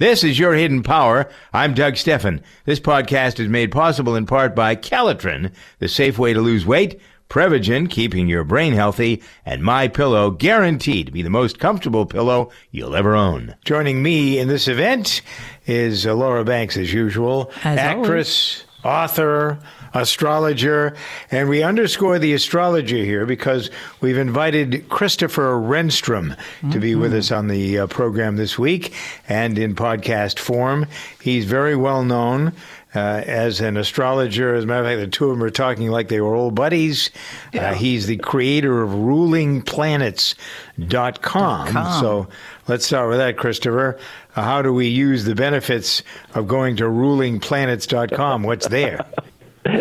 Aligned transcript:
This 0.00 0.24
is 0.24 0.38
Your 0.38 0.54
Hidden 0.54 0.82
Power. 0.82 1.28
I'm 1.52 1.74
Doug 1.74 1.98
Stephan. 1.98 2.40
This 2.64 2.80
podcast 2.80 3.38
is 3.38 3.50
made 3.50 3.70
possible 3.70 4.16
in 4.16 4.24
part 4.24 4.56
by 4.56 4.74
Calitrin, 4.74 5.52
the 5.78 5.88
safe 5.88 6.18
way 6.18 6.32
to 6.32 6.40
lose 6.40 6.64
weight, 6.64 6.98
Prevagen, 7.28 7.86
keeping 7.90 8.26
your 8.26 8.42
brain 8.42 8.72
healthy, 8.72 9.22
and 9.44 9.62
My 9.62 9.88
Pillow, 9.88 10.30
guaranteed 10.30 11.04
to 11.04 11.12
be 11.12 11.20
the 11.20 11.28
most 11.28 11.58
comfortable 11.58 12.06
pillow 12.06 12.50
you'll 12.70 12.96
ever 12.96 13.14
own. 13.14 13.54
Joining 13.66 14.02
me 14.02 14.38
in 14.38 14.48
this 14.48 14.68
event 14.68 15.20
is 15.66 16.06
uh, 16.06 16.14
Laura 16.14 16.46
Banks, 16.46 16.78
as 16.78 16.94
usual, 16.94 17.52
As 17.62 17.78
actress, 17.78 18.64
author, 18.82 19.58
astrologer, 19.94 20.94
and 21.30 21.48
we 21.48 21.62
underscore 21.62 22.18
the 22.18 22.32
astrology 22.32 23.04
here 23.04 23.26
because 23.26 23.70
we've 24.00 24.18
invited 24.18 24.88
Christopher 24.88 25.52
Renstrom 25.54 26.36
to 26.72 26.78
be 26.78 26.94
with 26.94 27.14
us 27.14 27.30
on 27.32 27.48
the 27.48 27.80
uh, 27.80 27.86
program 27.86 28.36
this 28.36 28.58
week 28.58 28.94
and 29.28 29.58
in 29.58 29.74
podcast 29.74 30.38
form. 30.38 30.86
He's 31.20 31.44
very 31.44 31.76
well 31.76 32.04
known. 32.04 32.52
Uh, 32.92 33.22
as 33.24 33.60
an 33.60 33.76
astrologer, 33.76 34.52
as 34.56 34.64
a 34.64 34.66
matter 34.66 34.80
of 34.80 34.86
fact, 34.86 34.98
the 34.98 35.06
two 35.06 35.30
of 35.30 35.38
them 35.38 35.44
are 35.44 35.50
talking 35.50 35.92
like 35.92 36.08
they 36.08 36.20
were 36.20 36.34
old 36.34 36.56
buddies. 36.56 37.10
Uh, 37.54 37.72
he's 37.72 38.08
the 38.08 38.16
creator 38.16 38.82
of 38.82 38.90
rulingplanets.com. 38.90 41.68
com. 41.68 42.00
So 42.00 42.28
let's 42.66 42.84
start 42.84 43.08
with 43.08 43.18
that, 43.18 43.36
Christopher. 43.36 43.96
Uh, 44.34 44.42
how 44.42 44.60
do 44.60 44.72
we 44.72 44.88
use 44.88 45.24
the 45.24 45.36
benefits 45.36 46.02
of 46.34 46.48
going 46.48 46.74
to 46.78 46.84
rulingplanets.com? 46.84 48.42
What's 48.42 48.66
there? 48.66 49.04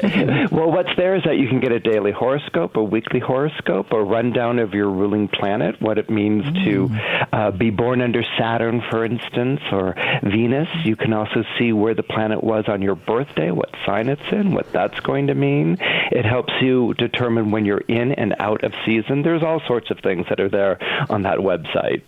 well, 0.52 0.72
what's 0.72 0.90
there 0.98 1.16
is 1.16 1.24
that 1.24 1.38
you 1.38 1.48
can 1.48 1.60
get 1.60 1.72
a 1.72 1.80
daily 1.80 2.12
horoscope, 2.12 2.76
a 2.76 2.84
weekly 2.84 3.20
horoscope, 3.20 3.92
a 3.92 4.02
rundown 4.02 4.60
of 4.60 4.74
your 4.74 4.90
ruling 4.90 5.28
planet, 5.28 5.82
what 5.82 5.98
it 5.98 6.10
means 6.10 6.44
to 6.66 6.90
uh, 7.32 7.52
be 7.52 7.70
born 7.70 8.02
under 8.02 8.24
Saturn, 8.38 8.82
for 8.90 9.06
instance, 9.06 9.62
or 9.72 9.96
Venus. 10.24 10.68
You 10.84 10.96
can 10.96 11.14
also 11.14 11.44
see 11.58 11.74
where 11.74 11.94
the 11.94 12.04
planet 12.04 12.44
was 12.44 12.66
on 12.68 12.82
your 12.82 12.96
birthday, 12.96 13.52
what 13.52 13.70
sign 13.86 14.10
it's 14.10 14.22
in, 14.32 14.54
what 14.54 14.72
that's 14.72 15.00
going 15.02 15.28
to 15.28 15.36
mean. 15.36 15.78
It 16.12 16.26
helps 16.26 16.54
you 16.62 16.94
determine 16.96 17.52
when 17.52 17.66
you're 17.66 17.84
in 17.88 18.14
and 18.14 18.36
out 18.40 18.64
of 18.64 18.74
season. 18.86 19.22
There's 19.22 19.44
all 19.44 19.62
sorts 19.68 19.92
of 19.92 20.00
things 20.00 20.26
that 20.30 20.40
are 20.40 20.50
there 20.50 20.78
on 21.10 21.24
that 21.24 21.40
website. 21.40 22.04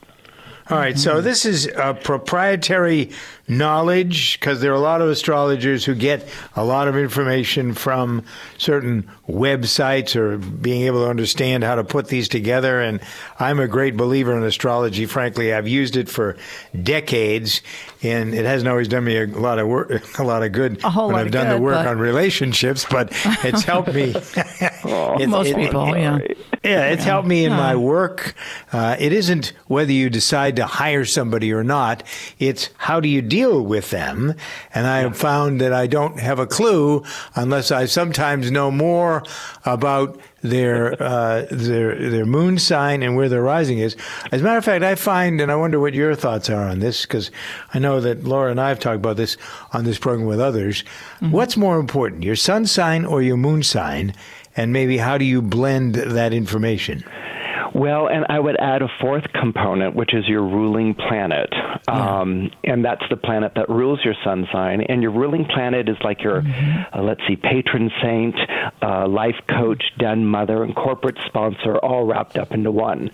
All 0.71 0.77
right, 0.77 0.97
so 0.97 1.19
this 1.19 1.45
is 1.45 1.67
uh, 1.67 1.93
proprietary 1.95 3.11
knowledge 3.49 4.39
because 4.39 4.61
there 4.61 4.71
are 4.71 4.75
a 4.75 4.79
lot 4.79 5.01
of 5.01 5.09
astrologers 5.09 5.83
who 5.83 5.93
get 5.93 6.25
a 6.55 6.63
lot 6.63 6.87
of 6.87 6.95
information 6.95 7.73
from 7.73 8.23
certain 8.57 9.09
websites 9.27 10.15
or 10.15 10.37
being 10.37 10.83
able 10.83 11.03
to 11.03 11.09
understand 11.09 11.65
how 11.65 11.75
to 11.75 11.83
put 11.83 12.07
these 12.07 12.29
together. 12.29 12.79
And 12.79 13.01
I'm 13.37 13.59
a 13.59 13.67
great 13.67 13.97
believer 13.97 14.37
in 14.37 14.43
astrology. 14.43 15.05
Frankly, 15.05 15.53
I've 15.53 15.67
used 15.67 15.97
it 15.97 16.07
for 16.07 16.37
decades, 16.81 17.61
and 18.01 18.33
it 18.33 18.45
hasn't 18.45 18.69
always 18.69 18.87
done 18.87 19.03
me 19.03 19.17
a 19.17 19.27
lot 19.27 19.59
of 19.59 19.67
work, 19.67 20.17
a 20.19 20.23
lot 20.23 20.41
of 20.41 20.53
good 20.53 20.81
A 20.85 20.91
when 20.91 21.15
I've 21.15 21.31
done 21.31 21.49
the 21.49 21.61
work 21.61 21.75
but- 21.75 21.87
on 21.87 21.99
relationships. 21.99 22.85
But 22.89 23.09
it's 23.43 23.63
helped 23.63 23.93
me. 23.93 24.15
It- 24.83 25.27
Most 25.27 25.49
it- 25.49 25.57
people, 25.57 25.97
yeah. 25.97 26.19
Yeah, 26.63 26.89
it's 26.89 27.03
helped 27.03 27.27
me 27.27 27.43
in 27.45 27.53
my 27.53 27.75
work. 27.75 28.35
Uh, 28.71 28.95
it 28.99 29.11
isn't 29.11 29.53
whether 29.65 29.91
you 29.91 30.11
decide 30.11 30.55
to 30.57 30.65
hire 30.65 31.05
somebody 31.05 31.51
or 31.51 31.63
not. 31.63 32.03
It's 32.37 32.69
how 32.77 32.99
do 32.99 33.09
you 33.09 33.23
deal 33.23 33.65
with 33.65 33.89
them. 33.89 34.35
And 34.71 34.85
I 34.85 34.99
have 34.99 35.17
found 35.17 35.59
that 35.61 35.73
I 35.73 35.87
don't 35.87 36.19
have 36.19 36.37
a 36.37 36.45
clue 36.45 37.03
unless 37.33 37.71
I 37.71 37.85
sometimes 37.85 38.51
know 38.51 38.69
more 38.69 39.23
about 39.65 40.19
their 40.43 40.93
uh, 41.01 41.47
their 41.49 42.09
their 42.09 42.25
moon 42.27 42.59
sign 42.59 43.01
and 43.01 43.15
where 43.15 43.29
their 43.29 43.41
rising 43.41 43.79
is. 43.79 43.95
As 44.31 44.41
a 44.41 44.43
matter 44.43 44.59
of 44.59 44.65
fact, 44.65 44.83
I 44.83 44.93
find, 44.93 45.41
and 45.41 45.51
I 45.51 45.55
wonder 45.55 45.79
what 45.79 45.95
your 45.95 46.13
thoughts 46.13 46.47
are 46.51 46.67
on 46.67 46.79
this, 46.79 47.03
because 47.03 47.31
I 47.73 47.79
know 47.79 47.99
that 48.01 48.23
Laura 48.23 48.51
and 48.51 48.61
I 48.61 48.69
have 48.69 48.79
talked 48.79 48.97
about 48.97 49.17
this 49.17 49.35
on 49.73 49.83
this 49.83 49.97
program 49.97 50.27
with 50.27 50.39
others. 50.39 50.83
What's 51.21 51.57
more 51.57 51.79
important, 51.79 52.23
your 52.23 52.35
sun 52.35 52.67
sign 52.67 53.03
or 53.05 53.21
your 53.21 53.37
moon 53.37 53.63
sign? 53.63 54.13
And 54.55 54.73
maybe 54.73 54.97
how 54.97 55.17
do 55.17 55.25
you 55.25 55.41
blend 55.41 55.95
that 55.95 56.33
information? 56.33 57.03
Well, 57.73 58.07
and 58.07 58.25
I 58.27 58.39
would 58.39 58.59
add 58.59 58.81
a 58.81 58.87
fourth 58.99 59.23
component, 59.33 59.95
which 59.95 60.13
is 60.13 60.27
your 60.27 60.41
ruling 60.41 60.93
planet. 60.93 61.49
Um, 61.87 62.51
and 62.63 62.83
that's 62.83 63.03
the 63.09 63.15
planet 63.15 63.53
that 63.55 63.69
rules 63.69 63.99
your 64.03 64.15
sun 64.23 64.47
sign. 64.51 64.81
And 64.81 65.01
your 65.01 65.11
ruling 65.11 65.45
planet 65.45 65.87
is 65.87 65.97
like 66.03 66.21
your, 66.21 66.41
uh, 66.41 67.01
let's 67.01 67.21
see, 67.27 67.35
patron 67.35 67.89
saint, 68.01 68.35
uh, 68.81 69.07
life 69.07 69.35
coach, 69.49 69.83
den 69.97 70.25
mother, 70.25 70.63
and 70.63 70.75
corporate 70.75 71.17
sponsor 71.25 71.77
all 71.77 72.05
wrapped 72.05 72.37
up 72.37 72.51
into 72.51 72.71
one. 72.71 73.09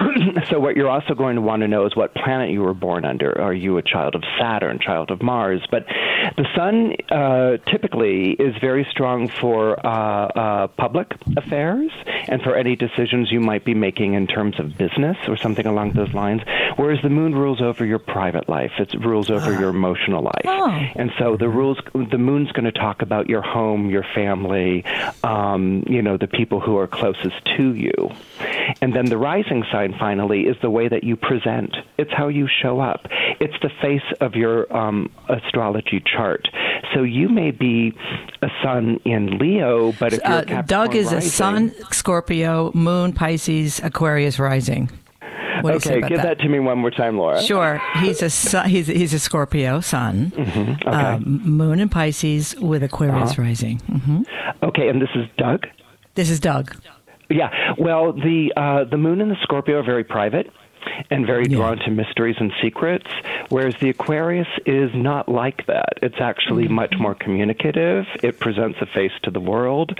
so, 0.50 0.60
what 0.60 0.76
you're 0.76 0.90
also 0.90 1.14
going 1.14 1.36
to 1.36 1.42
want 1.42 1.62
to 1.62 1.68
know 1.68 1.86
is 1.86 1.96
what 1.96 2.14
planet 2.14 2.50
you 2.50 2.60
were 2.60 2.74
born 2.74 3.04
under. 3.04 3.40
Are 3.40 3.54
you 3.54 3.78
a 3.78 3.82
child 3.82 4.14
of 4.14 4.22
Saturn, 4.38 4.78
child 4.78 5.10
of 5.10 5.22
Mars? 5.22 5.62
But 5.70 5.86
the 6.36 6.46
sun 6.54 6.94
uh, 7.10 7.56
typically 7.70 8.32
is 8.32 8.54
very 8.60 8.86
strong 8.90 9.28
for 9.28 9.84
uh, 9.84 10.26
uh, 10.26 10.66
public 10.68 11.12
affairs 11.36 11.90
and 12.28 12.42
for 12.42 12.56
any 12.56 12.76
decisions 12.76 13.30
you 13.30 13.40
might 13.40 13.64
be 13.64 13.74
making 13.74 14.01
in 14.02 14.26
terms 14.26 14.58
of 14.58 14.76
business 14.76 15.16
or 15.28 15.36
something 15.36 15.66
along 15.66 15.92
those 15.92 16.12
lines. 16.12 16.42
Whereas 16.76 17.00
the 17.02 17.08
moon 17.08 17.34
rules 17.34 17.60
over 17.60 17.84
your 17.84 17.98
private 17.98 18.48
life, 18.48 18.72
it 18.78 18.92
rules 18.94 19.30
over 19.30 19.52
your 19.52 19.70
emotional 19.70 20.22
life. 20.22 20.44
Oh. 20.44 20.70
And 20.96 21.12
so 21.18 21.36
the 21.36 21.48
rules, 21.48 21.78
the 21.94 22.18
moon's 22.18 22.50
going 22.52 22.64
to 22.64 22.72
talk 22.72 23.02
about 23.02 23.28
your 23.28 23.42
home, 23.42 23.90
your 23.90 24.04
family, 24.14 24.84
um, 25.22 25.84
you 25.86 26.02
know, 26.02 26.16
the 26.16 26.26
people 26.26 26.60
who 26.60 26.76
are 26.78 26.86
closest 26.86 27.36
to 27.56 27.74
you. 27.74 28.10
And 28.80 28.94
then 28.94 29.06
the 29.06 29.18
rising 29.18 29.64
sign, 29.72 29.94
finally, 29.98 30.42
is 30.42 30.56
the 30.62 30.70
way 30.70 30.88
that 30.88 31.04
you 31.04 31.16
present. 31.16 31.74
It's 31.98 32.10
how 32.12 32.28
you 32.28 32.48
show 32.62 32.80
up. 32.80 33.06
It's 33.40 33.54
the 33.62 33.70
face 33.80 34.02
of 34.20 34.34
your 34.34 34.74
um, 34.74 35.10
astrology 35.28 36.02
chart. 36.04 36.48
So 36.94 37.02
you 37.02 37.28
may 37.28 37.50
be 37.50 37.92
a 38.42 38.48
sun 38.62 39.00
in 39.04 39.38
Leo, 39.38 39.92
but 39.92 40.12
if 40.12 40.20
you're 40.22 40.58
uh, 40.58 40.62
Doug 40.62 40.94
is 40.94 41.06
rising, 41.06 41.18
a 41.18 41.22
sun 41.22 41.74
Scorpio, 41.90 42.70
moon 42.74 43.12
Pisces, 43.12 43.80
Aquarius 43.80 44.38
rising. 44.38 44.90
What 45.62 45.74
okay, 45.76 46.00
give 46.00 46.18
that? 46.18 46.38
that? 46.38 46.38
to 46.40 46.48
me 46.48 46.58
one 46.58 46.78
more 46.78 46.90
time, 46.90 47.18
Laura. 47.18 47.40
Sure. 47.40 47.80
He's 48.00 48.22
a 48.22 48.68
he's 48.68 48.88
he's 48.88 49.14
a 49.14 49.18
Scorpio 49.18 49.80
sun, 49.80 50.32
mm-hmm. 50.32 50.88
okay. 50.88 50.90
um, 50.90 51.40
moon 51.44 51.78
in 51.78 51.88
Pisces 51.88 52.56
with 52.56 52.82
Aquarius 52.82 53.32
uh-huh. 53.32 53.42
rising. 53.42 53.78
Mm-hmm. 53.78 54.22
Okay, 54.64 54.88
and 54.88 55.00
this 55.00 55.10
is 55.14 55.26
Doug. 55.36 55.66
This 56.14 56.30
is 56.30 56.40
Doug. 56.40 56.74
Yeah. 57.32 57.74
Well, 57.78 58.12
the 58.12 58.52
uh, 58.56 58.90
the 58.90 58.96
moon 58.96 59.20
and 59.20 59.30
the 59.30 59.36
Scorpio 59.42 59.78
are 59.78 59.84
very 59.84 60.04
private 60.04 60.46
and 61.10 61.26
very 61.26 61.46
yeah. 61.48 61.56
drawn 61.56 61.78
to 61.78 61.90
mysteries 61.90 62.36
and 62.38 62.52
secrets, 62.62 63.06
whereas 63.48 63.74
the 63.80 63.90
Aquarius 63.90 64.48
is 64.66 64.90
not 64.94 65.28
like 65.28 65.66
that. 65.66 65.94
It's 66.02 66.20
actually 66.20 66.64
mm-hmm. 66.64 66.74
much 66.74 66.94
more 66.98 67.14
communicative. 67.14 68.04
It 68.22 68.40
presents 68.40 68.78
a 68.80 68.86
face 68.86 69.12
to 69.24 69.30
the 69.30 69.40
world, 69.40 69.98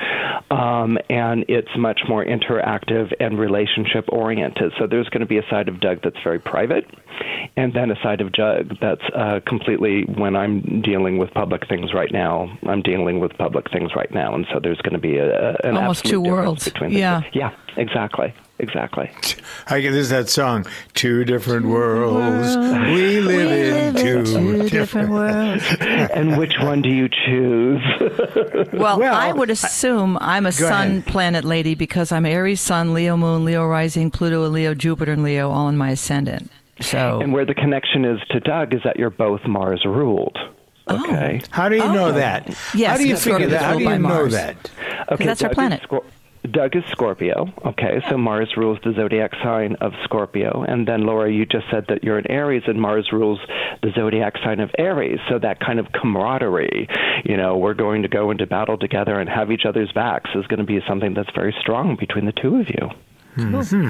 um, 0.51 0.99
and 1.09 1.45
it's 1.49 1.77
much 1.77 2.01
more 2.09 2.25
interactive 2.25 3.13
and 3.21 3.39
relationship 3.39 4.07
oriented. 4.09 4.73
So 4.79 4.87
there's 4.87 5.09
going 5.09 5.21
to 5.21 5.27
be 5.27 5.39
a 5.39 5.47
side 5.49 5.69
of 5.69 5.81
Doug 5.81 6.01
that's 6.03 6.23
very 6.23 6.39
private, 6.39 6.87
and 7.57 7.73
then 7.73 7.91
a 7.91 7.97
side 8.03 8.21
of 8.21 8.33
Doug 8.33 8.79
that's 8.81 9.05
uh, 9.15 9.41
completely 9.47 10.03
when 10.05 10.37
I'm 10.37 10.83
dealing 10.83 11.19
with 11.19 11.31
public 11.33 11.69
things 11.69 11.93
right 11.95 12.13
now. 12.13 12.57
I'm 12.67 12.83
dealing 12.83 13.21
with 13.21 13.33
public 13.39 13.71
things 13.71 13.93
right 13.95 14.13
now, 14.13 14.35
and 14.35 14.47
so 14.53 14.61
there's 14.61 14.81
going 14.83 14.95
to 14.95 15.01
be 15.01 15.17
a, 15.17 15.57
an 15.65 15.77
almost 15.77 16.05
two 16.05 16.21
worlds 16.21 16.65
between 16.65 16.93
yeah. 16.93 17.23
Yeah, 17.33 17.55
exactly 17.77 18.35
exactly. 18.63 19.11
I 19.67 19.81
get 19.81 19.91
this 19.91 20.09
that 20.09 20.29
song, 20.29 20.67
Two 20.95 21.25
Different 21.25 21.67
Worlds. 21.67 22.57
We 22.57 23.21
live 23.21 23.51
we 23.51 23.79
in 23.79 23.95
two, 23.95 24.25
two 24.25 24.69
different 24.69 25.11
worlds. 25.11 25.65
and 25.81 26.39
which 26.39 26.59
one 26.61 26.81
do 26.81 26.89
you 26.89 27.09
choose? 27.09 27.83
well, 28.73 28.99
well, 28.99 29.15
I 29.15 29.33
would 29.33 29.51
assume 29.51 30.17
I, 30.21 30.39
am 30.39 30.47
a 30.47 30.53
sun 30.53 30.91
ahead. 30.91 31.07
planet 31.07 31.45
lady 31.45 31.75
because 31.75 32.13
I'm 32.13 32.25
Aries 32.25 32.61
sun, 32.61 32.95
Leo 32.95 33.17
moon, 33.17 33.45
Leo 33.45 33.67
rising, 33.67 34.11
Pluto, 34.11 34.45
and 34.45 34.55
Leo, 34.55 34.75
Jupiter, 34.75 35.13
and 35.13 35.23
Leo 35.23 35.51
all 35.51 35.69
in 35.69 35.77
my 35.77 35.91
ascendant. 35.91 36.51
So 36.81 37.21
And 37.21 37.33
where 37.33 37.45
the 37.45 37.55
connection 37.55 38.05
is 38.05 38.21
to 38.31 38.41
Doug 38.41 38.75
is 38.75 38.81
that 38.85 38.97
you're 38.97 39.11
both 39.11 39.45
Mars 39.47 39.85
ruled. 39.85 40.39
Oh. 40.89 41.05
Okay. 41.05 41.41
Oh. 41.43 41.47
How 41.51 41.69
do 41.69 41.77
you 41.77 41.83
oh. 41.83 41.93
know 41.93 42.13
that? 42.13 42.49
Yes, 42.75 42.91
How 42.91 42.97
do 42.97 43.09
you 43.09 43.17
figure 43.17 43.49
that? 43.49 43.63
How 43.63 43.79
do 43.79 43.85
you 43.85 43.99
know 43.99 44.29
that? 44.29 44.71
Okay, 45.11 45.27
that's 45.27 45.41
Doug 45.41 45.51
our 45.51 45.55
planet. 45.55 45.83
Doug 46.51 46.75
is 46.75 46.83
Scorpio. 46.91 47.47
Okay, 47.65 48.03
so 48.09 48.19
Mars 48.19 48.55
rules 48.57 48.79
the 48.85 48.93
zodiac 48.95 49.33
sign 49.43 49.77
of 49.81 49.93
Scorpio. 50.03 50.65
And 50.67 50.89
then, 50.89 51.07
Laura, 51.07 51.31
you 51.31 51.47
just 51.47 51.67
said 51.71 51.87
that 51.89 52.03
you're 52.03 52.19
an 52.19 52.29
Aries, 52.31 52.65
and 52.67 52.81
Mars 52.81 53.11
rules 53.13 53.39
the 53.83 53.91
zodiac 53.95 54.35
sign 54.45 54.59
of 54.59 54.71
Aries. 54.77 55.21
So 55.29 55.39
that 55.39 55.61
kind 55.61 55.79
of 55.79 55.87
camaraderie, 55.93 56.89
you 57.25 57.37
know, 57.37 57.57
we're 57.57 57.75
going 57.75 58.03
to 58.03 58.09
go 58.09 58.33
into 58.33 58.47
battle 58.47 58.77
together 58.77 59.21
and 59.21 59.29
have 59.29 59.53
each 59.53 59.65
other's 59.67 59.93
backs 59.93 60.31
is 60.35 60.47
going 60.49 60.59
to 60.59 60.67
be 60.67 60.81
something 60.89 61.15
that's 61.15 61.31
very 61.35 61.55
strong 61.61 61.97
between 61.97 62.27
the 62.27 62.33
two 62.33 62.57
of 62.57 62.69
you. 62.69 62.91
Mm-hmm. 63.37 63.89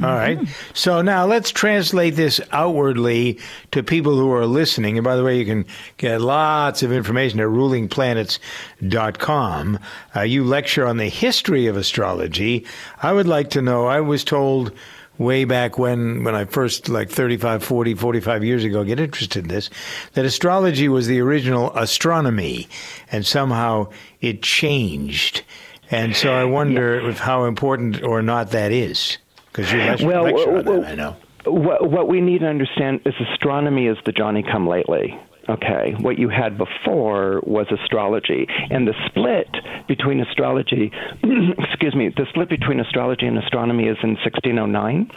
All 0.00 0.14
right. 0.14 0.38
So 0.74 1.02
now 1.02 1.26
let's 1.26 1.50
translate 1.50 2.14
this 2.14 2.40
outwardly 2.52 3.40
to 3.72 3.82
people 3.82 4.14
who 4.14 4.32
are 4.32 4.46
listening. 4.46 4.96
And 4.96 5.04
by 5.04 5.16
the 5.16 5.24
way, 5.24 5.38
you 5.38 5.44
can 5.44 5.66
get 5.96 6.20
lots 6.20 6.84
of 6.84 6.92
information 6.92 7.40
at 7.40 7.48
rulingplanets.com. 7.48 9.78
Uh, 10.14 10.20
you 10.20 10.44
lecture 10.44 10.86
on 10.86 10.98
the 10.98 11.08
history 11.08 11.66
of 11.66 11.76
astrology. 11.76 12.64
I 13.02 13.12
would 13.12 13.26
like 13.26 13.50
to 13.50 13.60
know, 13.60 13.86
I 13.86 14.00
was 14.00 14.22
told 14.22 14.70
way 15.18 15.44
back 15.44 15.78
when, 15.78 16.22
when 16.22 16.36
I 16.36 16.44
first, 16.44 16.88
like 16.88 17.10
35, 17.10 17.64
40, 17.64 17.94
45 17.94 18.44
years 18.44 18.62
ago, 18.62 18.84
get 18.84 19.00
interested 19.00 19.42
in 19.42 19.48
this, 19.48 19.68
that 20.12 20.24
astrology 20.24 20.88
was 20.88 21.08
the 21.08 21.20
original 21.20 21.76
astronomy 21.76 22.68
and 23.10 23.26
somehow 23.26 23.88
it 24.20 24.42
changed. 24.42 25.42
And 25.90 26.14
so 26.14 26.32
I 26.32 26.44
wonder 26.44 27.00
yeah. 27.00 27.08
if 27.10 27.18
how 27.18 27.46
important 27.46 28.04
or 28.04 28.22
not 28.22 28.52
that 28.52 28.70
is. 28.70 29.18
Because 29.58 29.72
you 29.72 29.78
lecture, 29.80 30.06
well, 30.06 30.22
lecture 30.22 30.56
on 30.58 30.64
that, 30.82 30.90
I 30.92 30.94
know. 30.94 31.16
What, 31.44 31.90
what 31.90 32.08
we 32.08 32.20
need 32.20 32.40
to 32.40 32.46
understand 32.46 33.00
is 33.04 33.14
astronomy 33.32 33.88
is 33.88 33.96
the 34.06 34.12
Johnny 34.12 34.44
come 34.44 34.68
lately. 34.68 35.18
Okay, 35.48 35.94
what 35.98 36.18
you 36.18 36.28
had 36.28 36.58
before 36.58 37.40
was 37.46 37.66
astrology, 37.70 38.46
and 38.70 38.86
the 38.86 38.92
split 39.06 39.48
between 39.86 40.20
astrology, 40.20 40.92
excuse 41.58 41.94
me, 41.94 42.10
the 42.14 42.26
split 42.28 42.50
between 42.50 42.80
astrology 42.80 43.26
and 43.26 43.38
astronomy 43.38 43.84
is 43.84 43.96
in 44.02 44.10
1609, 44.16 45.10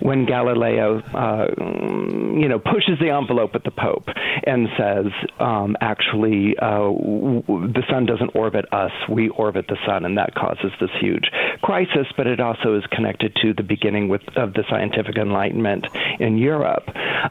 when 0.00 0.26
Galileo, 0.26 0.98
uh, 0.98 1.46
you 1.58 2.48
know, 2.48 2.58
pushes 2.58 2.98
the 3.00 3.10
envelope 3.10 3.54
at 3.54 3.64
the 3.64 3.70
Pope 3.70 4.08
and 4.46 4.68
says, 4.76 5.06
um, 5.38 5.76
actually, 5.80 6.56
uh, 6.58 6.92
w- 6.92 7.42
the 7.46 7.82
sun 7.88 8.04
doesn't 8.04 8.34
orbit 8.34 8.66
us; 8.72 8.92
we 9.08 9.30
orbit 9.30 9.66
the 9.68 9.78
sun, 9.86 10.04
and 10.04 10.18
that 10.18 10.34
causes 10.34 10.72
this 10.80 10.90
huge 11.00 11.30
crisis. 11.62 12.06
But 12.16 12.26
it 12.26 12.40
also 12.40 12.76
is 12.76 12.84
connected 12.92 13.34
to 13.42 13.54
the 13.54 13.62
beginning 13.62 14.08
with, 14.08 14.22
of 14.36 14.52
the 14.52 14.64
scientific 14.68 15.16
enlightenment 15.16 15.86
in 16.18 16.36
Europe. 16.36 16.84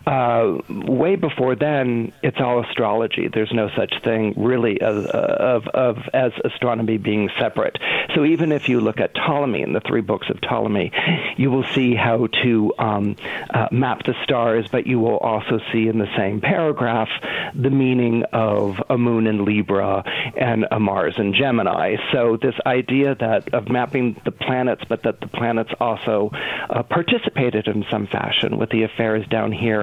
Uh, 0.05 0.57
way 0.69 1.15
before 1.15 1.55
then, 1.55 2.11
it's 2.21 2.37
all 2.39 2.63
astrology. 2.63 3.27
There's 3.27 3.51
no 3.53 3.69
such 3.75 3.93
thing 4.03 4.33
really 4.37 4.81
as, 4.81 5.05
uh, 5.05 5.35
of, 5.39 5.67
of, 5.67 5.97
as 6.13 6.31
astronomy 6.43 6.97
being 6.97 7.29
separate. 7.39 7.77
So 8.15 8.25
even 8.25 8.51
if 8.51 8.69
you 8.69 8.81
look 8.81 8.99
at 8.99 9.13
Ptolemy 9.13 9.61
in 9.61 9.73
the 9.73 9.81
three 9.81 10.01
books 10.01 10.27
of 10.29 10.41
Ptolemy, 10.41 10.91
you 11.37 11.51
will 11.51 11.65
see 11.75 11.95
how 11.95 12.27
to 12.43 12.73
um, 12.79 13.15
uh, 13.53 13.67
map 13.71 14.03
the 14.03 14.15
stars, 14.23 14.67
but 14.71 14.87
you 14.87 14.99
will 14.99 15.17
also 15.17 15.59
see 15.71 15.87
in 15.87 15.99
the 15.99 16.09
same 16.17 16.41
paragraph 16.41 17.09
the 17.53 17.69
meaning 17.69 18.23
of 18.33 18.81
a 18.89 18.97
moon 18.97 19.27
in 19.27 19.45
Libra 19.45 20.03
and 20.35 20.65
a 20.71 20.79
Mars 20.79 21.15
in 21.17 21.33
Gemini. 21.33 21.95
So 22.11 22.37
this 22.41 22.55
idea 22.65 23.15
that 23.15 23.53
of 23.53 23.69
mapping 23.69 24.19
the 24.25 24.31
planets, 24.31 24.83
but 24.87 25.03
that 25.03 25.19
the 25.21 25.27
planets 25.27 25.71
also 25.79 26.31
uh, 26.69 26.83
participated 26.83 27.67
in 27.67 27.85
some 27.89 28.07
fashion 28.07 28.57
with 28.57 28.69
the 28.69 28.83
affairs 28.83 29.25
down 29.27 29.51
here 29.51 29.78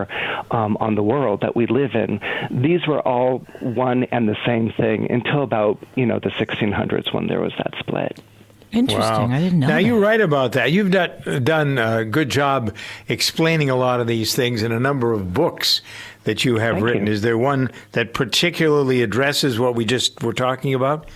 um, 0.51 0.77
on 0.81 0.95
the 0.95 1.03
world 1.03 1.41
that 1.41 1.57
we 1.57 1.67
live 1.67 1.95
in 1.95 2.21
these 2.51 2.87
were 2.87 3.01
all 3.07 3.39
one 3.61 4.05
and 4.05 4.29
the 4.29 4.37
same 4.45 4.73
thing 4.73 5.11
until 5.11 5.43
about 5.43 5.79
you 5.95 6.07
know 6.07 6.19
the 6.19 6.31
1600s 6.31 7.13
when 7.13 7.27
there 7.27 7.41
was 7.41 7.53
that 7.59 7.75
split. 7.79 8.21
Interesting. 8.73 9.31
Wow. 9.31 9.37
I 9.37 9.41
didn't 9.41 9.61
know. 9.61 9.69
Now 9.69 9.75
that. 9.77 9.85
you're 9.85 10.01
right 10.01 10.21
about 10.21 10.53
that. 10.53 10.73
You've 10.73 10.91
done, 10.91 11.45
done 11.45 11.79
a 11.79 12.05
good 12.05 12.29
job 12.29 12.75
explaining 13.09 13.71
a 13.71 13.77
lot 13.77 14.01
of 14.01 14.07
these 14.07 14.35
things 14.35 14.63
in 14.63 14.73
a 14.73 14.81
number 14.81 15.13
of 15.13 15.33
books 15.33 15.83
that 16.25 16.45
you 16.45 16.59
have 16.59 16.75
Thank 16.75 16.85
written. 16.85 17.07
You. 17.07 17.13
Is 17.13 17.23
there 17.23 17.39
one 17.39 17.71
that 17.93 18.13
particularly 18.13 19.03
addresses 19.03 19.59
what 19.59 19.77
we 19.77 19.85
just 19.85 20.23
were 20.23 20.33
talking 20.33 20.75
about? 20.75 21.09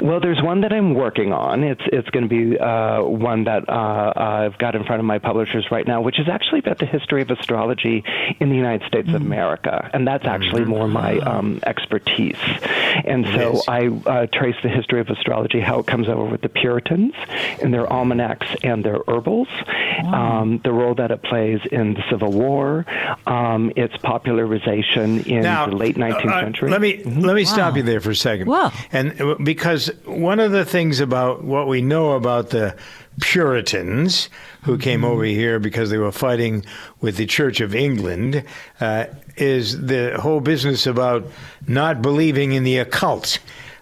Well, 0.00 0.20
there's 0.20 0.42
one 0.42 0.62
that 0.62 0.72
I'm 0.72 0.94
working 0.94 1.32
on. 1.32 1.62
It's 1.64 1.82
it's 1.92 2.08
going 2.10 2.28
to 2.28 2.28
be 2.28 2.58
uh, 2.58 3.02
one 3.02 3.44
that 3.44 3.68
uh, 3.68 4.12
I've 4.16 4.58
got 4.58 4.74
in 4.74 4.84
front 4.84 5.00
of 5.00 5.06
my 5.06 5.18
publishers 5.18 5.66
right 5.70 5.86
now, 5.86 6.00
which 6.00 6.18
is 6.18 6.28
actually 6.28 6.60
about 6.60 6.78
the 6.78 6.86
history 6.86 7.22
of 7.22 7.30
astrology 7.30 8.04
in 8.40 8.48
the 8.48 8.56
United 8.56 8.86
States 8.86 9.06
mm-hmm. 9.06 9.16
of 9.16 9.22
America, 9.22 9.90
and 9.92 10.06
that's 10.06 10.24
actually 10.24 10.62
mm-hmm. 10.62 10.70
more 10.70 10.88
my 10.88 11.18
um, 11.18 11.60
expertise. 11.66 12.36
And 13.04 13.24
so 13.26 13.54
yes. 13.54 13.68
I 13.68 13.86
uh, 13.86 14.26
trace 14.26 14.56
the 14.62 14.68
history 14.68 15.00
of 15.00 15.08
astrology, 15.08 15.60
how 15.60 15.80
it 15.80 15.86
comes 15.86 16.08
over 16.08 16.24
with 16.24 16.42
the 16.42 16.48
Puritans 16.48 17.14
and 17.62 17.72
their 17.72 17.90
almanacs 17.92 18.46
and 18.62 18.84
their 18.84 19.00
herbals, 19.08 19.48
wow. 20.02 20.40
um, 20.42 20.60
the 20.64 20.72
role 20.72 20.94
that 20.94 21.10
it 21.10 21.22
plays 21.22 21.60
in 21.70 21.94
the 21.94 22.02
Civil 22.10 22.32
War, 22.32 22.84
um, 23.26 23.72
its 23.76 23.96
popularization 23.98 25.20
in 25.24 25.42
now, 25.42 25.66
the 25.66 25.76
late 25.76 25.96
19th 25.96 26.26
uh, 26.26 26.40
century. 26.40 26.70
Let 26.70 26.80
me 26.80 26.98
mm-hmm. 26.98 27.20
let 27.20 27.34
me 27.34 27.44
wow. 27.44 27.52
stop 27.52 27.76
you 27.76 27.82
there 27.82 28.00
for 28.00 28.10
a 28.10 28.16
second. 28.16 28.46
Wow. 28.46 28.72
And 28.92 29.20
uh, 29.20 29.36
because 29.42 29.88
one 30.04 30.40
of 30.40 30.52
the 30.52 30.64
things 30.64 31.00
about 31.00 31.44
what 31.44 31.68
we 31.68 31.82
know 31.82 32.12
about 32.12 32.50
the 32.50 32.76
Puritans 33.20 34.28
who 34.62 34.78
came 34.78 35.00
mm-hmm. 35.00 35.10
over 35.10 35.24
here 35.24 35.58
because 35.58 35.90
they 35.90 35.98
were 35.98 36.12
fighting 36.12 36.64
with 37.00 37.16
the 37.16 37.26
Church 37.26 37.60
of 37.60 37.74
England 37.74 38.44
uh, 38.80 39.06
is 39.36 39.86
the 39.86 40.18
whole 40.20 40.40
business 40.40 40.86
about 40.86 41.26
not 41.66 42.02
believing 42.02 42.52
in 42.52 42.64
the 42.64 42.78
occult 42.78 43.38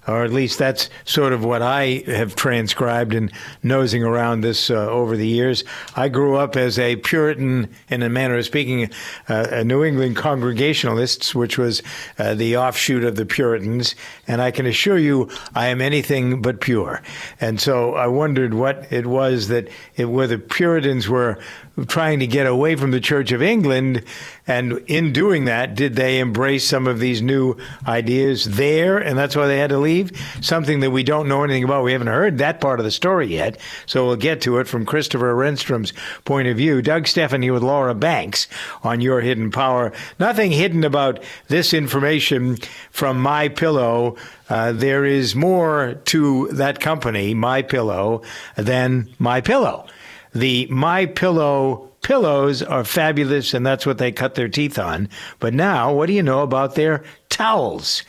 or 0.07 0.25
at 0.25 0.33
least 0.33 0.59
that's 0.59 0.91
sort 1.05 1.33
of 1.33 1.45
what 1.45 1.63
I 1.63 2.03
have 2.07 2.35
transcribed 2.35 3.15
and 3.15 3.31
nosing 3.63 4.03
around 4.03 4.41
this 4.41 4.71
uh, 4.71 4.89
over 4.89 5.17
the 5.17 5.27
years. 5.27 5.65
I 5.95 6.09
grew 6.09 6.37
up 6.37 6.57
as 6.57 6.79
a 6.79 6.97
Puritan, 6.97 7.69
in 7.89 8.03
a 8.03 8.09
manner 8.09 8.37
of 8.37 8.45
speaking, 8.45 8.91
uh, 9.29 9.47
a 9.51 9.65
New 9.65 9.85
England 9.85 10.17
Congregationalists, 10.17 11.35
which 11.35 11.57
was 11.57 11.83
uh, 12.19 12.35
the 12.35 12.57
offshoot 12.57 13.05
of 13.05 13.17
the 13.17 13.27
Puritans, 13.27 13.95
and 14.27 14.43
I 14.43 14.51
can 14.51 14.67
assure 14.67 14.99
you 14.99 15.31
I 15.55 15.69
am 15.69 15.81
anything 15.81 16.43
but 16.43 16.61
pure. 16.61 17.03
And 17.41 17.61
so 17.61 17.95
I 17.95 18.09
wondered 18.09 18.55
what 18.55 18.91
it 18.91 19.07
was 19.07 19.49
that 19.49 19.69
it, 19.97 20.07
where 20.07 20.27
the 20.27 20.39
Puritans 20.39 21.09
were 21.09 21.39
trying 21.87 22.21
to 22.21 22.27
get 22.27 22.47
away 22.47 22.77
from 22.77 22.91
the 22.91 23.01
Church 23.01 23.33
of 23.33 23.43
England. 23.43 24.05
And 24.47 24.79
in 24.87 25.13
doing 25.13 25.45
that, 25.47 25.75
did 25.75 25.95
they 25.95 26.19
embrace 26.19 26.67
some 26.67 26.87
of 26.87 26.99
these 26.99 27.23
new 27.23 27.57
ideas 27.87 28.45
there? 28.45 28.99
And 28.99 29.17
that's 29.17 29.37
why 29.37 29.47
they 29.47 29.59
had 29.59 29.71
to 29.71 29.79
leave 29.79 30.11
something 30.41 30.81
that 30.81 30.91
we 30.91 31.03
don't 31.03 31.29
know 31.29 31.45
anything 31.45 31.65
about. 31.65 31.85
We 31.85 31.93
haven't 31.93 32.09
heard 32.09 32.39
that 32.39 32.61
part 32.61 32.81
of 32.81 32.85
the 32.85 32.91
story 32.91 33.29
yet, 33.29 33.59
so 33.87 34.07
we'll 34.07 34.17
get 34.17 34.41
to 34.43 34.59
it 34.59 34.69
from 34.69 34.85
Christopher 34.85 35.35
Renstrom's 35.35 35.93
point 36.25 36.49
of 36.49 36.57
view. 36.57 36.83
Doug 36.83 37.07
Stephan 37.07 37.43
with 37.53 37.63
Laura 37.63 37.95
Banks 37.95 38.47
on 38.83 39.01
Your 39.01 39.21
Hidden 39.21 39.51
Power. 39.51 39.93
Nothing 40.19 40.51
hidden 40.51 40.85
about 40.85 41.23
this 41.49 41.73
information 41.73 42.59
from 42.91 43.21
My 43.21 43.49
Pillow. 43.49 44.17
Uh, 44.49 44.73
there 44.73 45.05
is 45.05 45.35
more 45.35 45.95
to 46.05 46.49
that 46.49 46.81
company, 46.81 47.33
My 47.33 47.63
Pillow, 47.63 48.23
than 48.57 49.09
My 49.19 49.41
Pillow. 49.41 49.87
The 50.35 50.67
My 50.71 51.07
Pillow 51.07 51.93
pillows 52.03 52.63
are 52.63 52.85
fabulous, 52.85 53.55
and 53.55 53.65
that's 53.65 53.87
what 53.87 53.99
they 53.99 54.13
cut 54.13 54.35
their 54.35 54.49
teeth 54.49 54.79
on. 54.79 55.09
But 55.39 55.55
now, 55.55 55.93
what 55.93 56.07
do 56.07 56.13
you 56.13 56.23
know 56.23 56.43
about 56.43 56.75
their 56.75 57.05
towels? 57.33 58.03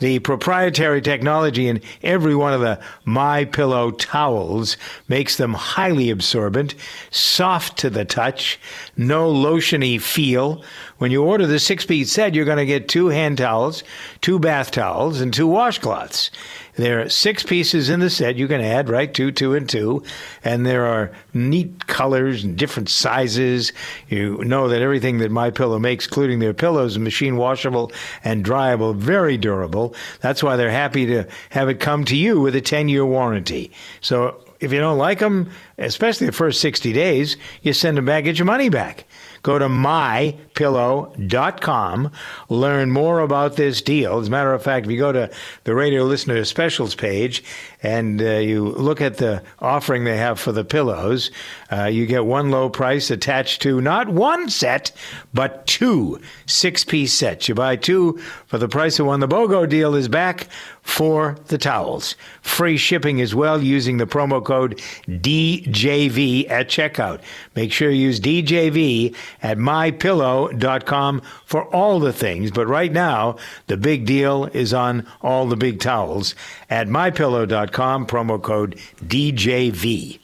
The 0.00 0.20
proprietary 0.20 1.02
technology 1.02 1.66
in 1.66 1.80
every 2.02 2.34
one 2.34 2.52
of 2.52 2.60
the 2.60 2.78
My 3.04 3.44
Pillow 3.44 3.90
towels 3.90 4.76
makes 5.08 5.36
them 5.36 5.54
highly 5.54 6.10
absorbent, 6.10 6.74
soft 7.10 7.78
to 7.78 7.90
the 7.90 8.04
touch, 8.04 8.60
no 8.96 9.32
lotiony 9.32 10.00
feel. 10.00 10.62
When 10.98 11.10
you 11.10 11.24
order 11.24 11.46
the 11.46 11.58
six-piece 11.58 12.12
set, 12.12 12.34
you're 12.34 12.44
going 12.44 12.58
to 12.58 12.66
get 12.66 12.88
two 12.88 13.08
hand 13.08 13.38
towels, 13.38 13.82
two 14.20 14.38
bath 14.38 14.70
towels, 14.70 15.20
and 15.20 15.32
two 15.32 15.48
washcloths. 15.48 16.30
There 16.78 17.00
are 17.00 17.08
six 17.08 17.42
pieces 17.42 17.90
in 17.90 17.98
the 17.98 18.08
set 18.08 18.36
you 18.36 18.46
can 18.46 18.60
add, 18.60 18.88
right? 18.88 19.12
Two, 19.12 19.32
two, 19.32 19.54
and 19.56 19.68
two. 19.68 20.04
And 20.44 20.64
there 20.64 20.86
are 20.86 21.10
neat 21.34 21.88
colors 21.88 22.44
and 22.44 22.56
different 22.56 22.88
sizes. 22.88 23.72
You 24.08 24.44
know 24.44 24.68
that 24.68 24.80
everything 24.80 25.18
that 25.18 25.32
My 25.32 25.50
Pillow 25.50 25.80
makes, 25.80 26.06
including 26.06 26.38
their 26.38 26.54
pillows, 26.54 26.92
is 26.92 26.98
machine 27.00 27.36
washable 27.36 27.90
and 28.22 28.44
dryable, 28.68 28.94
very 28.94 29.36
durable. 29.36 29.94
That's 30.20 30.42
why 30.42 30.56
they're 30.56 30.70
happy 30.70 31.06
to 31.06 31.26
have 31.50 31.68
it 31.68 31.80
come 31.80 32.04
to 32.06 32.16
you 32.16 32.40
with 32.40 32.56
a 32.56 32.60
10 32.60 32.88
year 32.88 33.04
warranty. 33.04 33.72
So 34.00 34.42
if 34.60 34.72
you 34.72 34.78
don't 34.80 34.98
like 34.98 35.20
them, 35.20 35.50
especially 35.78 36.26
the 36.26 36.32
first 36.32 36.60
60 36.60 36.92
days, 36.92 37.36
you 37.62 37.72
send 37.72 37.96
them 37.96 38.06
back, 38.06 38.24
get 38.24 38.38
your 38.38 38.46
money 38.46 38.68
back. 38.68 39.04
Go 39.42 39.56
to 39.56 39.68
mypillow.com, 39.68 42.10
learn 42.48 42.90
more 42.90 43.20
about 43.20 43.54
this 43.54 43.80
deal. 43.80 44.18
As 44.18 44.26
a 44.26 44.30
matter 44.30 44.52
of 44.52 44.64
fact, 44.64 44.86
if 44.86 44.92
you 44.92 44.98
go 44.98 45.12
to 45.12 45.30
the 45.62 45.76
radio 45.76 46.02
listener 46.02 46.44
specials 46.44 46.96
page 46.96 47.44
and 47.82 48.20
uh, 48.20 48.38
you 48.38 48.64
look 48.64 49.00
at 49.00 49.18
the 49.18 49.42
offering 49.60 50.04
they 50.04 50.16
have 50.16 50.40
for 50.40 50.52
the 50.52 50.64
pillows, 50.64 51.30
uh, 51.70 51.84
you 51.84 52.06
get 52.06 52.24
one 52.24 52.50
low 52.50 52.68
price 52.68 53.10
attached 53.10 53.62
to 53.62 53.80
not 53.80 54.08
one 54.08 54.48
set, 54.48 54.90
but 55.32 55.66
two 55.66 56.20
six 56.46 56.84
piece 56.84 57.12
sets. 57.12 57.48
You 57.48 57.54
buy 57.54 57.76
two 57.76 58.18
for 58.46 58.58
the 58.58 58.68
price 58.68 58.98
of 58.98 59.06
one. 59.06 59.20
The 59.20 59.28
BOGO 59.28 59.68
deal 59.68 59.94
is 59.94 60.08
back 60.08 60.48
for 60.88 61.36
the 61.48 61.58
towels. 61.58 62.16
Free 62.40 62.78
shipping 62.78 63.20
as 63.20 63.34
well 63.34 63.62
using 63.62 63.98
the 63.98 64.06
promo 64.06 64.42
code 64.42 64.78
DJV 65.06 66.50
at 66.50 66.68
checkout. 66.68 67.20
Make 67.54 67.72
sure 67.72 67.90
you 67.90 68.06
use 68.06 68.18
DJV 68.20 69.14
at 69.42 69.58
mypillow.com 69.58 71.22
for 71.44 71.64
all 71.74 72.00
the 72.00 72.12
things. 72.12 72.50
But 72.50 72.68
right 72.68 72.90
now, 72.90 73.36
the 73.66 73.76
big 73.76 74.06
deal 74.06 74.46
is 74.46 74.72
on 74.72 75.06
all 75.20 75.46
the 75.46 75.56
big 75.56 75.78
towels 75.78 76.34
at 76.70 76.88
mypillow.com, 76.88 77.67
promo 77.68 78.42
code 78.42 78.76
DJV. 79.04 80.18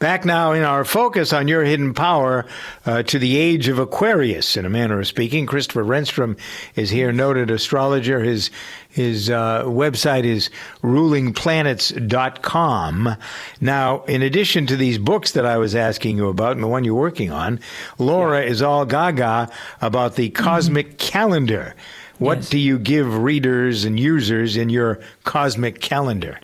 Back 0.00 0.24
now 0.24 0.52
in 0.52 0.62
our 0.62 0.84
focus 0.86 1.34
on 1.34 1.46
your 1.46 1.62
hidden 1.62 1.92
power 1.92 2.46
uh, 2.86 3.02
to 3.02 3.18
the 3.18 3.36
age 3.36 3.68
of 3.68 3.78
Aquarius, 3.78 4.56
in 4.56 4.64
a 4.64 4.70
manner 4.70 4.98
of 4.98 5.06
speaking. 5.06 5.44
Christopher 5.44 5.84
Renstrom 5.84 6.38
is 6.74 6.88
here, 6.88 7.12
noted 7.12 7.50
astrologer. 7.50 8.20
His 8.20 8.50
his 8.88 9.28
uh, 9.28 9.64
website 9.64 10.24
is 10.24 10.48
rulingplanets.com. 10.82 13.16
Now, 13.60 14.02
in 14.04 14.22
addition 14.22 14.66
to 14.68 14.76
these 14.76 14.96
books 14.96 15.32
that 15.32 15.44
I 15.44 15.58
was 15.58 15.74
asking 15.74 16.16
you 16.16 16.28
about 16.28 16.52
and 16.52 16.62
the 16.62 16.68
one 16.68 16.84
you're 16.84 16.94
working 16.94 17.30
on, 17.30 17.60
Laura 17.98 18.40
yeah. 18.40 18.48
is 18.48 18.62
all 18.62 18.86
gaga 18.86 19.50
about 19.82 20.14
the 20.14 20.30
cosmic 20.30 20.96
mm-hmm. 20.96 20.96
calendar. 20.96 21.74
What 22.16 22.38
yes. 22.38 22.48
do 22.48 22.58
you 22.58 22.78
give 22.78 23.18
readers 23.18 23.84
and 23.84 24.00
users 24.00 24.56
in 24.56 24.70
your 24.70 25.00
cosmic 25.24 25.82
calendar? 25.82 26.40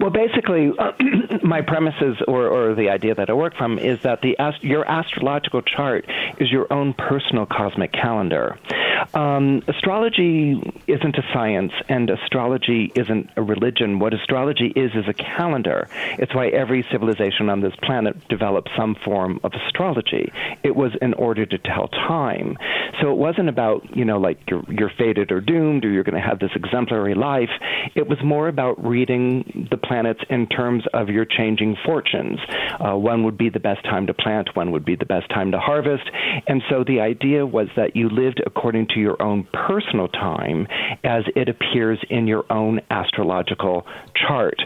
Well, 0.00 0.10
basically, 0.10 0.70
uh, 0.78 0.92
my 1.48 1.62
premises 1.62 2.16
or, 2.28 2.46
or 2.46 2.74
the 2.74 2.90
idea 2.90 3.14
that 3.14 3.30
I 3.30 3.32
work 3.32 3.56
from 3.56 3.78
is 3.78 4.02
that 4.02 4.20
the 4.20 4.36
your 4.60 4.88
astrological 4.88 5.62
chart 5.62 6.04
is 6.38 6.50
your 6.50 6.70
own 6.72 6.94
personal 6.94 7.46
cosmic 7.46 7.92
calendar. 7.92 8.58
Um, 9.14 9.62
astrology 9.68 10.60
isn't 10.86 11.16
a 11.16 11.22
science, 11.32 11.72
and 11.88 12.10
astrology 12.10 12.92
isn't 12.94 13.30
a 13.36 13.42
religion. 13.42 13.98
What 13.98 14.12
astrology 14.12 14.72
is 14.74 14.92
is 14.94 15.08
a 15.08 15.14
calendar. 15.14 15.88
It's 16.18 16.34
why 16.34 16.48
every 16.48 16.84
civilization 16.90 17.48
on 17.48 17.60
this 17.60 17.74
planet 17.82 18.28
developed 18.28 18.70
some 18.76 18.96
form 19.04 19.40
of 19.44 19.52
astrology. 19.54 20.32
It 20.62 20.76
was 20.76 20.92
in 21.00 21.14
order 21.14 21.46
to 21.46 21.58
tell 21.58 21.88
time. 21.88 22.56
So 23.00 23.10
it 23.10 23.16
wasn't 23.16 23.48
about 23.48 23.96
you 23.96 24.04
know 24.04 24.18
like 24.18 24.38
you're, 24.48 24.64
you're 24.68 24.92
fated 24.98 25.32
or 25.32 25.40
doomed 25.40 25.84
or 25.84 25.90
you're 25.90 26.04
going 26.04 26.20
to 26.20 26.28
have 26.28 26.38
this 26.38 26.52
exemplary 26.54 27.14
life. 27.14 27.50
It 27.94 28.08
was 28.08 28.18
more 28.22 28.48
about 28.48 28.84
reading 28.84 29.68
the 29.70 29.76
planets 29.76 30.20
in 30.28 30.46
terms 30.48 30.84
of 30.92 31.08
your 31.08 31.24
changing 31.38 31.76
fortunes. 31.86 32.40
Uh, 32.80 32.96
when 32.96 33.22
would 33.24 33.38
be 33.38 33.48
the 33.48 33.60
best 33.60 33.84
time 33.84 34.06
to 34.08 34.14
plant? 34.14 34.50
When 34.54 34.72
would 34.72 34.84
be 34.84 34.96
the 34.96 35.06
best 35.06 35.28
time 35.30 35.52
to 35.52 35.58
harvest? 35.58 36.10
And 36.46 36.62
so 36.68 36.84
the 36.84 37.00
idea 37.00 37.46
was 37.46 37.68
that 37.76 37.94
you 37.96 38.08
lived 38.08 38.42
according 38.44 38.88
to 38.88 39.00
your 39.00 39.20
own 39.22 39.46
personal 39.52 40.08
time 40.08 40.66
as 41.04 41.24
it 41.36 41.48
appears 41.48 41.98
in 42.10 42.26
your 42.26 42.44
own 42.50 42.80
astrological 42.90 43.86
chart. 44.14 44.60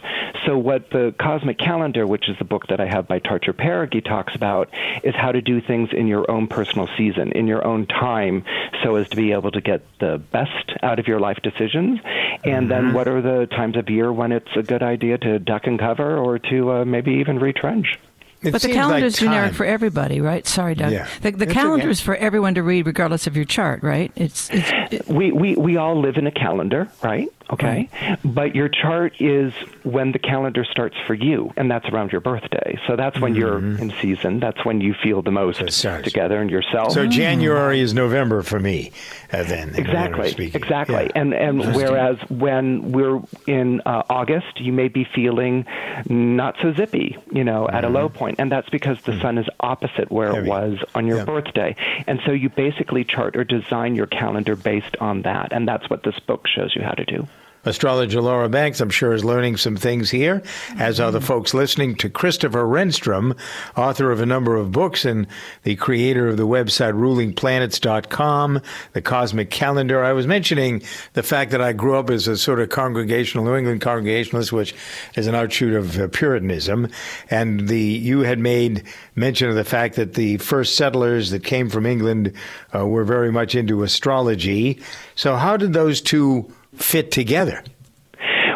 So 0.47 0.57
what 0.57 0.91
the 0.91 1.15
Cosmic 1.21 1.59
Calendar, 1.59 2.07
which 2.07 2.29
is 2.29 2.37
the 2.39 2.45
book 2.45 2.67
that 2.69 2.81
I 2.81 2.87
have 2.87 3.07
by 3.07 3.21
Tarcher 3.21 3.53
Perigee, 3.53 4.05
talks 4.05 4.35
about 4.35 4.71
is 5.05 5.15
how 5.15 5.33
to 5.33 5.41
do 5.41 5.61
things 5.61 5.91
in 5.93 6.07
your 6.07 6.29
own 6.31 6.49
personal 6.49 6.89
season, 6.97 7.33
in 7.33 7.47
your 7.47 7.65
own 7.67 7.87
time, 7.87 8.45
so 8.83 8.97
as 8.97 9.09
to 9.11 9.17
be 9.17 9.33
able 9.33 9.51
to 9.51 9.61
get 9.61 9.83
the 10.01 10.23
best 10.33 10.73
out 10.83 10.99
of 10.99 11.07
your 11.07 11.21
life 11.21 11.39
decisions. 11.43 12.01
And 12.45 12.45
mm-hmm. 12.45 12.69
then 12.69 12.93
what 12.95 13.09
are 13.09 13.21
the 13.21 13.47
times 13.47 13.77
of 13.77 13.89
year 13.91 14.13
when 14.13 14.33
it's 14.33 14.57
a 14.57 14.63
good 14.63 14.83
idea 14.83 15.19
to 15.19 15.39
duck 15.39 15.67
and 15.67 15.79
cover 15.79 16.17
or 16.17 16.39
to 16.39 16.62
uh, 16.71 16.85
maybe 16.85 17.13
even 17.13 17.39
retrench? 17.39 17.99
It 18.43 18.53
but 18.53 18.63
the 18.63 18.69
calendar 18.69 19.01
like 19.01 19.05
is 19.05 19.19
generic 19.19 19.55
for 19.55 19.65
everybody, 19.65 20.21
right? 20.21 20.47
Sorry, 20.47 20.75
Doug. 20.75 20.93
Yeah. 20.93 21.09
The, 21.21 21.31
the 21.31 21.47
calendar 21.47 21.85
okay. 21.85 21.91
is 21.91 22.01
for 22.01 22.17
everyone 22.17 22.55
to 22.55 22.63
read, 22.63 22.87
regardless 22.87 23.27
of 23.27 23.37
your 23.37 23.45
chart, 23.45 23.83
right? 23.83 24.11
It's, 24.17 24.51
it's 24.51 24.71
it, 24.91 25.09
we, 25.09 25.31
we 25.33 25.55
we 25.55 25.77
all 25.77 26.01
live 26.01 26.17
in 26.17 26.27
a 26.27 26.33
calendar, 26.33 26.89
right? 27.03 27.29
Okay. 27.53 27.89
Right. 28.01 28.19
But 28.25 28.55
your 28.55 28.69
chart 28.69 29.15
is 29.21 29.53
when 29.83 30.13
the 30.13 30.19
calendar 30.19 30.65
starts 30.65 30.97
for 31.07 31.15
you, 31.15 31.53
and 31.57 31.71
that's 31.71 31.87
around 31.91 32.11
your 32.11 32.21
birthday. 32.21 32.79
So 32.87 32.97
that's 32.97 33.21
when 33.21 33.35
mm-hmm. 33.35 33.41
you're 33.41 33.59
in 33.59 33.93
season. 34.01 34.41
That's 34.41 34.65
when 34.65 34.81
you 34.81 34.95
feel 34.95 35.23
the 35.23 35.31
most 35.31 35.59
together 35.59 36.41
and 36.41 36.51
yourself. 36.51 36.93
So 36.93 37.07
January 37.07 37.81
is 37.81 37.93
November 37.93 38.43
for 38.43 38.59
me, 38.59 38.93
uh, 39.33 39.43
then. 39.43 39.75
Exactly. 39.77 40.51
Exactly. 40.55 41.05
Yeah. 41.05 41.13
And 41.15 41.35
and 41.35 41.75
whereas 41.75 42.19
when 42.31 42.93
we're 42.93 43.21
in 43.47 43.83
uh, 43.85 44.03
August, 44.09 44.61
you 44.61 44.73
may 44.73 44.89
be 44.89 45.05
feeling 45.15 45.67
not 46.07 46.57
so 46.63 46.73
zippy, 46.73 47.19
you 47.31 47.45
know, 47.45 47.67
mm-hmm. 47.67 47.77
at 47.77 47.85
a 47.85 47.89
low 47.89 48.09
mm-hmm. 48.09 48.19
Point, 48.33 48.41
and 48.41 48.53
that's 48.53 48.69
because 48.71 49.01
the 49.03 49.13
mm-hmm. 49.13 49.21
sun 49.21 49.39
is 49.39 49.47
opposite 49.61 50.11
where 50.11 50.39
it 50.39 50.47
was 50.47 50.79
on 50.95 51.07
your 51.07 51.25
birthday. 51.25 51.77
And 52.07 52.21
so 52.25 52.33
you 52.33 52.49
basically 52.49 53.05
chart 53.05 53.37
or 53.37 53.45
design 53.45 53.95
your 53.95 54.07
calendar 54.07 54.57
based 54.57 54.97
on 55.01 55.23
that, 55.23 55.53
and 55.53 55.67
that's 55.67 55.89
what 55.91 56.03
this 56.03 56.19
book 56.21 56.47
shows 56.47 56.75
you 56.75 56.83
how 56.83 56.93
to 56.93 57.05
do. 57.05 57.29
Astrologer 57.65 58.21
Laura 58.21 58.49
Banks, 58.49 58.81
I'm 58.81 58.91
sure, 58.91 59.13
is 59.13 59.25
learning 59.25 59.57
some 59.57 59.77
things 59.77 60.11
here, 60.11 60.43
as 60.79 60.99
are 60.99 61.13
the 61.13 61.19
mm-hmm. 61.19 61.27
folks 61.27 61.55
listening 61.55 61.95
to 61.97 62.11
Christopher 62.11 62.65
Renstrom, 62.65 63.37
author 63.77 64.11
of 64.11 64.21
a 64.21 64.27
number 64.27 64.57
of 64.57 64.73
books 64.73 65.05
and 65.05 65.29
the 65.63 65.77
creator 65.77 66.29
of 66.29 66.37
the 66.37 66.47
website 66.47 66.95
rulingplanets.com, 66.95 68.61
the 68.95 69.03
cosmic 69.03 69.51
calendar. 69.51 70.03
I 70.03 70.13
was 70.13 70.27
mentioning 70.27 70.83
the 71.13 71.23
fact 71.23 71.53
that 71.53 71.61
I 71.61 71.73
grew 71.73 71.97
up 71.97 72.11
as 72.11 72.27
a 72.27 72.37
sort 72.37 72.59
of 72.59 72.71
congregational, 72.71 73.45
New 73.45 73.55
England 73.55 73.81
congregationalist, 73.81 74.53
which 74.53 74.75
is 75.15 75.29
an 75.29 75.35
outshoot 75.37 75.75
of 75.75 76.01
uh, 76.01 76.09
Puritanism. 76.09 76.89
And 77.31 77.69
the, 77.69 77.79
you 77.79 78.21
had 78.21 78.41
made 78.41 78.83
mention 79.15 79.49
of 79.49 79.55
the 79.55 79.65
fact 79.65 79.95
that 79.97 80.15
the 80.15 80.39
first 80.39 80.75
settlers 80.75 81.31
that 81.31 81.45
came 81.45 81.71
from 81.71 81.87
England 81.87 82.33
uh, 82.75 82.87
were 82.87 83.05
very 83.05 83.31
much 83.31 83.55
into 83.55 83.85
astrology. 83.85 84.81
So 85.15 85.37
how 85.37 85.57
did 85.57 85.73
those 85.75 86.01
two 86.01 86.53
fit 86.75 87.11
together? 87.11 87.65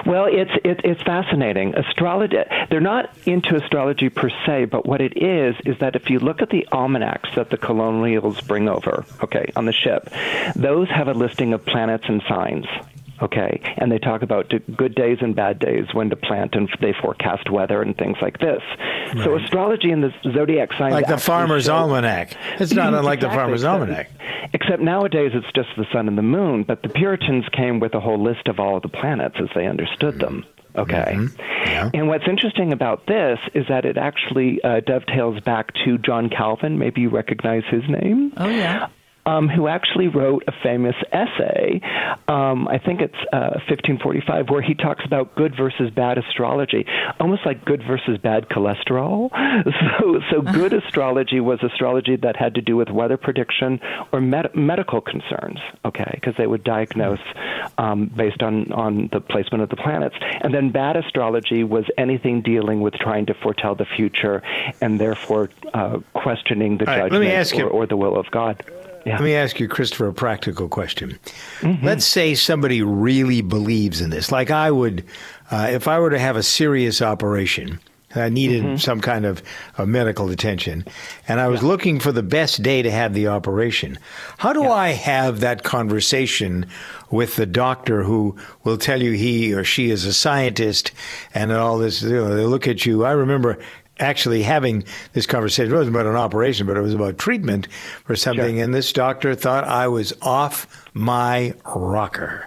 Well, 0.07 0.27
it's 0.31 0.53
it, 0.65 0.83
it's 0.85 1.03
fascinating. 1.03 1.75
Astrology 1.75 2.37
they're 2.71 2.81
not 2.81 3.11
into 3.27 3.57
astrology 3.57 4.09
per 4.09 4.31
se, 4.47 4.67
but 4.67 4.87
what 4.87 5.01
it 5.01 5.21
is 5.21 5.57
is 5.65 5.79
that 5.81 5.97
if 5.97 6.11
you 6.11 6.21
look 6.21 6.43
at 6.43 6.51
the 6.51 6.67
almanacs 6.73 7.29
that 7.35 7.51
the 7.51 7.57
colonials 7.57 8.41
bring 8.41 8.69
over, 8.69 9.05
okay, 9.23 9.51
on 9.57 9.65
the 9.65 9.73
ship, 9.73 10.09
those 10.55 10.89
have 10.91 11.09
a 11.09 11.13
listing 11.13 11.53
of 11.55 11.67
planets 11.67 12.05
and 12.09 12.23
signs 12.29 12.67
okay 13.23 13.61
and 13.79 13.91
they 13.91 13.99
talk 13.99 14.23
about 14.23 14.53
good 14.77 14.95
days 14.95 15.19
and 15.21 15.35
bad 15.35 15.59
days 15.59 15.87
when 15.93 16.11
to 16.11 16.17
plant 16.17 16.55
and 16.55 16.69
they 16.81 16.95
forecast 17.01 17.51
weather 17.51 17.83
and 17.83 17.97
things 17.97 18.17
like 18.21 18.39
this 18.39 18.63
right. 19.15 19.25
so 19.25 19.37
astrology 19.37 19.91
and 19.91 20.03
the 20.03 20.13
zodiac 20.33 20.73
signs 20.75 20.93
like 20.93 21.07
the 21.07 21.19
farmer's 21.19 21.69
almanac 21.69 22.37
it's 22.61 22.73
not 22.73 22.95
unlike 22.95 23.19
exactly. 23.19 23.37
the 23.37 23.43
farmer's 23.43 23.65
almanac 23.65 24.11
Except 24.53 24.81
nowadays 24.81 25.33
it's 25.35 25.51
just 25.55 25.69
the 25.77 25.87
sun 25.93 26.09
and 26.09 26.17
the 26.17 26.23
moon, 26.23 26.63
but 26.63 26.83
the 26.83 26.89
Puritans 26.89 27.45
came 27.53 27.81
with 27.81 27.95
a 27.95 28.01
whole 28.01 28.23
list 28.23 28.49
of 28.49 28.61
all 28.61 28.77
of 28.77 28.83
the 28.83 28.89
planets 28.89 29.37
as 29.41 29.49
they 29.55 29.67
understood 29.67 30.19
them. 30.19 30.45
Okay. 30.77 31.15
Mm-hmm. 31.15 31.41
Yeah. 31.67 31.91
And 31.95 32.09
what's 32.09 32.29
interesting 32.29 32.73
about 32.73 33.07
this 33.07 33.39
is 33.55 33.65
that 33.69 33.85
it 33.85 33.97
actually 33.97 34.63
uh, 34.63 34.81
dovetails 34.81 35.41
back 35.41 35.73
to 35.85 35.99
John 35.99 36.29
Calvin. 36.29 36.79
Maybe 36.79 37.01
you 37.01 37.09
recognize 37.09 37.65
his 37.71 37.83
name. 37.89 38.33
Oh, 38.37 38.49
yeah 38.49 38.89
um, 39.27 39.49
who 39.49 39.69
actually 39.69 40.09
wrote 40.09 40.45
a 40.47 40.53
famous 40.63 40.95
essay. 41.13 41.81
Um, 42.29 42.69
I 42.69 42.79
think 42.79 43.01
it's 43.01 43.15
uh, 43.33 43.59
1545, 43.69 44.49
where 44.49 44.63
he 44.63 44.75
talks 44.75 45.05
about 45.05 45.35
good 45.35 45.55
versus 45.57 45.91
bad 45.91 46.17
astrology, 46.17 46.87
almost 47.21 47.45
like 47.45 47.65
good 47.65 47.83
versus 47.87 48.19
bad 48.19 48.49
cholesterol. 48.49 49.31
So, 49.99 50.21
so 50.31 50.41
good 50.43 50.73
astrology 50.73 51.41
was 51.41 51.63
astrology 51.63 52.17
that 52.17 52.37
had 52.37 52.55
to 52.55 52.63
do 52.63 52.77
with 52.77 52.89
weather 52.89 53.17
prediction 53.17 53.81
or 54.13 54.21
med- 54.21 54.55
medical 54.55 55.01
concerns. 55.01 55.59
Okay, 55.85 56.11
because 56.15 56.35
they 56.37 56.47
would 56.47 56.63
diagnose 56.63 57.21
um, 57.79 58.07
based 58.07 58.43
on 58.43 58.73
on 58.73 59.09
the 59.13 59.21
placement 59.21 59.63
of 59.63 59.71
the 59.71 59.77
planets, 59.77 60.15
and 60.41 60.55
then 60.55 60.71
bad 60.71 60.97
astrology 60.97 61.65
was 61.65 61.85
anything 61.99 62.43
dealing 62.43 62.81
with 62.81 62.95
trying 62.95 63.27
to 63.27 63.35
foretell 63.35 63.75
the 63.75 63.87
future 63.97 64.43
and 64.81 65.01
therefore 65.01 65.51
uh, 65.75 65.99
questioning 66.15 66.79
the 66.79 66.89
All 66.89 66.97
judgment 66.97 67.25
right, 67.25 67.63
or, 67.63 67.69
or 67.69 67.87
the 67.87 67.97
will 67.97 68.17
of 68.17 68.31
God. 68.31 68.63
Yeah. 69.07 69.15
Let 69.15 69.23
me 69.23 69.35
ask 69.37 69.61
you, 69.61 69.69
Christopher, 69.69 70.09
a 70.09 70.13
practical 70.13 70.69
question. 70.69 71.17
Mm-hmm. 71.61 71.87
Let's 71.87 72.05
say 72.05 72.35
somebody 72.35 72.83
really 72.83 73.41
believes 73.41 74.01
in 74.01 74.11
this. 74.11 74.33
Like 74.33 74.51
I 74.51 74.69
would, 74.73 75.05
uh, 75.49 75.69
if 75.71 75.87
I 75.87 76.01
were 76.01 76.11
to 76.11 76.19
have 76.19 76.35
a 76.35 76.43
serious 76.43 77.01
operation, 77.01 77.79
I 78.17 78.31
needed 78.31 78.65
mm-hmm. 78.65 78.77
some 78.79 79.01
kind 79.01 79.25
of, 79.25 79.45
of, 79.79 79.87
medical 79.87 80.31
attention, 80.31 80.85
and 81.29 81.39
I 81.39 81.47
was 81.47 81.63
yeah. 81.63 81.69
looking 81.69 82.01
for 82.01 82.11
the 82.11 82.23
best 82.23 82.65
day 82.65 82.83
to 82.83 82.91
have 82.91 83.15
the 83.15 83.29
operation. 83.29 83.97
How 84.39 84.53
do 84.53 84.63
yeah. 84.63 84.73
I 84.73 84.89
have 84.89 85.39
that 85.39 85.63
conversation 85.63 86.67
with 87.09 87.37
the 87.37 87.47
doctor 87.47 88.03
who 88.03 88.37
will 88.65 88.79
tell 88.79 89.01
you 89.01 89.13
he 89.13 89.55
or 89.55 89.63
she 89.63 89.91
is 89.91 90.05
a 90.05 90.13
scientist 90.13 90.91
and 91.33 91.53
all 91.53 91.79
this? 91.79 92.03
You 92.03 92.11
know, 92.11 92.35
they 92.35 92.45
look 92.45 92.67
at 92.67 92.87
you. 92.87 93.05
I 93.05 93.13
remember 93.13 93.59
actually 93.99 94.43
having 94.43 94.85
this 95.13 95.27
conversation. 95.27 95.73
It 95.73 95.77
wasn't 95.77 95.97
about 95.97 96.07
an 96.07 96.17
operation, 96.17 96.67
but 96.67 96.77
it 96.77 96.83
was 96.83 96.95
about 96.95 97.19
treatment 97.19 97.69
for 98.05 98.17
something. 98.17 98.57
Sure. 98.57 98.65
And 98.65 98.75
this 98.75 98.93
doctor 98.93 99.35
thought 99.35 99.65
I 99.65 99.89
was 99.89 100.13
off 100.23 100.89
my 100.95 101.55
rocker. 101.75 102.47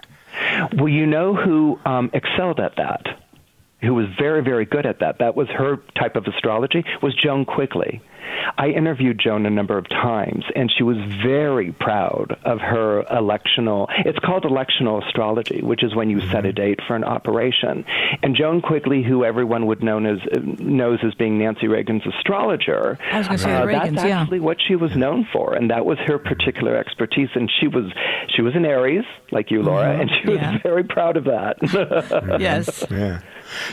Well, 0.76 0.88
you 0.88 1.06
know 1.06 1.34
who 1.34 1.78
um, 1.84 2.10
excelled 2.12 2.60
at 2.60 2.76
that? 2.76 3.06
Who 3.82 3.94
was 3.94 4.06
very, 4.18 4.42
very 4.42 4.66
good 4.66 4.84
at 4.86 5.00
that? 5.00 5.18
That 5.18 5.36
was 5.36 5.48
her 5.48 5.78
type 5.98 6.16
of 6.16 6.26
astrology. 6.26 6.84
Was 7.02 7.14
Joan 7.14 7.44
Quigley. 7.44 8.02
I 8.58 8.68
interviewed 8.68 9.18
Joan 9.18 9.46
a 9.46 9.50
number 9.50 9.78
of 9.78 9.88
times, 9.88 10.44
and 10.54 10.70
she 10.76 10.82
was 10.82 10.98
very 11.22 11.72
proud 11.72 12.38
of 12.44 12.60
her 12.60 13.04
electional. 13.10 13.86
It's 14.04 14.18
called 14.18 14.44
electional 14.44 15.06
astrology, 15.06 15.62
which 15.62 15.82
is 15.82 15.94
when 15.94 16.10
you 16.10 16.20
set 16.20 16.44
a 16.44 16.48
mm-hmm. 16.48 16.56
date 16.56 16.80
for 16.86 16.96
an 16.96 17.04
operation. 17.04 17.84
And 18.22 18.36
Joan 18.36 18.60
Quigley, 18.60 19.02
who 19.02 19.24
everyone 19.24 19.66
would 19.66 19.82
know 19.82 19.98
as 19.98 20.18
knows 20.58 20.98
as 21.02 21.14
being 21.14 21.38
Nancy 21.38 21.68
Reagan's 21.68 22.06
astrologer, 22.06 22.98
I 23.10 23.18
was 23.18 23.26
going 23.26 23.38
to 23.38 23.44
say 23.44 23.54
uh, 23.54 23.64
Reagan's, 23.64 23.96
that's 23.96 24.10
actually 24.10 24.38
yeah. 24.38 24.44
what 24.44 24.58
she 24.66 24.76
was 24.76 24.96
known 24.96 25.26
for, 25.32 25.54
and 25.54 25.70
that 25.70 25.84
was 25.84 25.98
her 26.06 26.18
particular 26.18 26.76
expertise. 26.76 27.28
And 27.34 27.50
she 27.60 27.68
was 27.68 27.92
she 28.34 28.42
was 28.42 28.54
an 28.54 28.64
Aries, 28.64 29.04
like 29.30 29.50
you, 29.50 29.62
Laura, 29.62 29.92
mm-hmm. 29.92 30.00
and 30.02 30.10
she 30.22 30.30
was 30.30 30.40
yeah. 30.40 30.58
very 30.62 30.84
proud 30.84 31.16
of 31.16 31.24
that. 31.24 31.56
yes. 32.40 32.84
Yeah. 32.90 33.20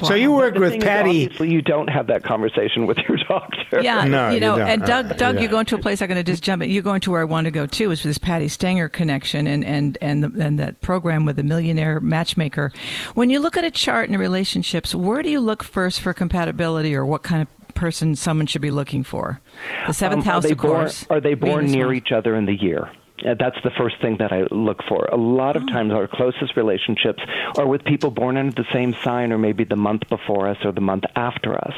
So 0.03 0.13
you 0.13 0.31
work 0.31 0.55
with 0.55 0.81
Patty. 0.81 1.25
obviously, 1.25 1.51
you 1.51 1.61
don't 1.61 1.87
have 1.87 2.07
that 2.07 2.23
conversation 2.23 2.87
with 2.87 2.97
your 2.97 3.17
doctor. 3.27 3.81
Yeah, 3.81 4.05
no, 4.05 4.29
you 4.29 4.39
know, 4.39 4.57
you 4.57 4.63
and 4.63 4.83
Doug, 4.83 5.11
uh, 5.11 5.15
Doug, 5.15 5.35
yeah. 5.35 5.41
you're 5.41 5.51
going 5.51 5.65
to 5.67 5.75
a 5.75 5.79
place 5.79 6.01
I'm 6.01 6.07
going 6.07 6.23
to 6.23 6.23
just 6.23 6.43
jump. 6.43 6.63
In. 6.63 6.69
You're 6.69 6.83
going 6.83 7.01
to 7.01 7.11
where 7.11 7.21
I 7.21 7.25
want 7.25 7.45
to 7.45 7.51
go 7.51 7.65
too, 7.65 7.91
is 7.91 8.03
with 8.03 8.09
this 8.09 8.17
Patti 8.17 8.47
Stanger 8.47 8.89
connection 8.89 9.47
and 9.47 9.63
and 9.65 9.97
and 10.01 10.23
the, 10.23 10.43
and 10.43 10.59
that 10.59 10.81
program 10.81 11.25
with 11.25 11.35
the 11.35 11.43
millionaire 11.43 11.99
matchmaker. 11.99 12.71
When 13.13 13.29
you 13.29 13.39
look 13.39 13.57
at 13.57 13.63
a 13.63 13.71
chart 13.71 14.09
in 14.09 14.17
relationships, 14.17 14.95
where 14.95 15.21
do 15.21 15.29
you 15.29 15.39
look 15.39 15.63
first 15.63 16.01
for 16.01 16.13
compatibility, 16.13 16.95
or 16.95 17.05
what 17.05 17.23
kind 17.23 17.41
of 17.41 17.75
person 17.75 18.15
someone 18.15 18.47
should 18.47 18.61
be 18.61 18.71
looking 18.71 19.03
for? 19.03 19.41
The 19.85 19.93
seventh 19.93 20.27
um, 20.27 20.33
house, 20.33 20.45
of 20.45 20.57
born, 20.57 20.75
course. 20.75 21.05
Are 21.09 21.21
they 21.21 21.33
born 21.33 21.67
near 21.67 21.93
each 21.93 22.11
other 22.11 22.35
in 22.35 22.45
the 22.45 22.55
year? 22.55 22.89
Uh, 23.25 23.33
that's 23.39 23.57
the 23.63 23.71
first 23.77 23.95
thing 24.01 24.17
that 24.19 24.31
I 24.31 24.43
look 24.51 24.81
for. 24.87 25.05
A 25.05 25.17
lot 25.17 25.55
of 25.55 25.63
oh. 25.63 25.67
times, 25.67 25.91
our 25.91 26.07
closest 26.07 26.55
relationships 26.55 27.21
are 27.57 27.67
with 27.67 27.83
people 27.83 28.11
born 28.11 28.37
under 28.37 28.53
the 28.53 28.67
same 28.73 28.95
sign, 29.03 29.31
or 29.31 29.37
maybe 29.37 29.63
the 29.63 29.75
month 29.75 30.07
before 30.09 30.47
us 30.47 30.57
or 30.63 30.71
the 30.71 30.81
month 30.81 31.03
after 31.15 31.55
us. 31.55 31.73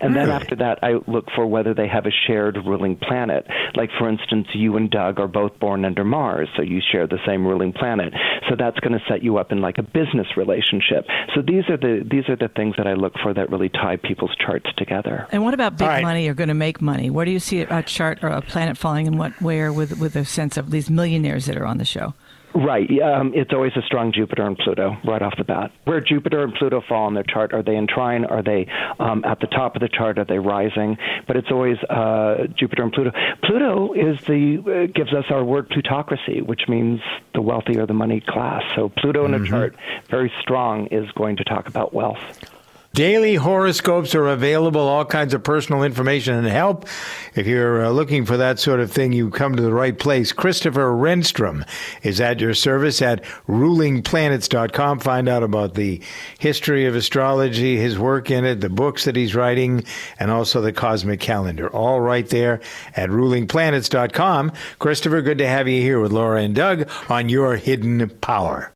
And 0.00 0.14
really? 0.14 0.26
then 0.26 0.34
after 0.34 0.56
that, 0.56 0.78
I 0.82 0.94
look 1.06 1.26
for 1.34 1.46
whether 1.46 1.74
they 1.74 1.88
have 1.88 2.06
a 2.06 2.10
shared 2.26 2.56
ruling 2.64 2.96
planet. 2.96 3.46
Like, 3.74 3.90
for 3.98 4.08
instance, 4.08 4.48
you 4.54 4.76
and 4.76 4.90
Doug 4.90 5.20
are 5.20 5.28
both 5.28 5.58
born 5.58 5.84
under 5.84 6.04
Mars, 6.04 6.48
so 6.56 6.62
you 6.62 6.80
share 6.92 7.06
the 7.06 7.18
same 7.26 7.46
ruling 7.46 7.72
planet. 7.72 8.12
So 8.48 8.56
that's 8.56 8.78
going 8.80 8.92
to 8.92 9.04
set 9.08 9.22
you 9.22 9.38
up 9.38 9.52
in 9.52 9.60
like 9.60 9.78
a 9.78 9.82
business 9.82 10.26
relationship. 10.36 11.06
So 11.34 11.42
these 11.42 11.64
are 11.68 11.76
the 11.76 12.06
these 12.08 12.28
are 12.28 12.36
the 12.36 12.48
things 12.48 12.74
that 12.76 12.86
I 12.86 12.94
look 12.94 13.14
for 13.22 13.32
that 13.34 13.50
really 13.50 13.68
tie 13.68 13.96
people's 13.96 14.34
charts 14.36 14.66
together. 14.76 15.26
And 15.32 15.44
what 15.44 15.54
about 15.54 15.78
big 15.78 15.88
right. 15.88 16.02
money? 16.02 16.24
You're 16.24 16.34
going 16.34 16.48
to 16.48 16.54
make 16.54 16.80
money. 16.80 17.10
Where 17.10 17.24
do 17.24 17.30
you 17.30 17.40
see 17.40 17.60
a 17.60 17.82
chart 17.82 18.22
or 18.22 18.28
a 18.28 18.42
planet 18.42 18.76
falling 18.76 19.06
in 19.06 19.16
what 19.16 19.40
where 19.40 19.72
with 19.72 19.98
with 19.98 20.16
a 20.16 20.24
sense 20.24 20.56
of 20.56 20.70
these 20.70 20.83
these 20.84 20.90
millionaires 20.94 21.46
that 21.46 21.56
are 21.56 21.66
on 21.66 21.78
the 21.78 21.84
show. 21.84 22.14
Right. 22.54 22.88
Um, 23.02 23.32
it's 23.34 23.52
always 23.52 23.72
a 23.74 23.82
strong 23.82 24.12
Jupiter 24.12 24.46
and 24.46 24.56
Pluto 24.56 24.96
right 25.04 25.20
off 25.20 25.34
the 25.36 25.42
bat. 25.42 25.72
Where 25.86 26.00
Jupiter 26.00 26.44
and 26.44 26.54
Pluto 26.54 26.82
fall 26.88 27.06
on 27.06 27.14
their 27.14 27.24
chart, 27.24 27.52
are 27.52 27.64
they 27.64 27.74
in 27.74 27.88
trine? 27.88 28.24
Are 28.24 28.44
they 28.44 28.68
um, 29.00 29.24
at 29.24 29.40
the 29.40 29.48
top 29.48 29.74
of 29.74 29.80
the 29.82 29.88
chart? 29.88 30.20
Are 30.20 30.24
they 30.24 30.38
rising? 30.38 30.96
But 31.26 31.36
it's 31.36 31.50
always 31.50 31.78
uh, 31.90 32.46
Jupiter 32.56 32.84
and 32.84 32.92
Pluto. 32.92 33.10
Pluto 33.42 33.92
is 33.94 34.20
the 34.26 34.86
uh, 34.86 34.92
gives 34.92 35.12
us 35.12 35.24
our 35.30 35.42
word 35.42 35.68
plutocracy, 35.68 36.42
which 36.42 36.68
means 36.68 37.00
the 37.34 37.42
wealthy 37.42 37.76
or 37.76 37.86
the 37.86 37.94
money 37.94 38.22
class. 38.24 38.62
So 38.76 38.88
Pluto 38.88 39.24
in 39.24 39.32
mm-hmm. 39.32 39.44
a 39.44 39.48
chart, 39.48 39.76
very 40.08 40.32
strong, 40.40 40.86
is 40.92 41.10
going 41.12 41.38
to 41.38 41.44
talk 41.44 41.66
about 41.66 41.92
wealth. 41.92 42.53
Daily 42.94 43.34
horoscopes 43.34 44.14
are 44.14 44.28
available, 44.28 44.80
all 44.80 45.04
kinds 45.04 45.34
of 45.34 45.42
personal 45.42 45.82
information 45.82 46.36
and 46.36 46.46
help. 46.46 46.86
If 47.34 47.44
you're 47.44 47.86
uh, 47.86 47.90
looking 47.90 48.24
for 48.24 48.36
that 48.36 48.60
sort 48.60 48.78
of 48.78 48.92
thing, 48.92 49.12
you 49.12 49.30
come 49.30 49.56
to 49.56 49.62
the 49.62 49.74
right 49.74 49.98
place. 49.98 50.32
Christopher 50.32 50.92
Renstrom 50.92 51.66
is 52.04 52.20
at 52.20 52.38
your 52.38 52.54
service 52.54 53.02
at 53.02 53.24
rulingplanets.com. 53.48 55.00
Find 55.00 55.28
out 55.28 55.42
about 55.42 55.74
the 55.74 56.00
history 56.38 56.86
of 56.86 56.94
astrology, 56.94 57.78
his 57.78 57.98
work 57.98 58.30
in 58.30 58.44
it, 58.44 58.60
the 58.60 58.68
books 58.68 59.06
that 59.06 59.16
he's 59.16 59.34
writing, 59.34 59.82
and 60.20 60.30
also 60.30 60.60
the 60.60 60.72
cosmic 60.72 61.18
calendar. 61.18 61.68
All 61.70 62.00
right 62.00 62.28
there 62.28 62.60
at 62.94 63.10
rulingplanets.com. 63.10 64.52
Christopher, 64.78 65.20
good 65.20 65.38
to 65.38 65.48
have 65.48 65.66
you 65.66 65.82
here 65.82 65.98
with 65.98 66.12
Laura 66.12 66.42
and 66.42 66.54
Doug 66.54 66.88
on 67.08 67.28
Your 67.28 67.56
Hidden 67.56 68.08
Power. 68.20 68.73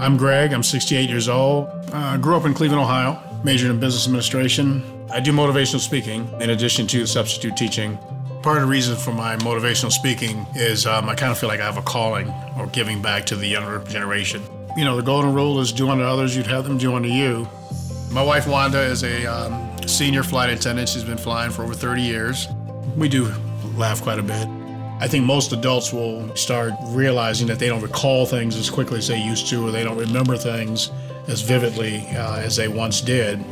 I'm 0.00 0.16
Greg. 0.16 0.54
I'm 0.54 0.62
68 0.62 1.10
years 1.10 1.28
old. 1.28 1.68
I 1.92 2.14
uh, 2.14 2.16
grew 2.16 2.34
up 2.34 2.46
in 2.46 2.54
Cleveland, 2.54 2.82
Ohio, 2.82 3.22
majored 3.44 3.70
in 3.70 3.78
business 3.78 4.06
administration. 4.06 4.82
I 5.12 5.20
do 5.20 5.30
motivational 5.30 5.78
speaking 5.78 6.26
in 6.40 6.48
addition 6.48 6.86
to 6.86 7.04
substitute 7.04 7.54
teaching. 7.54 7.98
Part 8.42 8.56
of 8.56 8.62
the 8.62 8.66
reason 8.66 8.96
for 8.96 9.12
my 9.12 9.36
motivational 9.36 9.92
speaking 9.92 10.46
is 10.54 10.86
um, 10.86 11.10
I 11.10 11.14
kind 11.14 11.30
of 11.30 11.38
feel 11.38 11.50
like 11.50 11.60
I 11.60 11.66
have 11.66 11.76
a 11.76 11.82
calling 11.82 12.32
or 12.56 12.66
giving 12.68 13.02
back 13.02 13.26
to 13.26 13.36
the 13.36 13.46
younger 13.46 13.84
generation. 13.90 14.42
You 14.74 14.86
know, 14.86 14.96
the 14.96 15.02
golden 15.02 15.34
rule 15.34 15.60
is 15.60 15.70
do 15.70 15.90
unto 15.90 16.02
others, 16.02 16.34
you'd 16.34 16.46
have 16.46 16.64
them 16.64 16.78
do 16.78 16.94
unto 16.94 17.10
you. 17.10 17.46
My 18.10 18.22
wife 18.22 18.46
Wanda 18.46 18.80
is 18.80 19.02
a 19.02 19.26
um, 19.26 19.86
senior 19.86 20.22
flight 20.22 20.48
attendant. 20.48 20.88
She's 20.88 21.04
been 21.04 21.18
flying 21.18 21.50
for 21.50 21.62
over 21.62 21.74
30 21.74 22.00
years. 22.00 22.48
We 22.96 23.10
do 23.10 23.30
laugh 23.76 24.00
quite 24.00 24.18
a 24.18 24.22
bit. 24.22 24.48
I 25.00 25.08
think 25.08 25.24
most 25.24 25.52
adults 25.52 25.94
will 25.94 26.36
start 26.36 26.74
realizing 26.88 27.46
that 27.46 27.58
they 27.58 27.68
don't 27.68 27.80
recall 27.80 28.26
things 28.26 28.54
as 28.54 28.68
quickly 28.68 28.98
as 28.98 29.08
they 29.08 29.18
used 29.18 29.48
to, 29.48 29.66
or 29.66 29.70
they 29.70 29.82
don't 29.82 29.96
remember 29.96 30.36
things 30.36 30.90
as 31.26 31.40
vividly 31.40 32.06
uh, 32.08 32.36
as 32.36 32.56
they 32.56 32.68
once 32.68 33.00
did. 33.00 33.42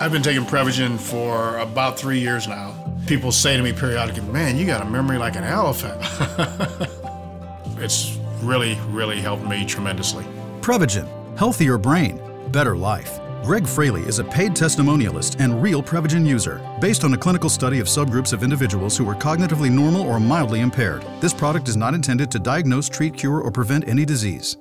I've 0.00 0.10
been 0.10 0.22
taking 0.22 0.44
Prevagen 0.44 0.98
for 0.98 1.58
about 1.58 1.98
three 1.98 2.18
years 2.18 2.48
now. 2.48 2.74
People 3.06 3.30
say 3.30 3.58
to 3.58 3.62
me 3.62 3.74
periodically, 3.74 4.22
Man, 4.22 4.56
you 4.56 4.64
got 4.64 4.80
a 4.80 4.86
memory 4.86 5.18
like 5.18 5.36
an 5.36 5.44
elephant. 5.44 5.98
it's 7.78 8.18
really, 8.40 8.78
really 8.88 9.20
helped 9.20 9.44
me 9.44 9.66
tremendously. 9.66 10.24
Prevagen, 10.62 11.08
healthier 11.36 11.76
brain, 11.76 12.20
better 12.52 12.74
life. 12.74 13.20
Greg 13.42 13.66
Fraley 13.66 14.02
is 14.02 14.18
a 14.18 14.24
paid 14.24 14.52
testimonialist 14.52 15.40
and 15.40 15.62
real 15.62 15.82
Prevagen 15.82 16.26
user, 16.26 16.60
based 16.80 17.04
on 17.04 17.14
a 17.14 17.18
clinical 17.18 17.48
study 17.48 17.78
of 17.78 17.86
subgroups 17.86 18.32
of 18.32 18.42
individuals 18.42 18.96
who 18.96 19.04
were 19.04 19.14
cognitively 19.14 19.70
normal 19.70 20.02
or 20.02 20.18
mildly 20.18 20.60
impaired. 20.60 21.04
This 21.20 21.32
product 21.32 21.68
is 21.68 21.76
not 21.76 21.94
intended 21.94 22.30
to 22.32 22.38
diagnose, 22.38 22.88
treat, 22.88 23.16
cure, 23.16 23.40
or 23.40 23.50
prevent 23.50 23.86
any 23.88 24.04
disease. 24.04 24.56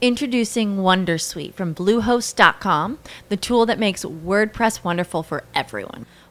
Introducing 0.00 0.76
Wondersuite 0.76 1.54
from 1.54 1.74
Bluehost.com, 1.74 2.98
the 3.30 3.36
tool 3.36 3.64
that 3.64 3.78
makes 3.78 4.04
WordPress 4.04 4.84
wonderful 4.84 5.22
for 5.22 5.44
everyone. 5.54 6.04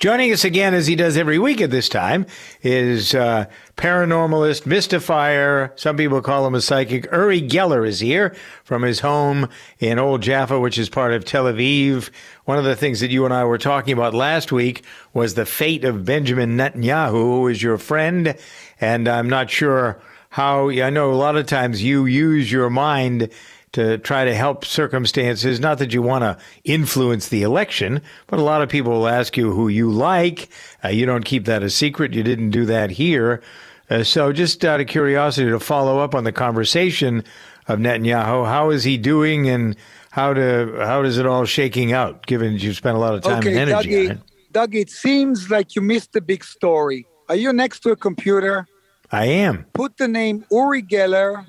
Joining 0.00 0.32
us 0.32 0.46
again, 0.46 0.72
as 0.72 0.86
he 0.86 0.96
does 0.96 1.18
every 1.18 1.38
week 1.38 1.60
at 1.60 1.70
this 1.70 1.86
time, 1.86 2.24
is 2.62 3.14
uh, 3.14 3.44
paranormalist, 3.76 4.62
mystifier. 4.62 5.78
Some 5.78 5.98
people 5.98 6.22
call 6.22 6.46
him 6.46 6.54
a 6.54 6.62
psychic. 6.62 7.06
Uri 7.12 7.42
Geller 7.42 7.86
is 7.86 8.00
here 8.00 8.34
from 8.64 8.80
his 8.80 9.00
home 9.00 9.50
in 9.78 9.98
Old 9.98 10.22
Jaffa, 10.22 10.58
which 10.58 10.78
is 10.78 10.88
part 10.88 11.12
of 11.12 11.26
Tel 11.26 11.44
Aviv. 11.44 12.08
One 12.46 12.56
of 12.56 12.64
the 12.64 12.76
things 12.76 13.00
that 13.00 13.10
you 13.10 13.26
and 13.26 13.34
I 13.34 13.44
were 13.44 13.58
talking 13.58 13.92
about 13.92 14.14
last 14.14 14.52
week 14.52 14.84
was 15.12 15.34
the 15.34 15.44
fate 15.44 15.84
of 15.84 16.06
Benjamin 16.06 16.56
Netanyahu, 16.56 17.10
who 17.10 17.48
is 17.48 17.62
your 17.62 17.76
friend. 17.76 18.34
And 18.80 19.06
I'm 19.06 19.28
not 19.28 19.50
sure 19.50 20.00
how, 20.30 20.70
I 20.70 20.88
know 20.88 21.12
a 21.12 21.14
lot 21.14 21.36
of 21.36 21.44
times 21.44 21.82
you 21.82 22.06
use 22.06 22.50
your 22.50 22.70
mind 22.70 23.28
to 23.72 23.98
try 23.98 24.24
to 24.24 24.34
help 24.34 24.64
circumstances. 24.64 25.60
Not 25.60 25.78
that 25.78 25.92
you 25.92 26.02
want 26.02 26.22
to 26.22 26.36
influence 26.64 27.28
the 27.28 27.42
election, 27.42 28.02
but 28.26 28.38
a 28.38 28.42
lot 28.42 28.62
of 28.62 28.68
people 28.68 28.92
will 28.92 29.08
ask 29.08 29.36
you 29.36 29.52
who 29.52 29.68
you 29.68 29.90
like. 29.90 30.48
Uh, 30.84 30.88
you 30.88 31.06
don't 31.06 31.24
keep 31.24 31.44
that 31.44 31.62
a 31.62 31.70
secret. 31.70 32.14
You 32.14 32.22
didn't 32.22 32.50
do 32.50 32.66
that 32.66 32.90
here. 32.90 33.42
Uh, 33.88 34.04
so, 34.04 34.32
just 34.32 34.64
out 34.64 34.80
of 34.80 34.86
curiosity, 34.86 35.50
to 35.50 35.60
follow 35.60 35.98
up 35.98 36.14
on 36.14 36.24
the 36.24 36.32
conversation 36.32 37.24
of 37.66 37.78
Netanyahu, 37.78 38.46
how 38.46 38.70
is 38.70 38.84
he 38.84 38.96
doing, 38.96 39.48
and 39.48 39.76
how 40.10 40.32
to 40.32 40.76
how 40.80 41.02
is 41.02 41.18
it 41.18 41.26
all 41.26 41.44
shaking 41.44 41.92
out? 41.92 42.26
Given 42.26 42.58
you 42.58 42.72
spent 42.72 42.96
a 42.96 43.00
lot 43.00 43.14
of 43.14 43.22
time 43.22 43.38
okay, 43.38 43.50
and 43.56 43.70
energy 43.70 43.90
Dougie, 43.90 44.10
on 44.10 44.16
it. 44.16 44.22
Doug, 44.52 44.74
it 44.74 44.90
seems 44.90 45.50
like 45.50 45.76
you 45.76 45.82
missed 45.82 46.12
the 46.12 46.20
big 46.20 46.44
story. 46.44 47.06
Are 47.28 47.36
you 47.36 47.52
next 47.52 47.80
to 47.80 47.90
a 47.90 47.96
computer? 47.96 48.66
I 49.12 49.26
am. 49.26 49.66
Put 49.72 49.96
the 49.96 50.08
name 50.08 50.44
Uri 50.50 50.82
Geller 50.82 51.44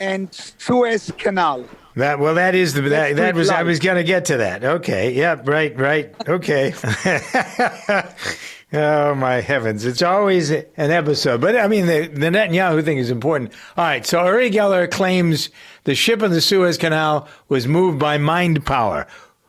and 0.00 0.32
Suez 0.32 1.12
Canal. 1.18 1.64
That 1.96 2.18
well, 2.18 2.34
that 2.34 2.54
is 2.54 2.74
the 2.74 2.82
that, 2.82 3.16
that 3.16 3.34
was 3.34 3.48
I 3.48 3.62
was 3.62 3.78
gonna 3.78 4.04
get 4.04 4.26
to 4.26 4.36
that. 4.36 4.62
Okay, 4.62 5.14
yeah, 5.14 5.40
right, 5.44 5.74
right, 5.78 6.14
okay. 6.28 6.74
oh 8.74 9.14
my 9.14 9.40
heavens! 9.40 9.86
It's 9.86 10.02
always 10.02 10.50
an 10.50 10.66
episode, 10.76 11.40
but 11.40 11.56
I 11.56 11.68
mean 11.68 11.86
the 11.86 12.08
the 12.08 12.26
Netanyahu 12.26 12.84
thing 12.84 12.98
is 12.98 13.10
important. 13.10 13.52
All 13.78 13.84
right, 13.84 14.04
so 14.04 14.22
Uri 14.26 14.50
Geller 14.50 14.90
claims 14.90 15.48
the 15.84 15.94
ship 15.94 16.22
in 16.22 16.32
the 16.32 16.42
Suez 16.42 16.76
Canal 16.76 17.28
was 17.48 17.66
moved 17.66 17.98
by 17.98 18.18
mind 18.18 18.66
power. 18.66 19.06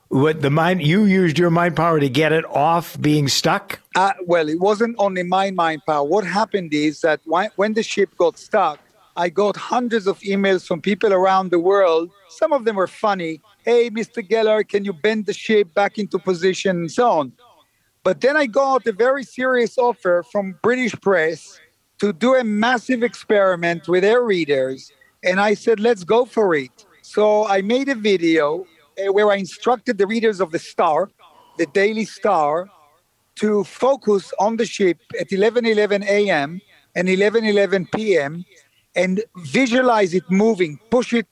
What 0.09 0.41
the 0.41 0.49
mind 0.49 0.81
you 0.81 1.03
used 1.03 1.37
your 1.37 1.49
mind 1.49 1.75
power 1.75 1.99
to 1.99 2.07
get 2.07 2.31
it 2.31 2.45
off 2.45 2.99
being 3.01 3.27
stuck? 3.27 3.81
Uh, 3.93 4.13
well, 4.25 4.47
it 4.47 4.61
wasn't 4.61 4.95
only 4.99 5.23
my 5.23 5.51
mind 5.51 5.81
power. 5.85 6.07
What 6.07 6.23
happened 6.23 6.73
is 6.73 7.01
that 7.01 7.19
when 7.57 7.73
the 7.73 7.83
ship 7.83 8.15
got 8.17 8.37
stuck, 8.39 8.79
I 9.17 9.29
got 9.29 9.57
hundreds 9.57 10.05
of 10.05 10.19
emails 10.19 10.67
from 10.67 10.79
people 10.79 11.11
around 11.11 11.49
the 11.49 11.59
world. 11.59 12.11
Some 12.29 12.53
of 12.53 12.65
them 12.65 12.75
were 12.75 12.85
funny. 12.85 13.41
Hey, 13.65 13.89
Mr. 13.89 14.21
Geller, 14.21 14.65
can 14.65 14.85
you 14.85 14.93
bend 14.93 15.25
the 15.25 15.33
ship 15.33 15.73
back 15.73 15.97
into 15.97 16.19
position 16.19 16.77
and 16.81 16.91
so 16.91 17.09
on? 17.09 17.33
But 18.03 18.21
then 18.21 18.37
I 18.37 18.45
got 18.45 18.85
a 18.85 18.91
very 18.91 19.23
serious 19.23 19.75
offer 19.79 20.23
from 20.31 20.59
British 20.61 20.93
press 21.01 21.59
to 21.97 22.13
do 22.13 22.35
a 22.35 22.43
massive 22.43 23.01
experiment 23.01 23.87
with 23.87 24.03
their 24.03 24.21
readers. 24.21 24.91
And 25.23 25.39
I 25.39 25.55
said, 25.55 25.79
let's 25.79 26.03
go 26.03 26.23
for 26.23 26.53
it. 26.53 26.85
So 27.01 27.47
I 27.47 27.63
made 27.63 27.89
a 27.89 27.95
video 27.95 28.67
uh, 28.99 29.11
where 29.11 29.31
I 29.31 29.37
instructed 29.37 29.97
the 29.97 30.05
readers 30.05 30.39
of 30.39 30.51
the 30.51 30.59
Star, 30.59 31.09
the 31.57 31.65
Daily 31.65 32.05
Star, 32.05 32.69
to 33.37 33.63
focus 33.63 34.31
on 34.39 34.57
the 34.57 34.65
ship 34.65 34.99
at 35.19 35.29
11:11 35.29 36.03
a.m. 36.05 36.61
and 36.95 37.07
11:11 37.07 37.91
p.m. 37.95 38.45
and 38.97 39.23
visualize 39.37 40.13
it 40.13 40.29
moving, 40.29 40.79
push 40.89 41.13
it 41.13 41.27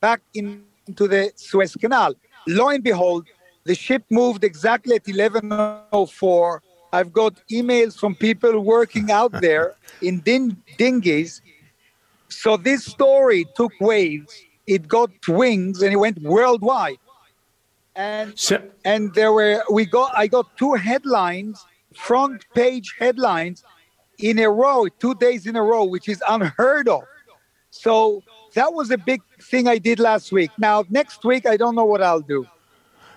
back 0.00 0.20
into 0.34 1.04
the 1.14 1.32
Suez 1.36 1.74
Canal. 1.76 2.14
Lo 2.48 2.68
and 2.68 2.82
behold, 2.82 3.26
the 3.64 3.74
ship 3.74 4.02
moved 4.10 4.42
exactly 4.44 4.96
at 4.96 5.04
11:04. 5.04 6.60
I've 6.92 7.12
got 7.12 7.34
emails 7.58 7.94
from 7.96 8.12
people 8.16 8.52
working 8.60 9.10
out 9.12 9.32
there 9.46 9.66
in 10.02 10.14
din- 10.20 10.56
dinghies. 10.78 11.40
So 12.28 12.56
this 12.56 12.84
story 12.84 13.46
took 13.54 13.72
waves. 13.80 14.32
It 14.66 14.88
got 14.88 15.10
wings 15.28 15.82
and 15.82 15.92
it 15.92 16.00
went 16.06 16.18
worldwide. 16.22 17.02
And 17.94 18.38
So, 18.38 18.56
and 18.84 19.14
there 19.14 19.32
were 19.32 19.62
we 19.70 19.82
got 19.98 20.10
I 20.22 20.26
got 20.36 20.46
two 20.56 20.74
headlines, 20.74 21.56
front 22.08 22.38
page 22.54 22.88
headlines 22.98 23.64
in 24.22 24.38
a 24.38 24.50
row, 24.50 24.86
two 24.98 25.14
days 25.14 25.46
in 25.46 25.56
a 25.56 25.62
row, 25.62 25.84
which 25.84 26.08
is 26.08 26.22
unheard 26.28 26.88
of. 26.88 27.02
So 27.70 28.22
that 28.54 28.72
was 28.72 28.90
a 28.90 28.98
big 28.98 29.22
thing 29.40 29.68
I 29.68 29.78
did 29.78 29.98
last 29.98 30.32
week. 30.32 30.50
Now 30.58 30.84
next 30.90 31.24
week 31.24 31.46
I 31.46 31.56
don't 31.56 31.74
know 31.74 31.84
what 31.84 32.02
I'll 32.02 32.20
do. 32.20 32.46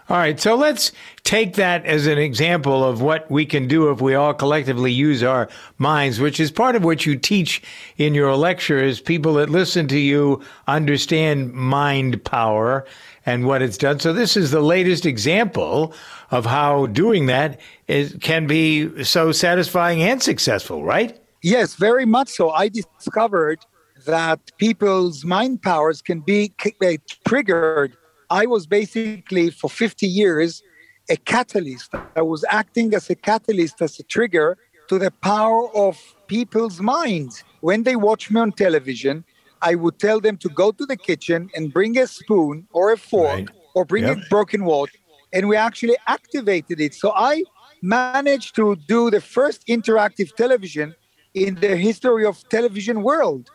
All 0.10 0.18
right, 0.18 0.38
so 0.38 0.56
let's 0.56 0.92
take 1.24 1.56
that 1.56 1.86
as 1.86 2.08
an 2.08 2.18
example 2.18 2.84
of 2.84 3.02
what 3.02 3.32
we 3.32 3.46
can 3.46 3.70
do 3.70 3.90
if 3.90 4.02
we 4.02 4.16
all 4.16 4.34
collectively 4.34 4.92
use 4.92 5.24
our 5.24 5.48
minds, 5.78 6.20
which 6.20 6.42
is 6.42 6.52
part 6.52 6.76
of 6.76 6.84
what 6.84 7.06
you 7.06 7.16
teach 7.16 7.62
in 7.98 8.14
your 8.14 8.36
lectures. 8.36 9.00
People 9.00 9.36
that 9.36 9.50
listen 9.50 9.88
to 9.88 9.98
you 9.98 10.42
understand 10.68 11.54
mind 11.54 12.22
power 12.26 12.86
and 13.26 13.46
what 13.46 13.62
it's 13.62 13.78
done. 13.78 14.00
So 14.00 14.14
this 14.14 14.36
is 14.36 14.52
the 14.52 14.62
latest 14.62 15.06
example 15.06 15.94
of 16.32 16.46
how 16.46 16.88
doing 16.88 17.28
that 17.28 17.60
is, 17.88 18.18
can 18.22 18.48
be 18.48 19.04
so 19.04 19.32
satisfying 19.32 20.02
and 20.02 20.22
successful, 20.22 20.84
right? 20.84 21.20
Yes, 21.42 21.76
very 21.76 22.06
much 22.06 22.30
so. 22.30 22.52
I 22.52 22.70
discovered 22.70 23.60
that 24.06 24.40
people's 24.58 25.24
mind 25.24 25.62
powers 25.62 26.02
can 26.02 26.20
be 26.22 26.54
uh, 26.82 26.94
triggered. 27.26 27.96
I 28.30 28.46
was 28.46 28.66
basically 28.66 29.50
for 29.50 29.70
50 29.70 30.08
years 30.08 30.62
a 31.10 31.18
catalyst. 31.18 31.94
I 32.16 32.22
was 32.22 32.46
acting 32.50 32.94
as 32.94 33.10
a 33.10 33.16
catalyst, 33.16 33.82
as 33.82 34.00
a 34.00 34.04
trigger 34.04 34.58
to 34.88 34.98
the 34.98 35.12
power 35.12 35.70
of 35.76 36.00
people's 36.28 36.80
minds. 36.80 37.44
When 37.62 37.84
they 37.84 37.96
watch 37.96 38.32
me 38.32 38.40
on 38.40 38.52
television, 38.52 39.24
I 39.64 39.76
would 39.76 39.98
tell 40.00 40.20
them 40.20 40.38
to 40.38 40.50
go 40.50 40.72
to 40.72 40.86
the 40.86 40.98
kitchen 40.98 41.50
and 41.56 41.74
bring 41.78 41.98
a 41.98 42.06
spoon 42.06 42.68
or 42.78 42.92
a 42.92 42.98
fork 42.98 43.30
Right. 43.36 43.50
or 43.76 43.86
bring 43.86 44.04
Yep. 44.04 44.18
a 44.18 44.22
broken 44.30 44.66
watch. 44.66 44.92
And 45.36 45.48
we 45.50 45.56
actually 45.56 45.98
activated 46.18 46.80
it. 46.86 46.94
So 46.94 47.12
I 47.16 47.44
managed 47.82 48.56
to 48.56 48.76
do 48.88 49.10
the 49.10 49.22
first 49.22 49.60
interactive 49.68 50.30
television 50.36 50.96
in 51.34 51.56
the 51.56 51.76
history 51.76 52.26
of 52.26 52.36
television 52.50 52.98
world. 53.04 53.50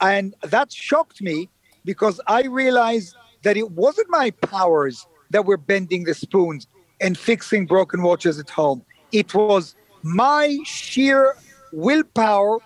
And 0.00 0.34
that 0.42 0.72
shocked 0.72 1.20
me 1.22 1.48
because 1.84 2.20
I 2.26 2.42
realized 2.62 3.14
that 3.44 3.56
it 3.56 3.70
wasn't 3.70 4.08
my 4.10 4.30
powers 4.30 5.06
that 5.30 5.44
were 5.44 5.56
bending 5.72 6.04
the 6.04 6.14
spoons 6.14 6.66
and 7.00 7.16
fixing 7.16 7.66
broken 7.66 8.02
watches 8.02 8.38
at 8.38 8.50
home. 8.50 8.82
It 9.12 9.34
was 9.34 9.74
my 10.02 10.58
sheer 10.64 11.36
willpower 11.72 12.58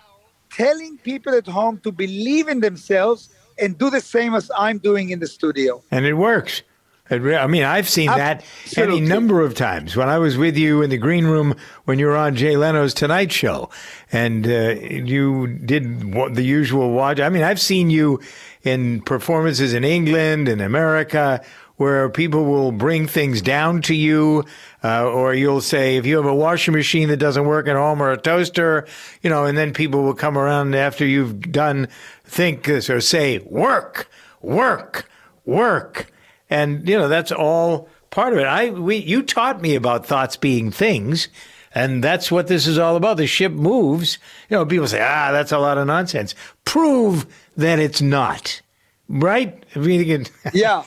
telling 0.55 0.97
people 0.99 1.35
at 1.35 1.47
home 1.47 1.79
to 1.79 1.91
believe 1.91 2.47
in 2.47 2.61
themselves 2.61 3.29
and 3.59 3.77
do 3.77 3.89
the 3.89 3.99
same 3.99 4.33
as 4.33 4.49
I'm 4.57 4.77
doing 4.77 5.09
in 5.09 5.19
the 5.19 5.27
studio. 5.27 5.83
And 5.91 6.05
it 6.05 6.13
works. 6.13 6.63
It 7.07 7.21
re- 7.21 7.35
I 7.35 7.45
mean, 7.45 7.63
I've 7.63 7.87
seen 7.87 8.07
that 8.07 8.43
any 8.75 8.99
number 8.99 9.41
of 9.41 9.53
times 9.53 9.95
when 9.95 10.09
I 10.09 10.17
was 10.17 10.37
with 10.37 10.57
you 10.57 10.81
in 10.81 10.89
the 10.89 10.97
green 10.97 11.25
room 11.25 11.55
when 11.83 11.99
you 11.99 12.07
were 12.07 12.15
on 12.15 12.35
Jay 12.35 12.57
Leno's 12.57 12.95
Tonight 12.95 13.31
Show, 13.31 13.69
and 14.11 14.47
uh, 14.47 14.71
you 14.79 15.45
did 15.45 16.13
the 16.33 16.41
usual 16.41 16.91
watch. 16.93 17.19
I 17.19 17.29
mean, 17.29 17.43
I've 17.43 17.61
seen 17.61 17.91
you 17.91 18.21
in 18.63 19.01
performances 19.01 19.75
in 19.75 19.83
England 19.83 20.47
and 20.47 20.61
America 20.61 21.43
where 21.75 22.09
people 22.09 22.45
will 22.45 22.71
bring 22.71 23.05
things 23.05 23.39
down 23.39 23.83
to 23.83 23.93
you, 23.93 24.43
uh, 24.83 25.05
or 25.05 25.35
you'll 25.35 25.61
say 25.61 25.97
if 25.97 26.07
you 26.07 26.15
have 26.15 26.25
a 26.25 26.33
washing 26.33 26.73
machine 26.73 27.09
that 27.09 27.17
doesn't 27.17 27.45
work 27.45 27.67
at 27.67 27.75
home 27.75 28.01
or 28.01 28.11
a 28.11 28.17
toaster, 28.17 28.87
you 29.21 29.29
know, 29.29 29.45
and 29.45 29.57
then 29.57 29.73
people 29.73 30.01
will 30.01 30.13
come 30.15 30.37
around 30.37 30.73
after 30.73 31.05
you've 31.05 31.51
done 31.51 31.87
think 32.23 32.63
this 32.63 32.89
or 32.89 32.99
say 32.99 33.39
work, 33.39 34.09
work, 34.41 35.07
work 35.45 36.11
and 36.49 36.87
you 36.87 36.97
know 36.97 37.07
that's 37.07 37.31
all 37.31 37.89
part 38.09 38.33
of 38.33 38.39
it. 38.39 38.45
I 38.45 38.69
we 38.69 38.97
you 38.97 39.21
taught 39.21 39.61
me 39.61 39.75
about 39.75 40.05
thoughts 40.05 40.37
being 40.37 40.71
things, 40.71 41.27
and 41.73 42.03
that's 42.03 42.31
what 42.31 42.47
this 42.47 42.67
is 42.67 42.77
all 42.77 42.95
about. 42.95 43.17
The 43.17 43.27
ship 43.27 43.51
moves. 43.51 44.17
You 44.49 44.57
know, 44.57 44.65
people 44.65 44.87
say, 44.87 45.01
ah, 45.01 45.31
that's 45.31 45.51
a 45.51 45.59
lot 45.59 45.77
of 45.77 45.87
nonsense. 45.87 46.35
Prove 46.63 47.25
that 47.57 47.79
it's 47.79 48.01
not. 48.01 48.61
Right? 49.07 49.63
I 49.75 49.79
mean, 49.79 50.01
again. 50.01 50.25
yeah. 50.53 50.83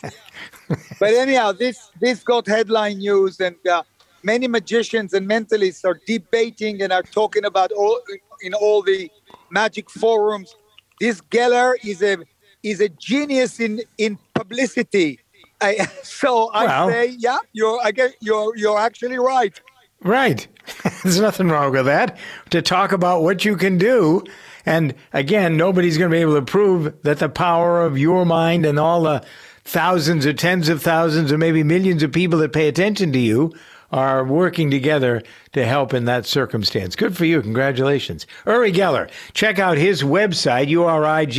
But 0.98 1.14
anyhow, 1.14 1.52
this 1.52 1.90
this 2.00 2.22
got 2.22 2.46
headline 2.46 2.98
news, 2.98 3.40
and 3.40 3.56
uh, 3.66 3.82
many 4.22 4.48
magicians 4.48 5.12
and 5.12 5.28
mentalists 5.28 5.84
are 5.84 6.00
debating 6.06 6.82
and 6.82 6.92
are 6.92 7.02
talking 7.02 7.44
about 7.44 7.72
all 7.72 8.00
in 8.42 8.54
all 8.54 8.82
the 8.82 9.10
magic 9.50 9.90
forums. 9.90 10.54
This 11.00 11.20
Geller 11.20 11.74
is 11.84 12.02
a 12.02 12.18
is 12.62 12.80
a 12.80 12.88
genius 12.88 13.60
in 13.60 13.82
in 13.98 14.18
publicity. 14.34 15.20
I, 15.60 15.86
so 16.02 16.48
I 16.48 16.64
well, 16.64 16.88
say, 16.88 17.16
yeah, 17.18 17.38
you're 17.52 17.80
I 17.82 17.90
guess 17.90 18.12
you're 18.20 18.56
you're 18.56 18.78
actually 18.78 19.18
right. 19.18 19.60
Right. 20.02 20.46
There's 21.02 21.20
nothing 21.20 21.48
wrong 21.48 21.72
with 21.72 21.86
that. 21.86 22.16
To 22.50 22.62
talk 22.62 22.92
about 22.92 23.22
what 23.22 23.44
you 23.44 23.56
can 23.56 23.78
do. 23.78 24.22
And 24.64 24.94
again, 25.12 25.56
nobody's 25.56 25.96
going 25.96 26.10
to 26.10 26.14
be 26.14 26.20
able 26.20 26.34
to 26.34 26.42
prove 26.42 26.94
that 27.02 27.18
the 27.18 27.28
power 27.28 27.82
of 27.82 27.98
your 27.98 28.24
mind 28.26 28.66
and 28.66 28.78
all 28.78 29.02
the 29.02 29.24
thousands 29.64 30.26
or 30.26 30.32
tens 30.32 30.68
of 30.68 30.82
thousands 30.82 31.32
or 31.32 31.38
maybe 31.38 31.62
millions 31.62 32.02
of 32.02 32.12
people 32.12 32.38
that 32.40 32.52
pay 32.52 32.68
attention 32.68 33.12
to 33.12 33.18
you 33.18 33.52
are 33.90 34.24
working 34.24 34.70
together 34.70 35.22
to 35.53 35.64
help 35.64 35.94
in 35.94 36.05
that 36.05 36.27
circumstance. 36.27 36.94
Good 36.94 37.16
for 37.16 37.24
you. 37.24 37.40
Congratulations. 37.40 38.27
Uri 38.46 38.70
Geller. 38.72 39.11
Check 39.33 39.59
out 39.59 39.79
his 39.79 40.03
website, 40.03 40.68
U-R-I-G-E-L-L-E-R. 40.68 41.35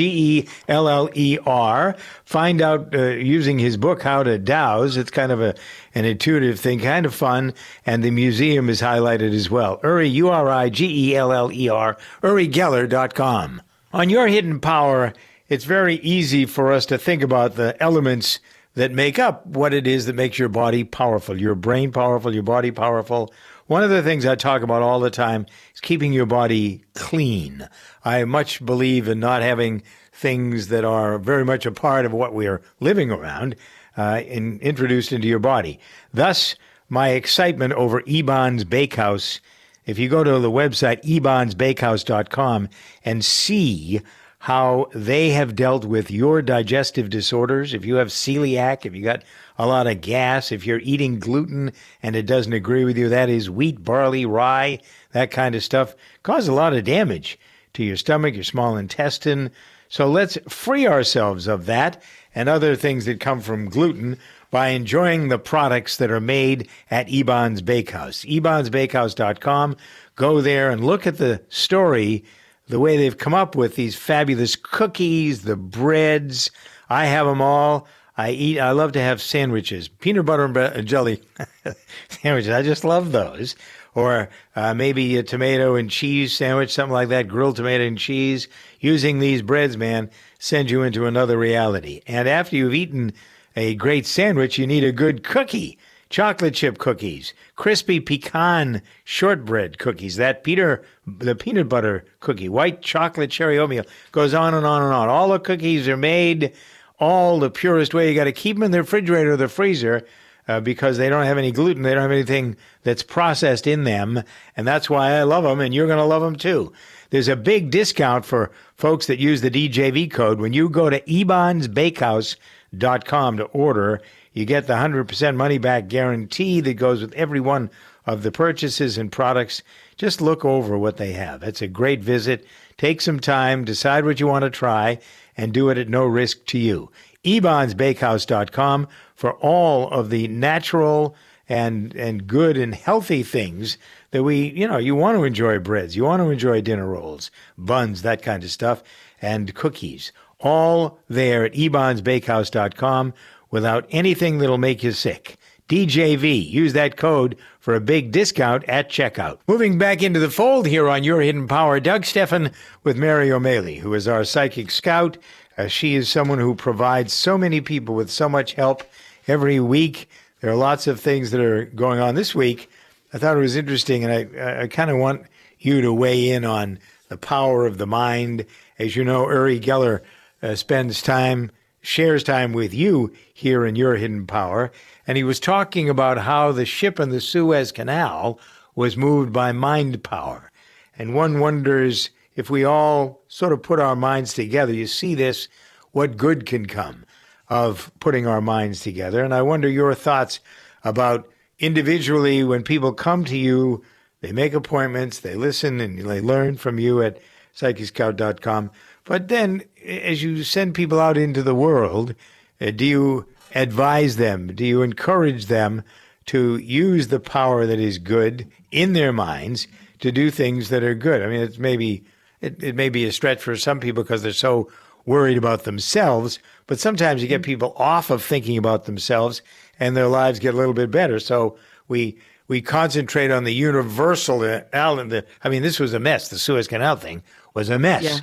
Find 2.26 2.62
out 2.62 2.96
uh, 2.96 3.10
using 3.10 3.60
his 3.60 3.78
book, 3.78 4.02
How 4.02 4.24
to 4.24 4.40
Dowse. 4.40 4.98
It's 4.98 5.12
kind 5.12 5.32
of 5.32 5.40
a, 5.42 5.56
an 5.94 6.06
intuitive 6.06 6.60
thing, 6.60 6.80
kind 6.80 7.06
of 7.06 7.14
fun. 7.14 7.54
And 7.86 8.04
the 8.04 8.12
museum 8.12 8.68
is 8.70 8.82
highlighted 8.82 9.34
as 9.34 9.50
well. 9.50 9.80
Uri, 9.84 10.10
U-R-I-G-E-L-L-E-R, 10.10 11.98
UriGeller.com. 12.24 13.62
On 13.92 14.10
Your 14.10 14.28
Hidden 14.28 14.60
Power, 14.60 15.14
it's 15.48 15.66
very 15.66 15.96
easy 15.96 16.46
for 16.46 16.72
us 16.72 16.86
to 16.88 16.98
think 16.98 17.24
about 17.24 17.56
the 17.56 17.76
elements 17.82 18.40
that 18.80 18.94
make 18.94 19.20
up 19.20 19.46
what 19.46 19.74
it 19.74 19.86
is 19.86 20.06
that 20.06 20.16
makes 20.16 20.40
your 20.40 20.48
body 20.48 20.86
powerful, 20.86 21.38
your 21.38 21.54
brain 21.54 21.92
powerful, 21.92 22.34
your 22.34 22.44
body 22.44 22.72
powerful. 22.72 23.30
One 23.68 23.84
of 23.84 23.90
the 23.90 24.02
things 24.02 24.26
I 24.26 24.36
talk 24.36 24.62
about 24.62 24.82
all 24.82 25.02
the 25.02 25.10
time 25.10 25.48
is 25.74 25.82
keeping 25.82 26.14
your 26.14 26.26
body 26.26 26.86
clean. 26.94 27.68
I 28.06 28.24
much 28.24 28.66
believe 28.66 29.10
in 29.10 29.20
not 29.20 29.42
having 29.42 29.84
things 30.14 30.70
that 30.70 30.86
are 30.86 31.20
very 31.20 31.44
much 31.44 31.66
a 31.66 31.74
part 31.74 32.06
of 32.06 32.14
what 32.14 32.34
we 32.34 32.48
are 32.48 32.62
living 32.80 33.12
around 33.12 33.58
uh, 33.98 34.22
in, 34.26 34.62
introduced 34.62 35.12
into 35.12 35.28
your 35.28 35.40
body. 35.40 35.78
Thus, 36.14 36.56
my 36.88 37.10
excitement 37.10 37.74
over 37.74 38.02
Eban's 38.04 38.64
Bakehouse. 38.64 39.42
If 39.86 40.00
you 40.00 40.08
go 40.08 40.24
to 40.24 40.40
the 40.40 40.50
website 40.50 41.04
ebansbakehouse.com 41.04 42.70
and 43.04 43.26
see 43.26 44.00
how 44.40 44.90
they 44.94 45.32
have 45.32 45.56
dealt 45.56 45.84
with 45.84 46.10
your 46.10 46.42
digestive 46.42 47.10
disorders. 47.10 47.74
If 47.74 47.84
you 47.84 47.96
have 47.96 48.08
celiac, 48.08 48.86
if 48.86 48.96
you 48.96 49.04
got 49.04 49.24
a 49.58 49.68
lot 49.68 49.86
of 49.86 50.00
gas, 50.00 50.54
if 50.54 50.66
you're 50.66 50.80
eating 50.80 51.20
gluten 51.20 51.74
and 52.02 52.16
it 52.16 52.26
doesn't 52.26 52.54
agree 52.54 52.86
with 52.86 52.98
you, 52.98 53.10
that 53.10 53.30
is 53.30 53.50
wheat, 53.50 53.84
barley, 53.84 54.26
rye, 54.26 54.80
that 55.12 55.30
kind 55.30 55.56
of 55.56 55.64
stuff, 55.64 55.94
cause 56.24 56.48
a 56.48 56.54
lot 56.54 56.74
of 56.74 56.86
damage 56.86 57.38
to 57.74 57.84
your 57.84 57.98
stomach, 57.98 58.34
your 58.34 58.46
small 58.46 58.78
intestine. 58.78 59.52
So 59.90 60.10
let's 60.10 60.38
free 60.48 60.88
ourselves 60.88 61.48
of 61.48 61.66
that 61.66 62.02
and 62.34 62.48
other 62.48 62.78
things 62.78 63.06
that 63.06 63.20
come 63.20 63.42
from 63.42 63.70
gluten 63.70 64.18
by 64.52 64.70
enjoying 64.70 65.28
the 65.28 65.38
products 65.38 65.98
that 65.98 66.12
are 66.12 66.22
made 66.22 66.70
at 66.90 67.10
Eban's 67.10 67.62
Bakehouse. 67.62 68.24
Eban'sBakehouse.com. 68.24 69.76
Go 70.16 70.40
there 70.40 70.72
and 70.72 70.86
look 70.86 71.06
at 71.06 71.18
the 71.18 71.42
story 71.50 72.24
the 72.70 72.80
way 72.80 72.98
they've 72.98 73.18
come 73.18 73.34
up 73.34 73.56
with 73.56 73.76
these 73.76 73.96
fabulous 73.96 74.56
cookies, 74.56 75.42
the 75.42 75.56
breads. 75.56 76.52
I 76.90 77.06
have 77.06 77.26
them 77.26 77.42
all. 77.42 77.88
I 78.16 78.32
eat. 78.32 78.60
I 78.60 78.72
love 78.72 78.92
to 78.94 79.02
have 79.02 79.22
sandwiches, 79.22 79.88
peanut 79.88 80.26
butter 80.26 80.46
and 80.46 80.88
jelly 80.88 81.22
sandwiches. 82.10 82.52
I 82.52 82.62
just 82.62 82.84
love 82.84 83.12
those. 83.12 83.56
Or 83.96 84.30
uh, 84.56 84.74
maybe 84.76 85.18
a 85.18 85.24
tomato 85.24 85.76
and 85.76 85.90
cheese 85.90 86.36
sandwich, 86.36 86.72
something 86.72 86.94
like 86.94 87.10
that. 87.10 87.28
Grilled 87.28 87.56
tomato 87.56 87.86
and 87.86 87.98
cheese. 87.98 88.48
Using 88.80 89.20
these 89.20 89.42
breads, 89.42 89.76
man, 89.76 90.12
sends 90.38 90.72
you 90.72 90.84
into 90.84 91.06
another 91.06 91.38
reality. 91.38 92.02
And 92.08 92.30
after 92.30 92.56
you've 92.56 92.76
eaten 92.76 93.14
a 93.56 93.74
great 93.76 94.06
sandwich, 94.06 94.60
you 94.60 94.68
need 94.68 94.84
a 94.84 94.92
good 94.92 95.24
cookie 95.24 95.80
chocolate 96.10 96.56
chip 96.56 96.78
cookies, 96.78 97.34
crispy 97.56 98.00
pecan 98.00 98.82
shortbread 99.04 99.78
cookies, 99.78 100.16
that 100.16 100.44
Peter, 100.44 100.84
the 101.06 101.36
peanut 101.36 101.68
butter 101.70 102.06
cookie, 102.20 102.50
white 102.50 102.82
chocolate 102.82 103.30
cherry 103.32 103.60
oatmeal, 103.60 103.86
goes 104.12 104.34
on 104.34 104.54
and 104.54 104.66
on 104.66 104.82
and 104.82 104.94
on. 104.94 105.10
All 105.10 105.30
the 105.30 105.40
cookies 105.40 105.88
are 105.88 105.98
made 105.98 106.54
all 107.00 107.40
the 107.40 107.52
purest 107.52 107.94
way. 107.94 108.10
You 108.10 108.16
got 108.16 108.26
to 108.26 108.32
keep 108.32 108.56
them 108.56 108.64
in 108.64 108.72
the 108.72 108.80
refrigerator 108.80 109.34
or 109.34 109.38
the 109.38 109.48
freezer. 109.48 110.06
Uh, 110.48 110.60
because 110.60 110.98
they 110.98 111.10
don't 111.10 111.28
have 111.28 111.38
any 111.38 111.52
gluten, 111.52 111.84
they 111.84 111.94
don't 111.94 112.02
have 112.02 112.12
anything 112.12 112.58
that's 112.82 113.04
processed 113.04 113.68
in 113.68 113.84
them, 113.84 114.24
and 114.58 114.68
that's 114.68 114.90
why 114.90 115.12
I 115.12 115.22
love 115.22 115.44
them, 115.44 115.60
and 115.60 115.76
you're 115.76 115.86
going 115.86 116.00
to 116.00 116.06
love 116.06 116.24
them 116.24 116.36
too. 116.36 116.74
There's 117.12 117.28
a 117.28 117.36
big 117.36 117.70
discount 117.70 118.26
for 118.26 118.50
folks 118.76 119.06
that 119.06 119.20
use 119.20 119.42
the 119.42 119.52
DJV 119.52 120.10
code 120.10 120.40
when 120.40 120.54
you 120.54 120.68
go 120.68 120.90
to 120.90 121.02
ebansbakehouse.com 121.02 123.38
to 123.38 123.44
order 123.44 124.02
you 124.40 124.46
get 124.46 124.68
the 124.68 124.74
100% 124.74 125.36
money 125.36 125.58
back 125.58 125.90
guarantee 125.90 126.62
that 126.62 126.76
goes 126.76 127.02
with 127.02 127.14
every 127.14 127.42
one 127.42 127.70
of 128.06 128.24
the 128.24 128.32
purchases 128.32 128.98
and 128.98 129.12
products. 129.12 129.62
Just 129.98 130.22
look 130.22 130.46
over 130.46 130.78
what 130.78 130.96
they 130.96 131.12
have. 131.12 131.44
It's 131.44 131.62
a 131.62 131.68
great 131.68 132.02
visit. 132.02 132.46
Take 132.78 133.02
some 133.02 133.20
time, 133.20 133.66
decide 133.66 134.06
what 134.06 134.20
you 134.20 134.28
want 134.28 134.44
to 134.44 134.50
try, 134.50 135.00
and 135.36 135.54
do 135.54 135.70
it 135.70 135.78
at 135.78 135.90
no 135.90 136.06
risk 136.06 136.46
to 136.48 136.58
you. 136.58 136.90
EbansBakehouse.com 137.26 138.88
for 139.14 139.34
all 139.34 139.90
of 139.90 140.10
the 140.10 140.30
natural 140.30 141.16
and 141.50 141.94
and 141.96 142.28
good 142.28 142.56
and 142.58 142.76
healthy 142.76 143.24
things 143.24 143.78
that 144.12 144.24
we, 144.24 144.52
you 144.52 144.68
know, 144.68 144.78
you 144.78 144.96
want 144.96 145.18
to 145.18 145.24
enjoy 145.24 145.60
breads, 145.60 145.96
you 145.96 146.04
want 146.04 146.22
to 146.22 146.30
enjoy 146.30 146.62
dinner 146.62 146.88
rolls, 146.88 147.32
buns, 147.58 148.04
that 148.04 148.22
kind 148.22 148.44
of 148.44 148.52
stuff, 148.52 148.84
and 149.22 149.54
cookies. 149.54 150.14
All 150.40 151.00
there 151.10 151.44
at 151.44 151.54
ebansbakehouse.com 151.54 153.14
without 153.52 153.86
anything 153.90 154.38
that'll 154.38 154.58
make 154.58 154.84
you 154.84 154.92
sick. 154.92 155.38
DJV. 155.70 156.50
Use 156.50 156.74
that 156.74 156.98
code 156.98 157.38
for 157.60 157.76
a 157.76 157.82
big 157.82 158.12
discount 158.12 158.64
at 158.66 158.90
checkout. 158.90 159.38
Moving 159.48 159.78
back 159.78 160.02
into 160.02 160.20
the 160.20 160.32
fold 160.32 160.66
here 160.66 160.90
on 160.90 161.04
Your 161.04 161.22
Hidden 161.22 161.48
Power, 161.48 161.80
Doug 161.80 162.06
Stephan 162.06 162.52
with 162.84 162.98
Mary 162.98 163.32
O'Malley, 163.32 163.78
who 163.78 163.94
is 163.94 164.08
our 164.08 164.24
psychic 164.24 164.72
scout. 164.72 165.18
Uh, 165.58 165.68
she 165.68 165.94
is 165.94 166.10
someone 166.10 166.40
who 166.40 166.56
provides 166.56 167.14
so 167.14 167.38
many 167.38 167.62
people 167.62 167.94
with 167.94 168.10
so 168.10 168.28
much 168.28 168.54
help 168.54 168.84
every 169.28 169.60
week. 169.60 170.10
There 170.42 170.50
are 170.50 170.56
lots 170.56 170.88
of 170.88 171.00
things 171.00 171.30
that 171.32 171.42
are 171.42 171.66
going 171.66 172.00
on 172.00 172.16
this 172.16 172.34
week. 172.34 172.70
I 173.14 173.20
thought 173.20 173.38
it 173.38 173.42
was 173.42 173.56
interesting, 173.56 174.04
and 174.04 174.40
I, 174.40 174.62
I 174.64 174.68
kind 174.68 174.90
of 174.90 174.98
want 174.98 175.24
you 175.60 175.82
to 175.82 175.94
weigh 175.94 176.32
in 176.32 176.46
on 176.46 176.80
the 177.10 177.18
power 177.18 177.68
of 177.68 177.78
the 177.78 177.88
mind. 177.88 178.46
As 178.80 178.96
you 178.96 179.04
know, 179.04 179.30
Uri 179.30 179.60
Geller 179.60 180.02
uh, 180.42 180.56
spends 180.56 181.02
time 181.02 181.52
shares 181.82 182.24
time 182.24 182.54
with 182.54 182.74
you 182.74 183.12
here 183.34 183.66
in 183.66 183.76
your 183.76 183.96
hidden 183.96 184.26
power, 184.28 184.72
and 185.08 185.18
he 185.18 185.24
was 185.24 185.40
talking 185.40 185.90
about 185.90 186.20
how 186.20 186.52
the 186.52 186.66
ship 186.66 187.00
in 187.00 187.10
the 187.10 187.22
Suez 187.22 187.72
Canal 187.72 188.40
was 188.76 188.98
moved 188.98 189.34
by 189.34 189.52
mind 189.52 190.04
power. 190.04 190.52
And 190.98 191.16
one 191.16 191.40
wonders 191.40 192.10
if 192.36 192.50
we 192.50 192.64
all 192.64 193.22
sort 193.28 193.52
of 193.52 193.62
put 193.62 193.82
our 193.82 193.98
minds 193.98 194.34
together, 194.34 194.74
you 194.74 194.88
see 194.88 195.14
this, 195.14 195.50
what 195.92 196.16
good 196.16 196.46
can 196.46 196.68
come 196.68 197.04
of 197.50 197.92
putting 198.00 198.26
our 198.26 198.40
minds 198.40 198.80
together. 198.80 199.24
And 199.26 199.34
I 199.34 199.42
wonder 199.42 199.68
your 199.68 199.94
thoughts 199.94 200.40
about 200.86 201.28
individually 201.58 202.46
when 202.46 202.64
people 202.64 202.94
come 202.94 203.26
to 203.26 203.38
you, 203.38 203.84
they 204.22 204.32
make 204.32 204.54
appointments, 204.54 205.20
they 205.20 205.36
listen, 205.36 205.82
and 205.82 206.00
they 206.00 206.22
learn 206.22 206.56
from 206.56 206.80
you 206.80 207.02
at 207.02 207.20
psychicscout.com. 207.56 208.72
But 209.10 209.28
then, 209.28 209.64
as 209.84 210.22
you 210.22 210.44
send 210.44 210.76
people 210.76 211.00
out 211.00 211.18
into 211.18 211.42
the 211.42 211.56
world, 211.56 212.14
uh, 212.62 212.70
do 212.70 212.86
you 212.86 213.26
advise 213.56 214.18
them? 214.18 214.54
Do 214.54 214.64
you 214.64 214.84
encourage 214.84 215.48
them 215.48 215.82
to 216.28 216.58
use 216.58 217.08
the 217.08 217.20
power 217.20 217.66
that 217.66 217.80
is 217.80 217.98
good 217.98 218.48
in 218.70 218.94
their 218.94 219.12
minds 219.12 219.68
to 220.02 220.12
do 220.12 220.30
things 220.30 220.70
that 220.70 220.84
are 220.84 220.94
good? 220.94 221.24
I 221.24 221.26
mean, 221.26 221.42
it's 221.42 221.58
maybe 221.58 222.04
it, 222.40 222.62
it 222.64 222.76
may 222.76 222.90
be 222.90 223.04
a 223.06 223.12
stretch 223.12 223.42
for 223.42 223.56
some 223.56 223.80
people 223.80 224.04
because 224.04 224.22
they're 224.22 224.32
so 224.32 224.70
worried 225.08 225.40
about 225.40 225.64
themselves, 225.64 226.38
but 226.68 226.80
sometimes 226.80 227.24
you 227.24 227.28
get 227.28 227.42
people 227.42 227.74
off 227.78 228.12
of 228.12 228.24
thinking 228.24 228.60
about 228.60 228.86
themselves 228.86 229.42
and 229.80 229.98
their 229.98 230.08
lives 230.08 230.38
get 230.38 230.54
a 230.54 230.58
little 230.58 230.76
bit 230.76 230.92
better. 230.92 231.20
So 231.20 231.58
we 231.88 232.20
we 232.48 232.62
concentrate 232.62 233.32
on 233.32 233.44
the 233.44 233.56
universal. 233.56 234.42
Uh, 234.42 234.62
I 234.72 235.50
mean, 235.50 235.64
this 235.64 235.80
was 235.80 235.96
a 235.96 236.00
mess. 236.00 236.30
The 236.30 236.38
Suez 236.38 236.68
Canal 236.68 236.98
thing 236.98 237.24
was 237.56 237.72
a 237.72 237.80
mess. 237.80 238.04
Yeah. 238.04 238.20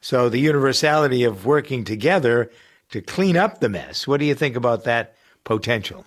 So 0.00 0.28
the 0.28 0.38
universality 0.38 1.24
of 1.24 1.44
working 1.46 1.84
together 1.84 2.50
to 2.90 3.00
clean 3.00 3.36
up 3.36 3.60
the 3.60 3.68
mess. 3.68 4.06
What 4.06 4.20
do 4.20 4.26
you 4.26 4.34
think 4.34 4.56
about 4.56 4.84
that 4.84 5.14
potential? 5.44 6.04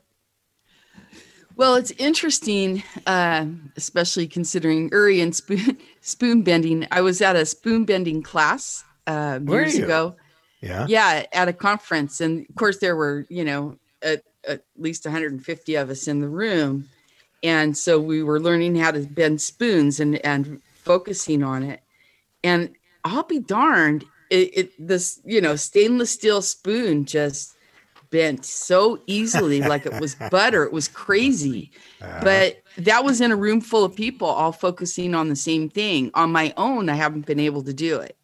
Well, 1.56 1.76
it's 1.76 1.92
interesting, 1.92 2.82
uh, 3.06 3.46
especially 3.78 4.28
considering 4.28 4.90
Uri 4.92 5.22
and 5.22 5.36
spoon, 5.36 5.78
spoon 6.02 6.42
bending. 6.42 6.88
I 6.92 7.02
was 7.02 7.22
at 7.22 7.36
a 7.36 7.46
spoon 7.46 7.86
bending 7.86 8.24
class 8.24 8.84
uh, 9.06 9.40
years 9.48 9.76
ago. 9.76 10.16
Yeah. 10.62 10.86
Yeah, 10.88 11.26
at 11.34 11.48
a 11.48 11.54
conference. 11.54 12.22
And 12.22 12.48
of 12.50 12.56
course, 12.56 12.78
there 12.80 12.96
were, 12.96 13.26
you 13.30 13.44
know, 13.44 13.78
at, 14.02 14.24
at 14.48 14.64
least 14.78 15.06
150 15.06 15.76
of 15.76 15.90
us 15.90 16.08
in 16.08 16.22
the 16.22 16.30
room. 16.30 16.88
And 17.44 17.78
so 17.78 18.00
we 18.00 18.24
were 18.24 18.40
learning 18.40 18.76
how 18.78 18.92
to 18.92 19.02
bend 19.02 19.42
spoons 19.42 20.00
and, 20.00 20.26
and 20.26 20.62
focusing 20.74 21.44
on 21.44 21.64
it. 21.64 21.82
And 22.44 22.74
I'll 23.04 23.24
be 23.24 23.40
darned, 23.40 24.06
it, 24.30 24.58
it 24.58 24.88
this, 24.88 25.20
you 25.26 25.42
know, 25.42 25.56
stainless 25.56 26.12
steel 26.12 26.42
spoon 26.42 27.06
just 27.06 27.56
bent 28.14 28.46
so 28.46 29.02
easily 29.08 29.60
like 29.62 29.86
it 29.86 30.00
was 30.00 30.16
butter. 30.32 30.64
It 30.64 30.72
was 30.72 30.88
crazy. 30.88 31.72
Uh-huh. 32.02 32.20
But 32.24 32.62
that 32.78 33.04
was 33.04 33.20
in 33.20 33.32
a 33.32 33.36
room 33.36 33.60
full 33.60 33.84
of 33.84 33.96
people 33.96 34.28
all 34.28 34.52
focusing 34.52 35.16
on 35.16 35.30
the 35.30 35.36
same 35.36 35.68
thing. 35.68 36.12
On 36.14 36.32
my 36.32 36.54
own, 36.56 36.90
I 36.90 36.94
haven't 36.94 37.26
been 37.26 37.40
able 37.40 37.64
to 37.64 37.74
do 37.74 38.00
it. 38.00 38.16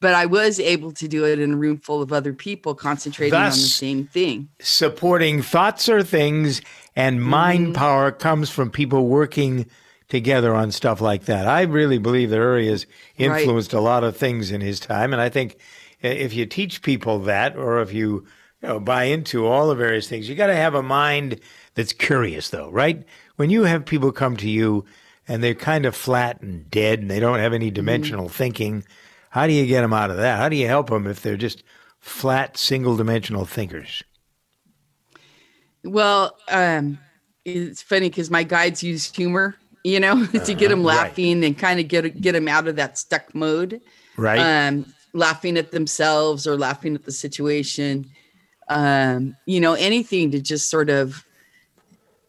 But 0.00 0.14
I 0.14 0.26
was 0.26 0.58
able 0.58 0.92
to 0.92 1.08
do 1.08 1.26
it 1.26 1.38
in 1.38 1.52
a 1.52 1.56
room 1.56 1.78
full 1.78 2.02
of 2.02 2.12
other 2.12 2.32
people 2.32 2.74
concentrating 2.74 3.34
on 3.34 3.50
the 3.50 3.52
same 3.52 4.06
thing. 4.06 4.48
Supporting 4.60 5.42
thoughts 5.42 5.88
or 5.88 6.02
things 6.02 6.62
and 6.96 7.22
mind 7.22 7.66
mm-hmm. 7.66 7.74
power 7.74 8.10
comes 8.10 8.50
from 8.50 8.70
people 8.70 9.06
working 9.06 9.66
together 10.10 10.54
on 10.54 10.70
stuff 10.70 11.00
like 11.00 11.24
that. 11.24 11.46
I 11.46 11.62
really 11.62 11.98
believe 11.98 12.30
that 12.30 12.36
Uri 12.36 12.68
has 12.68 12.86
influenced 13.16 13.72
right. 13.72 13.78
a 13.78 13.82
lot 13.82 14.04
of 14.04 14.16
things 14.16 14.50
in 14.50 14.60
his 14.60 14.78
time. 14.78 15.12
And 15.12 15.22
I 15.22 15.28
think 15.28 15.56
if 16.02 16.34
you 16.34 16.44
teach 16.46 16.82
people 16.82 17.20
that, 17.20 17.56
or 17.56 17.80
if 17.80 17.92
you 17.92 18.26
you 18.62 18.68
know, 18.68 18.80
buy 18.80 19.04
into 19.04 19.46
all 19.46 19.68
the 19.68 19.74
various 19.74 20.08
things. 20.08 20.28
You 20.28 20.34
got 20.34 20.48
to 20.48 20.56
have 20.56 20.74
a 20.74 20.82
mind 20.82 21.40
that's 21.74 21.92
curious, 21.92 22.50
though, 22.50 22.70
right? 22.70 23.04
When 23.36 23.50
you 23.50 23.64
have 23.64 23.86
people 23.86 24.12
come 24.12 24.36
to 24.38 24.48
you 24.48 24.84
and 25.26 25.42
they're 25.42 25.54
kind 25.54 25.86
of 25.86 25.96
flat 25.96 26.42
and 26.42 26.70
dead 26.70 27.00
and 27.00 27.10
they 27.10 27.20
don't 27.20 27.38
have 27.38 27.52
any 27.52 27.68
mm-hmm. 27.68 27.74
dimensional 27.74 28.26
mm-hmm. 28.26 28.34
thinking, 28.34 28.84
how 29.30 29.46
do 29.46 29.52
you 29.52 29.66
get 29.66 29.80
them 29.80 29.92
out 29.92 30.10
of 30.10 30.18
that? 30.18 30.38
How 30.38 30.48
do 30.48 30.56
you 30.56 30.66
help 30.66 30.90
them 30.90 31.06
if 31.06 31.22
they're 31.22 31.36
just 31.36 31.62
flat, 32.00 32.56
single 32.56 32.96
dimensional 32.96 33.46
thinkers? 33.46 34.02
Well, 35.82 36.36
um, 36.48 36.98
it's 37.44 37.80
funny 37.80 38.10
because 38.10 38.30
my 38.30 38.42
guides 38.42 38.82
use 38.82 39.10
humor, 39.10 39.56
you 39.84 40.00
know, 40.00 40.26
to 40.44 40.54
get 40.54 40.68
them 40.68 40.86
uh-huh. 40.86 40.96
laughing 40.96 41.40
right. 41.40 41.46
and 41.46 41.58
kind 41.58 41.80
of 41.80 41.88
get 41.88 42.20
get 42.20 42.32
them 42.32 42.48
out 42.48 42.68
of 42.68 42.76
that 42.76 42.98
stuck 42.98 43.34
mode. 43.34 43.80
Right. 44.16 44.38
Um, 44.38 44.86
laughing 45.12 45.56
at 45.56 45.72
themselves 45.72 46.46
or 46.46 46.56
laughing 46.56 46.94
at 46.94 47.04
the 47.04 47.12
situation 47.12 48.10
um, 48.70 49.36
you 49.46 49.60
know, 49.60 49.74
anything 49.74 50.30
to 50.30 50.40
just 50.40 50.70
sort 50.70 50.88
of 50.88 51.26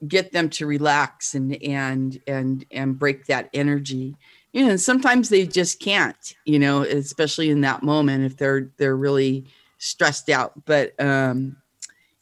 get 0.07 0.31
them 0.31 0.49
to 0.49 0.65
relax 0.65 1.35
and 1.35 1.63
and 1.63 2.19
and 2.27 2.65
and 2.71 2.99
break 2.99 3.27
that 3.27 3.49
energy. 3.53 4.17
You 4.51 4.65
know, 4.65 4.71
and 4.71 4.81
sometimes 4.81 5.29
they 5.29 5.45
just 5.45 5.79
can't, 5.79 6.35
you 6.45 6.59
know, 6.59 6.81
especially 6.81 7.51
in 7.51 7.61
that 7.61 7.83
moment 7.83 8.25
if 8.25 8.35
they're 8.35 8.71
they're 8.77 8.97
really 8.97 9.45
stressed 9.77 10.29
out. 10.29 10.65
But 10.65 10.99
um, 10.99 11.57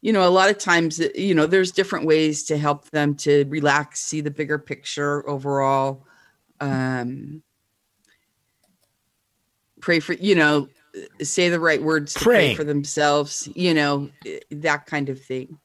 you 0.01 0.13
know, 0.13 0.27
a 0.27 0.29
lot 0.29 0.49
of 0.49 0.57
times, 0.57 0.99
uh, 0.99 1.09
you 1.15 1.35
know, 1.35 1.45
there's 1.45 1.71
different 1.71 2.05
ways 2.05 2.43
to 2.43 2.57
help 2.57 2.89
them 2.91 3.15
to 3.15 3.45
relax, 3.49 3.99
see 4.01 4.21
the 4.21 4.31
bigger 4.31 4.57
picture 4.57 5.27
overall. 5.27 6.05
Um, 6.61 7.41
pray 9.81 9.99
for, 9.99 10.13
you 10.13 10.35
know, 10.35 10.69
uh, 10.95 11.23
say 11.23 11.49
the 11.49 11.59
right 11.59 11.81
words 11.81 12.13
to 12.13 12.19
pray 12.19 12.55
for 12.55 12.63
themselves, 12.63 13.49
you 13.55 13.73
know, 13.73 14.09
uh, 14.25 14.31
that 14.51 14.85
kind 14.85 15.09
of 15.09 15.21
thing. 15.21 15.59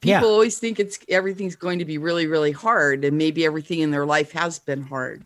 People 0.00 0.28
yeah. 0.28 0.32
always 0.32 0.58
think 0.58 0.78
it's 0.78 0.98
everything's 1.08 1.56
going 1.56 1.80
to 1.80 1.84
be 1.84 1.98
really, 1.98 2.26
really 2.26 2.52
hard, 2.52 3.04
and 3.04 3.18
maybe 3.18 3.44
everything 3.44 3.80
in 3.80 3.90
their 3.90 4.06
life 4.06 4.30
has 4.32 4.58
been 4.58 4.82
hard. 4.82 5.24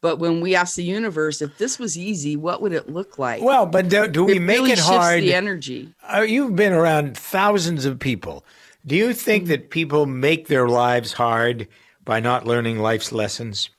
But 0.00 0.18
when 0.18 0.40
we 0.40 0.54
ask 0.54 0.76
the 0.76 0.84
universe 0.84 1.42
if 1.42 1.58
this 1.58 1.78
was 1.78 1.98
easy, 1.98 2.36
what 2.36 2.62
would 2.62 2.72
it 2.72 2.88
look 2.88 3.18
like? 3.18 3.42
Well, 3.42 3.66
but 3.66 3.88
do, 3.88 4.06
do 4.06 4.24
we 4.24 4.36
it 4.36 4.40
make 4.40 4.58
really 4.58 4.72
it 4.72 4.78
hard? 4.78 5.22
The 5.22 5.34
energy. 5.34 5.92
Uh, 6.02 6.20
you've 6.20 6.54
been 6.54 6.72
around 6.72 7.16
thousands 7.16 7.84
of 7.84 7.98
people. 7.98 8.44
Do 8.86 8.94
you 8.94 9.12
think 9.12 9.44
mm-hmm. 9.44 9.50
that 9.50 9.70
people 9.70 10.06
make 10.06 10.46
their 10.46 10.68
lives 10.68 11.12
hard 11.12 11.66
by 12.04 12.20
not 12.20 12.46
learning 12.46 12.78
life's 12.78 13.12
lessons? 13.12 13.70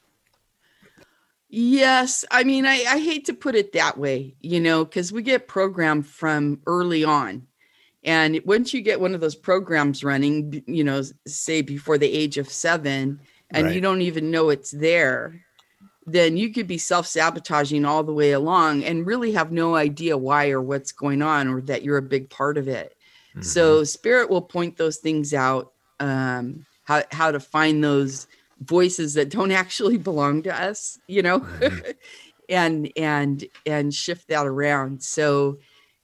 Yes. 1.47 2.25
I 2.29 2.43
mean, 2.43 2.65
I, 2.65 2.83
I 2.87 2.99
hate 2.99 3.25
to 3.25 3.33
put 3.33 3.55
it 3.55 3.71
that 3.73 3.97
way, 3.97 4.35
you 4.41 4.59
know, 4.59 4.85
because 4.85 5.11
we 5.11 5.23
get 5.23 5.47
programmed 5.47 6.05
from 6.05 6.61
early 6.67 7.03
on. 7.03 7.47
And 8.03 8.39
once 8.45 8.73
you 8.73 8.81
get 8.81 9.01
one 9.01 9.15
of 9.15 9.21
those 9.21 9.35
programs 9.35 10.03
running, 10.03 10.63
you 10.67 10.83
know, 10.83 11.01
say 11.25 11.61
before 11.61 11.97
the 11.97 12.11
age 12.11 12.37
of 12.37 12.49
seven, 12.49 13.19
and 13.51 13.65
right. 13.65 13.75
you 13.75 13.81
don't 13.81 14.01
even 14.01 14.31
know 14.31 14.49
it's 14.49 14.71
there, 14.71 15.43
then 16.11 16.37
you 16.37 16.53
could 16.53 16.67
be 16.67 16.77
self 16.77 17.07
sabotaging 17.07 17.85
all 17.85 18.03
the 18.03 18.13
way 18.13 18.31
along 18.31 18.83
and 18.83 19.05
really 19.05 19.31
have 19.33 19.51
no 19.51 19.75
idea 19.75 20.17
why 20.17 20.49
or 20.49 20.61
what's 20.61 20.91
going 20.91 21.21
on 21.21 21.47
or 21.47 21.61
that 21.61 21.83
you're 21.83 21.97
a 21.97 22.01
big 22.01 22.29
part 22.29 22.57
of 22.57 22.67
it. 22.67 22.95
Mm-hmm. 23.31 23.41
So, 23.41 23.83
spirit 23.83 24.29
will 24.29 24.41
point 24.41 24.77
those 24.77 24.97
things 24.97 25.33
out, 25.33 25.73
um, 25.99 26.65
how, 26.83 27.03
how 27.11 27.31
to 27.31 27.39
find 27.39 27.83
those 27.83 28.27
voices 28.61 29.13
that 29.13 29.29
don't 29.29 29.51
actually 29.63 29.97
belong 29.97 30.43
to 30.43 30.61
us 30.61 30.99
you 31.07 31.21
know 31.21 31.39
mm-hmm. 31.39 31.91
and 32.49 32.91
and 32.97 33.45
and 33.65 33.93
shift 33.93 34.27
that 34.27 34.45
around 34.45 35.01
so 35.01 35.57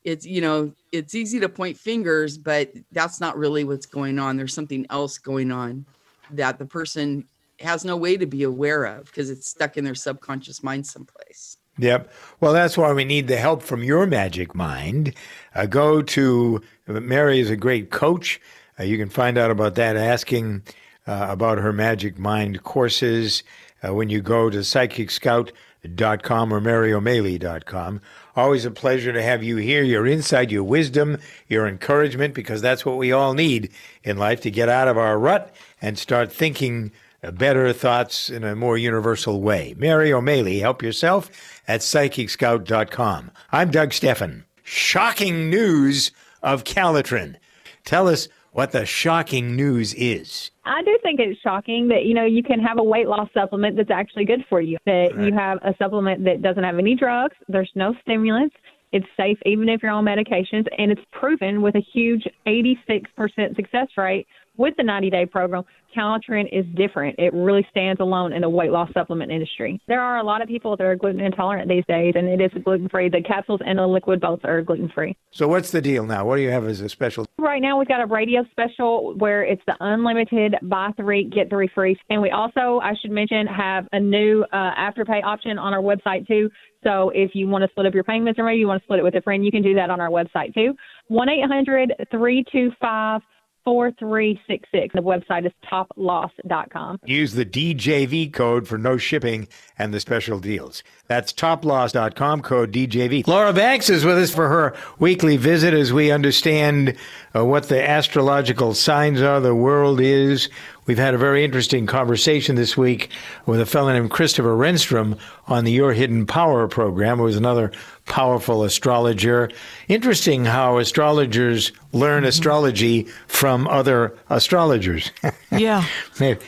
it's 0.03 0.25
you 0.25 0.41
know 0.41 0.71
it's 0.91 1.15
easy 1.15 1.39
to 1.39 1.49
point 1.49 1.77
fingers 1.77 2.37
but 2.37 2.71
that's 2.91 3.19
not 3.19 3.37
really 3.37 3.63
what's 3.63 3.85
going 3.85 4.19
on 4.19 4.37
there's 4.37 4.53
something 4.53 4.85
else 4.89 5.17
going 5.17 5.51
on 5.51 5.85
that 6.31 6.57
the 6.59 6.65
person 6.65 7.25
has 7.59 7.85
no 7.85 7.95
way 7.95 8.17
to 8.17 8.25
be 8.25 8.43
aware 8.43 8.85
of 8.85 9.05
because 9.05 9.29
it's 9.29 9.47
stuck 9.47 9.77
in 9.77 9.83
their 9.83 9.95
subconscious 9.95 10.61
mind 10.63 10.85
someplace 10.85 11.57
Yep. 11.77 12.11
Well, 12.39 12.53
that's 12.53 12.77
why 12.77 12.93
we 12.93 13.03
need 13.03 13.27
the 13.27 13.37
help 13.37 13.61
from 13.61 13.83
your 13.83 14.05
magic 14.05 14.55
mind. 14.55 15.13
Uh, 15.53 15.65
go 15.65 16.01
to 16.01 16.61
Mary 16.87 17.39
is 17.39 17.49
a 17.49 17.57
great 17.57 17.91
coach. 17.91 18.39
Uh, 18.79 18.83
you 18.83 18.97
can 18.97 19.09
find 19.09 19.37
out 19.37 19.51
about 19.51 19.75
that 19.75 19.97
asking 19.97 20.63
uh, 21.07 21.27
about 21.29 21.57
her 21.57 21.73
Magic 21.73 22.17
Mind 22.17 22.63
courses 22.63 23.43
uh, 23.83 23.93
when 23.93 24.09
you 24.09 24.21
go 24.21 24.49
to 24.49 24.59
psychicscout.com 24.59 26.53
or 26.53 26.61
maryo'malley.com. 26.61 28.01
Always 28.35 28.65
a 28.65 28.71
pleasure 28.71 29.13
to 29.13 29.21
have 29.21 29.43
you 29.43 29.57
here, 29.57 29.83
your 29.83 30.07
insight, 30.07 30.51
your 30.51 30.63
wisdom, 30.63 31.17
your 31.47 31.67
encouragement, 31.67 32.33
because 32.33 32.61
that's 32.61 32.85
what 32.85 32.97
we 32.97 33.11
all 33.11 33.33
need 33.33 33.69
in 34.03 34.17
life 34.17 34.41
to 34.41 34.51
get 34.51 34.69
out 34.69 34.87
of 34.87 34.97
our 34.97 35.19
rut 35.19 35.53
and 35.81 35.97
start 35.97 36.31
thinking 36.31 36.91
uh, 36.91 37.04
better 37.31 37.73
thoughts 37.73 38.29
in 38.29 38.43
a 38.43 38.55
more 38.55 38.77
universal 38.77 39.41
way. 39.41 39.75
Mary 39.77 40.11
O'Malley, 40.11 40.59
help 40.59 40.81
yourself 40.81 41.29
at 41.67 41.81
psychicscout.com. 41.81 43.31
I'm 43.51 43.71
Doug 43.71 43.93
Stephan. 43.93 44.45
Shocking 44.63 45.49
news 45.49 46.11
of 46.41 46.63
Calotren. 46.63 47.35
Tell 47.83 48.07
us 48.07 48.27
what 48.51 48.71
the 48.71 48.85
shocking 48.85 49.55
news 49.55 49.93
is. 49.95 50.49
I 50.63 50.81
do 50.81 50.97
think 51.03 51.19
it's 51.19 51.39
shocking 51.41 51.89
that 51.89 52.05
you 52.05 52.13
know 52.13 52.25
you 52.25 52.41
can 52.41 52.59
have 52.61 52.79
a 52.79 52.83
weight 52.83 53.07
loss 53.07 53.29
supplement 53.33 53.75
that's 53.75 53.91
actually 53.91 54.23
good 54.25 54.45
for 54.49 54.61
you. 54.61 54.77
That 54.85 55.11
right. 55.13 55.25
you 55.25 55.33
have 55.33 55.59
a 55.61 55.75
supplement 55.77 56.23
that 56.23 56.41
doesn't 56.41 56.63
have 56.63 56.79
any 56.79 56.95
drugs. 56.95 57.35
There's 57.49 57.71
no 57.75 57.93
stimulants. 58.01 58.55
It's 58.93 59.05
safe 59.17 59.37
even 59.45 59.67
if 59.67 59.83
you're 59.83 59.91
on 59.91 60.05
medications, 60.05 60.67
and 60.77 60.89
it's 60.89 61.01
proven 61.11 61.61
with 61.61 61.75
a 61.75 61.81
huge 61.81 62.23
86% 62.47 63.55
success 63.57 63.87
rate 63.97 64.25
with 64.57 64.75
the 64.77 64.83
90 64.83 65.09
day 65.09 65.25
program, 65.25 65.63
Calotren 65.95 66.47
is 66.51 66.65
different. 66.75 67.15
It 67.17 67.33
really 67.33 67.65
stands 67.71 68.01
alone 68.01 68.33
in 68.33 68.41
the 68.41 68.49
weight 68.49 68.71
loss 68.71 68.91
supplement 68.93 69.31
industry. 69.31 69.79
There 69.87 70.01
are 70.01 70.17
a 70.17 70.23
lot 70.23 70.41
of 70.41 70.47
people 70.47 70.75
that 70.75 70.83
are 70.83 70.95
gluten 70.95 71.21
intolerant 71.21 71.69
these 71.69 71.85
days, 71.87 72.13
and 72.15 72.27
it 72.27 72.41
is 72.41 72.51
gluten 72.63 72.89
free. 72.89 73.09
The 73.09 73.21
capsules 73.21 73.61
and 73.65 73.79
the 73.79 73.87
liquid 73.87 74.19
both 74.19 74.41
are 74.43 74.61
gluten 74.61 74.89
free. 74.89 75.15
So, 75.31 75.47
what's 75.47 75.71
the 75.71 75.81
deal 75.81 76.05
now? 76.05 76.25
What 76.25 76.35
do 76.35 76.41
you 76.41 76.51
have 76.51 76.65
as 76.65 76.81
a 76.81 76.89
special? 76.89 77.25
Right 77.37 77.61
now, 77.61 77.79
we've 77.79 77.87
got 77.87 78.01
a 78.01 78.05
radio 78.05 78.45
special 78.51 79.13
where 79.15 79.43
it's 79.43 79.61
the 79.67 79.75
unlimited 79.79 80.55
buy 80.63 80.91
three, 80.97 81.23
get 81.23 81.49
three 81.49 81.69
free. 81.73 81.97
And 82.09 82.21
we 82.21 82.31
also, 82.31 82.79
I 82.83 82.93
should 83.01 83.11
mention, 83.11 83.47
have 83.47 83.87
a 83.93 83.99
new 83.99 84.45
uh, 84.51 84.75
afterpay 84.75 85.23
option 85.23 85.57
on 85.57 85.73
our 85.73 85.81
website 85.81 86.27
too. 86.27 86.49
So 86.83 87.09
if 87.15 87.31
you 87.33 87.47
want 87.47 87.63
to 87.63 87.69
split 87.69 87.87
up 87.87 87.93
your 87.93 88.03
payments 88.03 88.39
or 88.39 88.43
maybe 88.43 88.59
you 88.59 88.67
want 88.67 88.81
to 88.81 88.85
split 88.85 88.99
it 88.99 89.03
with 89.03 89.15
a 89.15 89.21
friend, 89.21 89.43
you 89.43 89.51
can 89.51 89.63
do 89.63 89.73
that 89.75 89.89
on 89.89 89.99
our 89.99 90.09
website 90.09 90.53
too. 90.53 90.75
1 91.07 91.29
800 91.29 91.93
325 92.11 93.21
4366. 93.65 94.93
The 94.93 95.01
website 95.01 95.45
is 95.45 95.51
toploss.com. 95.69 96.99
Use 97.05 97.33
the 97.33 97.45
DJV 97.45 98.31
code 98.31 98.67
for 98.67 98.77
no 98.77 98.97
shipping 98.97 99.47
and 99.77 99.93
the 99.93 99.99
special 99.99 100.39
deals. 100.39 100.83
That's 101.07 101.33
toploss.com, 101.33 102.41
code 102.43 102.71
DJV. 102.71 103.27
Laura 103.27 103.51
Banks 103.51 103.89
is 103.89 104.05
with 104.05 104.17
us 104.17 104.33
for 104.33 104.47
her 104.47 104.75
weekly 104.99 105.35
visit 105.35 105.73
as 105.73 105.91
we 105.91 106.11
understand 106.11 106.95
uh, 107.35 107.43
what 107.43 107.67
the 107.67 107.87
astrological 107.87 108.73
signs 108.73 109.21
are, 109.21 109.39
the 109.39 109.55
world 109.55 109.99
is, 109.99 110.49
We've 110.85 110.99
had 110.99 111.15
a 111.15 111.17
very 111.17 111.43
interesting 111.43 111.87
conversation 111.87 112.55
this 112.55 112.77
week 112.77 113.09
with 113.47 113.59
a 113.59 113.65
fellow 113.65 113.91
named 113.91 114.11
Christopher 114.11 114.55
Renstrom 114.55 115.17
on 115.47 115.63
the 115.63 115.71
Your 115.71 115.93
Hidden 115.93 116.27
Power 116.27 116.67
program. 116.67 117.19
It 117.19 117.23
was 117.23 117.37
another 117.37 117.71
powerful 118.05 118.63
astrologer. 118.63 119.49
Interesting 119.87 120.45
how 120.45 120.77
astrologers 120.77 121.71
learn 121.91 122.21
mm-hmm. 122.21 122.29
astrology 122.29 123.07
from 123.27 123.67
other 123.67 124.15
astrologers. 124.29 125.11
Yeah. 125.51 125.85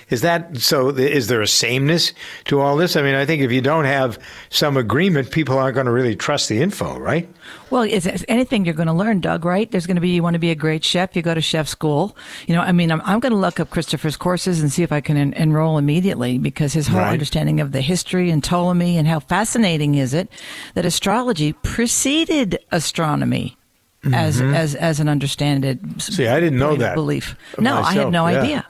is 0.09 0.19
that 0.19 0.57
so? 0.57 0.89
Is 0.89 1.27
there 1.27 1.41
a 1.41 1.47
sameness 1.47 2.11
to 2.45 2.59
all 2.59 2.75
this? 2.75 2.97
I 2.97 3.01
mean, 3.01 3.15
I 3.15 3.25
think 3.25 3.41
if 3.41 3.53
you 3.53 3.61
don't 3.61 3.85
have 3.85 4.19
some 4.49 4.75
agreement, 4.75 5.31
people 5.31 5.57
aren't 5.57 5.75
going 5.75 5.85
to 5.85 5.93
really 5.93 6.13
trust 6.13 6.49
the 6.49 6.61
info, 6.61 6.99
right? 6.99 7.29
Well, 7.69 7.83
it's, 7.83 8.05
it's 8.05 8.25
anything 8.27 8.65
you're 8.65 8.73
going 8.73 8.87
to 8.87 8.93
learn, 8.93 9.21
Doug, 9.21 9.45
right? 9.45 9.69
There's 9.69 9.87
going 9.87 9.95
to 9.95 10.01
be, 10.01 10.09
you 10.09 10.23
want 10.23 10.33
to 10.33 10.39
be 10.39 10.51
a 10.51 10.55
great 10.55 10.83
chef, 10.83 11.15
you 11.15 11.21
go 11.21 11.33
to 11.33 11.41
chef 11.41 11.67
school. 11.67 12.17
You 12.47 12.55
know, 12.55 12.61
I 12.61 12.71
mean, 12.71 12.91
I'm, 12.91 13.01
I'm 13.05 13.19
going 13.19 13.31
to 13.31 13.37
look 13.37 13.59
up 13.59 13.69
Christopher's 13.69 14.17
courses 14.17 14.61
and 14.61 14.71
see 14.71 14.83
if 14.83 14.91
I 14.91 14.99
can 14.99 15.17
en- 15.17 15.33
enroll 15.33 15.77
immediately 15.77 16.37
because 16.37 16.73
his 16.73 16.87
whole 16.87 16.99
right. 16.99 17.11
understanding 17.11 17.59
of 17.59 17.71
the 17.71 17.81
history 17.81 18.29
and 18.29 18.43
Ptolemy 18.43 18.97
and 18.97 19.07
how 19.07 19.19
fascinating 19.19 19.95
is 19.95 20.13
it 20.13 20.29
that 20.75 20.85
astrology 20.85 21.46
preceded 21.53 22.59
astronomy. 22.71 23.57
Mm-hmm. 24.03 24.13
As, 24.13 24.39
as 24.39 24.75
as 24.75 24.99
an 24.99 25.09
understanding. 25.09 25.99
See, 25.99 26.27
I 26.27 26.39
didn't 26.39 26.59
know 26.59 26.75
that 26.75 26.93
belief. 26.93 27.35
No, 27.57 27.81
myself. 27.81 27.87
I 27.87 27.93
had 27.93 28.11
no 28.11 28.27
yeah. 28.27 28.39
idea 28.39 28.67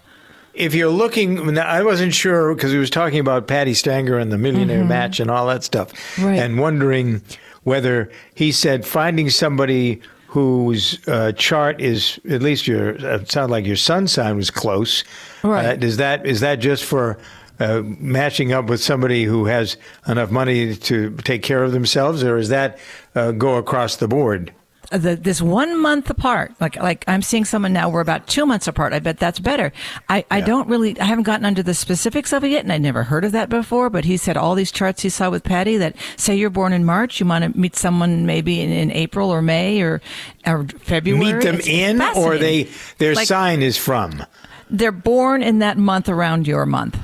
if 0.57 0.73
you're 0.73 0.89
looking, 0.89 1.57
I 1.57 1.83
wasn't 1.83 2.13
sure 2.13 2.53
because 2.53 2.71
he 2.71 2.77
was 2.77 2.89
talking 2.89 3.19
about 3.19 3.47
Patti 3.47 3.73
Stanger 3.73 4.17
and 4.17 4.31
the 4.31 4.37
millionaire 4.37 4.79
mm-hmm. 4.79 4.89
match 4.89 5.19
and 5.19 5.29
all 5.29 5.45
that 5.47 5.63
stuff, 5.63 5.93
right. 6.19 6.39
and 6.39 6.59
wondering 6.59 7.21
whether 7.63 8.11
he 8.33 8.51
said 8.51 8.85
finding 8.85 9.29
somebody 9.29 10.01
whose 10.27 11.05
uh, 11.07 11.31
chart 11.33 11.79
is 11.79 12.19
at 12.29 12.41
least 12.41 12.67
your 12.67 12.97
uh, 13.05 13.19
it 13.19 13.31
sounded 13.31 13.51
like 13.51 13.65
your 13.65 13.75
sun 13.75 14.07
sign 14.07 14.35
was 14.35 14.49
close. 14.49 15.03
Right. 15.43 15.81
Uh, 15.81 15.85
is 15.85 15.97
that 15.97 16.25
is 16.25 16.39
that 16.41 16.55
just 16.55 16.83
for 16.83 17.17
uh, 17.59 17.81
matching 17.83 18.53
up 18.53 18.65
with 18.65 18.81
somebody 18.81 19.23
who 19.23 19.45
has 19.45 19.77
enough 20.07 20.31
money 20.31 20.75
to 20.75 21.15
take 21.17 21.43
care 21.43 21.63
of 21.63 21.71
themselves, 21.71 22.23
or 22.23 22.37
is 22.37 22.49
that 22.49 22.79
uh, 23.15 23.31
go 23.31 23.55
across 23.55 23.95
the 23.97 24.07
board? 24.07 24.53
the, 24.91 25.15
this 25.15 25.41
one 25.41 25.79
month 25.79 26.09
apart, 26.09 26.53
like 26.59 26.77
like 26.77 27.03
I'm 27.07 27.21
seeing 27.21 27.45
someone 27.45 27.73
now. 27.73 27.89
We're 27.89 28.01
about 28.01 28.27
two 28.27 28.45
months 28.45 28.67
apart. 28.67 28.93
I 28.93 28.99
bet 28.99 29.17
that's 29.17 29.39
better. 29.39 29.73
I, 30.07 30.19
yeah. 30.19 30.23
I 30.31 30.41
don't 30.41 30.67
really. 30.67 30.99
I 30.99 31.05
haven't 31.05 31.23
gotten 31.23 31.45
under 31.45 31.61
the 31.61 31.73
specifics 31.73 32.31
of 32.31 32.43
it 32.43 32.49
yet, 32.49 32.63
and 32.63 32.71
I'd 32.71 32.81
never 32.81 33.03
heard 33.03 33.25
of 33.25 33.33
that 33.33 33.49
before. 33.49 33.89
But 33.89 34.05
he 34.05 34.17
said 34.17 34.37
all 34.37 34.55
these 34.55 34.71
charts 34.71 35.01
he 35.01 35.09
saw 35.09 35.29
with 35.29 35.43
Patti 35.43 35.77
that 35.77 35.95
say 36.15 36.35
you're 36.35 36.49
born 36.49 36.73
in 36.73 36.85
March, 36.85 37.19
you 37.19 37.25
want 37.25 37.43
to 37.43 37.59
meet 37.59 37.75
someone 37.75 38.25
maybe 38.25 38.61
in, 38.61 38.71
in 38.71 38.91
April 38.91 39.29
or 39.29 39.41
May 39.41 39.81
or 39.81 40.01
or 40.45 40.65
February. 40.65 41.33
Meet 41.33 41.43
them 41.43 41.55
it's 41.55 41.67
in, 41.67 42.01
or 42.01 42.37
they 42.37 42.69
their 42.97 43.13
like, 43.13 43.27
sign 43.27 43.61
is 43.61 43.77
from. 43.77 44.25
They're 44.69 44.91
born 44.91 45.43
in 45.43 45.59
that 45.59 45.77
month 45.77 46.07
around 46.07 46.47
your 46.47 46.65
month. 46.65 46.97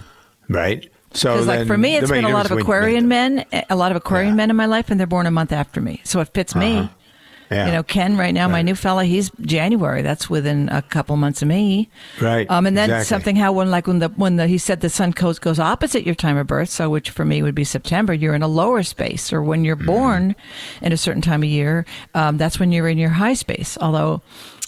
Right. 0.53 0.89
So 1.13 1.41
like 1.41 1.67
for 1.67 1.77
me, 1.77 1.95
it's 1.95 2.09
been 2.09 2.25
a 2.25 2.29
lot 2.29 2.49
of 2.49 2.57
Aquarian 2.57 3.07
men, 3.07 3.45
a 3.69 3.75
lot 3.75 3.91
of 3.91 3.97
Aquarian 3.97 4.33
yeah. 4.33 4.37
men 4.37 4.49
in 4.49 4.55
my 4.55 4.65
life, 4.65 4.89
and 4.89 4.99
they're 4.99 5.07
born 5.07 5.25
a 5.25 5.31
month 5.31 5.51
after 5.51 5.79
me. 5.81 6.01
So 6.03 6.19
it 6.19 6.29
fits 6.33 6.55
uh-huh. 6.55 6.59
me. 6.59 6.89
Yeah. 7.51 7.67
You 7.67 7.71
know, 7.73 7.83
Ken 7.83 8.17
right 8.17 8.33
now, 8.33 8.45
right. 8.45 8.53
my 8.53 8.61
new 8.63 8.73
fella, 8.73 9.05
he's 9.05 9.29
January. 9.41 10.01
That's 10.01 10.27
within 10.27 10.69
a 10.69 10.81
couple 10.81 11.15
months 11.17 11.43
of 11.43 11.47
me. 11.47 11.89
Right. 12.19 12.49
Um, 12.49 12.65
and 12.65 12.75
then 12.75 12.89
exactly. 12.89 13.05
something 13.05 13.35
how 13.35 13.51
when 13.51 13.69
like 13.69 13.85
when 13.85 13.99
the 13.99 14.09
when 14.09 14.37
the 14.37 14.47
he 14.47 14.57
said 14.57 14.81
the 14.81 14.89
sun 14.89 15.11
goes 15.11 15.37
goes 15.37 15.59
opposite 15.59 16.03
your 16.03 16.15
time 16.15 16.37
of 16.37 16.47
birth, 16.47 16.69
so 16.69 16.89
which 16.89 17.11
for 17.11 17.25
me 17.25 17.43
would 17.43 17.53
be 17.53 17.63
September. 17.63 18.11
You're 18.13 18.33
in 18.33 18.41
a 18.41 18.47
lower 18.47 18.81
space, 18.81 19.31
or 19.31 19.43
when 19.43 19.63
you're 19.63 19.75
mm-hmm. 19.75 19.85
born 19.85 20.35
in 20.81 20.93
a 20.93 20.97
certain 20.97 21.21
time 21.21 21.43
of 21.43 21.49
year, 21.49 21.85
um, 22.15 22.37
that's 22.37 22.59
when 22.59 22.71
you're 22.71 22.87
in 22.87 22.97
your 22.97 23.11
high 23.11 23.35
space. 23.35 23.77
Although 23.79 24.23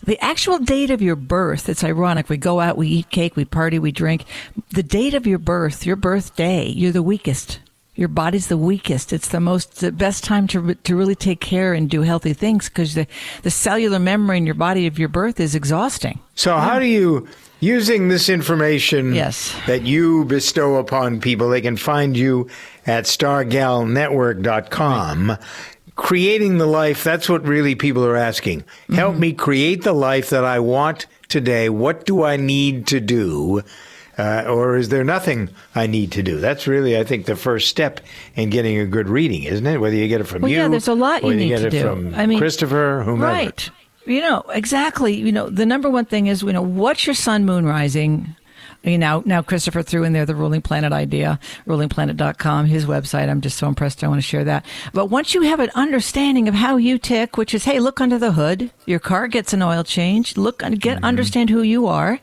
the 0.06 0.24
actual 0.24 0.60
date 0.60 0.92
of 0.92 1.02
your 1.02 1.16
birth, 1.16 1.70
it's 1.70 1.84
ironic. 1.84 2.30
We 2.30 2.38
go 2.38 2.60
out, 2.60 2.78
we 2.78 2.88
eat 2.88 3.10
cake, 3.10 3.36
we 3.36 3.46
party, 3.46 3.80
we 3.80 3.92
drink. 3.92 4.26
The 4.72 4.84
date 4.84 5.14
of 5.14 5.28
your 5.28 5.40
birth, 5.40 5.86
your 5.86 5.96
birthday, 5.96 6.68
you're 6.68 6.92
the 6.92 7.04
weakest 7.04 7.60
your 7.96 8.10
body's 8.10 8.48
the 8.48 8.58
weakest. 8.58 9.14
It's 9.14 9.30
the 9.30 9.40
most, 9.40 9.80
the 9.80 9.92
best 9.92 10.24
time 10.24 10.48
to 10.48 10.76
to 10.76 10.96
really 10.96 11.16
take 11.16 11.40
care 11.40 11.74
and 11.74 11.90
do 11.90 12.02
healthy 12.02 12.34
things 12.34 12.70
because 12.70 12.94
the 12.94 13.08
the 13.42 13.52
cellular 13.52 14.00
memory 14.00 14.38
in 14.38 14.46
your 14.46 14.56
body 14.56 14.86
of 14.86 15.00
your 15.00 15.10
birth 15.10 15.40
is 15.40 15.56
exhausting. 15.56 16.20
So 16.36 16.58
how 16.58 16.80
do 16.80 16.86
you? 16.86 17.28
Using 17.62 18.10
this 18.10 18.28
information 18.28 19.16
yes. 19.16 19.56
that 19.66 19.84
you 19.84 20.26
bestow 20.26 20.76
upon 20.76 21.22
people, 21.22 21.50
they 21.50 21.62
can 21.62 21.78
find 21.78 22.18
you 22.18 22.50
at 22.86 23.06
stargalnetwork.com. 23.06 25.30
Right. 25.30 25.40
Creating 25.96 26.58
the 26.58 26.66
life, 26.66 27.04
that's 27.04 27.30
what 27.30 27.48
really 27.48 27.74
people 27.76 28.06
are 28.06 28.18
asking. 28.18 28.64
Help 28.94 29.14
mm-hmm. 29.14 29.22
me 29.22 29.34
create 29.34 29.84
the 29.84 29.94
life 29.94 30.30
that 30.30 30.44
I 30.44 30.60
want 30.60 31.06
today. 31.30 31.70
What 31.70 32.06
do 32.06 32.24
I 32.24 32.36
need 32.36 32.88
to 32.88 33.00
do? 33.00 33.62
Uh, 34.18 34.46
or 34.48 34.78
is 34.78 34.90
there 34.90 35.04
nothing 35.04 35.50
I 35.74 35.88
need 35.88 36.12
to 36.14 36.24
do? 36.24 36.40
That's 36.40 36.68
really, 36.68 36.98
I 36.98 37.04
think, 37.04 37.26
the 37.26 37.36
first 37.36 37.70
step 37.70 38.00
in 38.36 38.50
getting 38.50 38.78
a 38.78 38.86
good 38.86 39.10
reading, 39.10 39.44
isn't 39.44 39.66
it? 39.66 39.78
Whether 39.78 39.96
you 39.96 40.08
get 40.08 40.22
it 40.22 40.26
from 40.26 40.42
well, 40.42 40.52
you, 40.52 40.58
yeah, 40.58 40.68
there's 40.68 40.88
a 40.88 40.94
lot 40.96 41.24
you 41.24 41.34
need 41.34 41.50
you 41.50 41.58
to 41.58 41.70
do. 41.70 41.82
From 41.82 42.16
I 42.16 42.26
mean, 42.26 42.40
Christopher, 42.40 43.04
whomever. 43.04 43.32
Right. 43.32 43.70
You 44.06 44.22
know 44.22 44.44
exactly. 44.50 45.16
You 45.16 45.32
know 45.32 45.50
the 45.50 45.66
number 45.66 45.90
one 45.90 46.06
thing 46.06 46.28
is 46.28 46.44
you 46.44 46.54
know 46.54 46.62
what's 46.62 47.06
your 47.08 47.16
sun 47.16 47.44
moon 47.46 47.66
rising 47.66 48.36
you 48.86 48.98
know, 48.98 49.24
now 49.26 49.42
Christopher 49.42 49.82
threw 49.82 50.04
in 50.04 50.14
there 50.14 50.26
the 50.26 50.36
Ruling 50.36 50.62
Planet 50.62 50.94
idea, 50.94 51.40
rulingplanet.com, 51.66 52.66
his 52.68 52.86
website. 52.86 53.30
I'm 53.30 53.42
just 53.42 53.58
so 53.58 53.68
impressed. 53.68 54.04
I 54.04 54.08
want 54.08 54.20
to 54.20 54.28
share 54.28 54.44
that. 54.44 54.66
But 54.94 55.08
once 55.08 55.34
you 55.34 55.42
have 55.42 55.60
an 55.60 55.72
understanding 55.76 56.48
of 56.48 56.54
how 56.54 56.78
you 56.78 56.98
tick, 56.98 57.38
which 57.38 57.54
is, 57.54 57.66
hey, 57.66 57.80
look 57.80 58.00
under 58.00 58.20
the 58.20 58.34
hood. 58.34 58.72
Your 58.86 59.00
car 59.00 59.28
gets 59.28 59.54
an 59.54 59.62
oil 59.62 59.84
change. 59.84 60.38
Look, 60.38 60.60
get, 60.60 60.70
mm-hmm. 60.70 61.06
understand 61.06 61.50
who 61.50 61.62
you 61.62 61.88
are. 61.88 62.20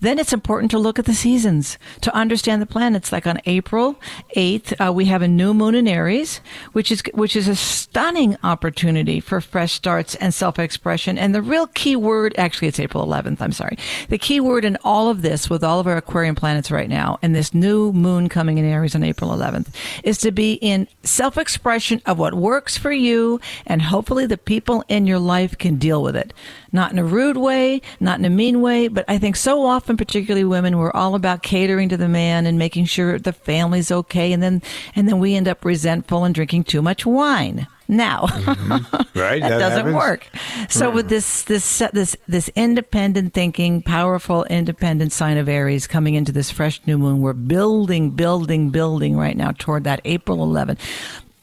Then 0.00 0.18
it's 0.18 0.32
important 0.32 0.70
to 0.72 0.78
look 0.78 0.98
at 0.98 1.06
the 1.06 1.14
seasons 1.14 1.78
to 2.02 2.14
understand 2.14 2.60
the 2.60 2.66
planets. 2.66 3.12
Like 3.12 3.26
on 3.26 3.40
April 3.46 3.98
8th, 4.36 4.86
uh, 4.86 4.92
we 4.92 5.06
have 5.06 5.22
a 5.22 5.28
new 5.28 5.54
moon 5.54 5.74
in 5.74 5.88
Aries, 5.88 6.40
which 6.72 6.92
is, 6.92 7.02
which 7.14 7.36
is 7.36 7.48
a 7.48 7.56
stunning 7.56 8.36
opportunity 8.42 9.20
for 9.20 9.40
fresh 9.40 9.72
starts 9.72 10.14
and 10.16 10.34
self-expression. 10.34 11.16
And 11.16 11.34
the 11.34 11.42
real 11.42 11.66
key 11.68 11.96
word, 11.96 12.34
actually, 12.36 12.68
it's 12.68 12.80
April 12.80 13.06
11th. 13.06 13.40
I'm 13.40 13.52
sorry. 13.52 13.78
The 14.08 14.18
key 14.18 14.40
word 14.40 14.64
in 14.66 14.76
all 14.84 15.08
of 15.08 15.22
this 15.22 15.48
with 15.48 15.64
all 15.64 15.80
of 15.80 15.86
our 15.86 16.01
Aquarian 16.02 16.34
planets 16.34 16.70
right 16.70 16.88
now, 16.88 17.18
and 17.22 17.34
this 17.34 17.54
new 17.54 17.92
moon 17.92 18.28
coming 18.28 18.58
in 18.58 18.64
Aries 18.64 18.94
on 18.94 19.02
April 19.02 19.30
11th, 19.30 19.68
is 20.02 20.18
to 20.18 20.30
be 20.30 20.54
in 20.54 20.88
self 21.02 21.38
expression 21.38 22.02
of 22.06 22.18
what 22.18 22.34
works 22.34 22.76
for 22.76 22.92
you, 22.92 23.40
and 23.66 23.82
hopefully 23.82 24.26
the 24.26 24.36
people 24.36 24.84
in 24.88 25.06
your 25.06 25.18
life 25.18 25.56
can 25.56 25.76
deal 25.76 26.02
with 26.02 26.16
it. 26.16 26.32
Not 26.72 26.92
in 26.92 26.98
a 26.98 27.04
rude 27.04 27.36
way, 27.36 27.82
not 28.00 28.18
in 28.18 28.24
a 28.24 28.30
mean 28.30 28.60
way, 28.60 28.88
but 28.88 29.04
I 29.08 29.18
think 29.18 29.36
so 29.36 29.64
often, 29.64 29.96
particularly 29.96 30.44
women, 30.44 30.78
we're 30.78 30.92
all 30.92 31.14
about 31.14 31.42
catering 31.42 31.88
to 31.90 31.96
the 31.96 32.08
man 32.08 32.46
and 32.46 32.58
making 32.58 32.86
sure 32.86 33.18
the 33.18 33.32
family's 33.32 33.90
okay, 33.90 34.32
and 34.32 34.42
then 34.42 34.62
and 34.94 35.08
then 35.08 35.18
we 35.18 35.34
end 35.34 35.48
up 35.48 35.64
resentful 35.64 36.24
and 36.24 36.34
drinking 36.34 36.64
too 36.64 36.82
much 36.82 37.06
wine 37.06 37.66
now. 37.92 38.26
Mm-hmm. 38.26 39.18
Right, 39.18 39.40
that, 39.42 39.48
that, 39.48 39.58
doesn't 39.58 39.76
happens. 39.78 39.94
work. 39.94 40.28
So 40.68 40.90
mm. 40.90 40.94
with 40.94 41.08
this 41.08 41.42
this 41.42 41.82
this 41.92 42.16
this 42.26 42.50
independent 42.54 43.34
thinking, 43.34 43.82
powerful 43.82 44.44
independent 44.44 45.12
sign 45.12 45.36
of 45.36 45.48
Aries 45.48 45.86
coming 45.86 46.14
into 46.14 46.32
this 46.32 46.50
fresh 46.50 46.80
new 46.86 46.98
moon, 46.98 47.20
we're 47.20 47.32
building, 47.32 48.10
building, 48.10 48.70
building 48.70 49.16
right 49.16 49.36
now 49.36 49.52
toward 49.52 49.84
that 49.84 50.00
April 50.04 50.38
11th. 50.38 50.78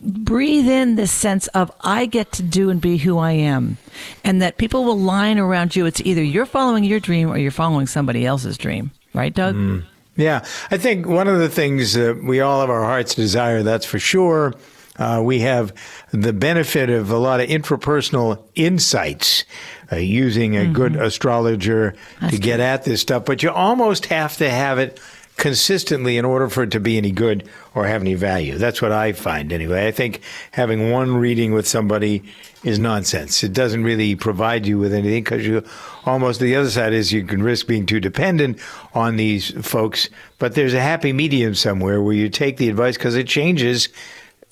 Breathe 0.01 0.69
in 0.69 0.95
this 0.95 1.11
sense 1.11 1.47
of 1.47 1.71
I 1.81 2.05
get 2.05 2.31
to 2.33 2.43
do 2.43 2.69
and 2.69 2.79
be 2.79 2.97
who 2.97 3.17
I 3.17 3.31
am, 3.31 3.77
and 4.23 4.41
that 4.41 4.57
people 4.57 4.85
will 4.85 4.97
line 4.97 5.37
around 5.37 5.75
you. 5.75 5.85
It's 5.85 6.01
either 6.01 6.23
you're 6.23 6.45
following 6.45 6.85
your 6.85 7.01
dream 7.01 7.29
or 7.29 7.37
you're 7.37 7.51
following 7.51 7.85
somebody 7.85 8.25
else's 8.25 8.57
dream, 8.57 8.91
right, 9.13 9.33
Doug? 9.33 9.55
Mm. 9.55 9.83
Yeah, 10.15 10.45
I 10.71 10.77
think 10.77 11.05
one 11.05 11.27
of 11.27 11.39
the 11.39 11.49
things 11.49 11.93
that 11.93 12.23
we 12.23 12.41
all 12.41 12.61
have 12.61 12.69
our 12.69 12.83
heart's 12.83 13.15
desire, 13.15 13.63
that's 13.63 13.85
for 13.85 13.99
sure 13.99 14.53
uh, 14.99 15.21
we 15.23 15.39
have 15.39 15.73
the 16.11 16.33
benefit 16.33 16.89
of 16.89 17.09
a 17.09 17.17
lot 17.17 17.39
of 17.39 17.47
intrapersonal 17.49 18.43
insights 18.53 19.45
uh, 19.91 19.95
using 19.95 20.55
a 20.55 20.61
mm-hmm. 20.61 20.73
good 20.73 20.95
astrologer 20.95 21.95
That's 22.21 22.33
to 22.33 22.39
get 22.39 22.57
true. 22.57 22.65
at 22.65 22.83
this 22.83 23.01
stuff, 23.01 23.25
but 23.25 23.41
you 23.41 23.49
almost 23.49 24.07
have 24.07 24.37
to 24.37 24.49
have 24.49 24.77
it 24.77 24.99
consistently 25.39 26.17
in 26.17 26.25
order 26.25 26.49
for 26.49 26.63
it 26.63 26.71
to 26.71 26.81
be 26.81 26.97
any 26.97 27.11
good 27.11 27.49
or 27.73 27.87
have 27.87 28.01
any 28.01 28.13
value. 28.13 28.57
That's 28.57 28.81
what 28.81 28.91
I 28.91 29.13
find 29.13 29.53
anyway. 29.53 29.87
I 29.87 29.91
think 29.91 30.21
having 30.51 30.91
one 30.91 31.15
reading 31.15 31.53
with 31.53 31.65
somebody 31.65 32.23
is 32.63 32.77
nonsense. 32.77 33.41
It 33.41 33.53
doesn't 33.53 33.85
really 33.85 34.15
provide 34.15 34.67
you 34.67 34.77
with 34.77 34.93
anything 34.93 35.23
because 35.23 35.47
you 35.47 35.63
almost 36.05 36.41
the 36.41 36.57
other 36.57 36.69
side 36.69 36.91
is 36.91 37.13
you 37.13 37.23
can 37.23 37.41
risk 37.41 37.67
being 37.67 37.85
too 37.85 38.01
dependent 38.01 38.59
on 38.93 39.15
these 39.15 39.51
folks. 39.65 40.09
But 40.39 40.55
there's 40.55 40.73
a 40.73 40.81
happy 40.81 41.13
medium 41.13 41.55
somewhere 41.55 42.01
where 42.01 42.13
you 42.13 42.27
take 42.27 42.57
the 42.57 42.67
advice 42.67 42.97
because 42.97 43.15
it 43.15 43.27
changes 43.27 43.87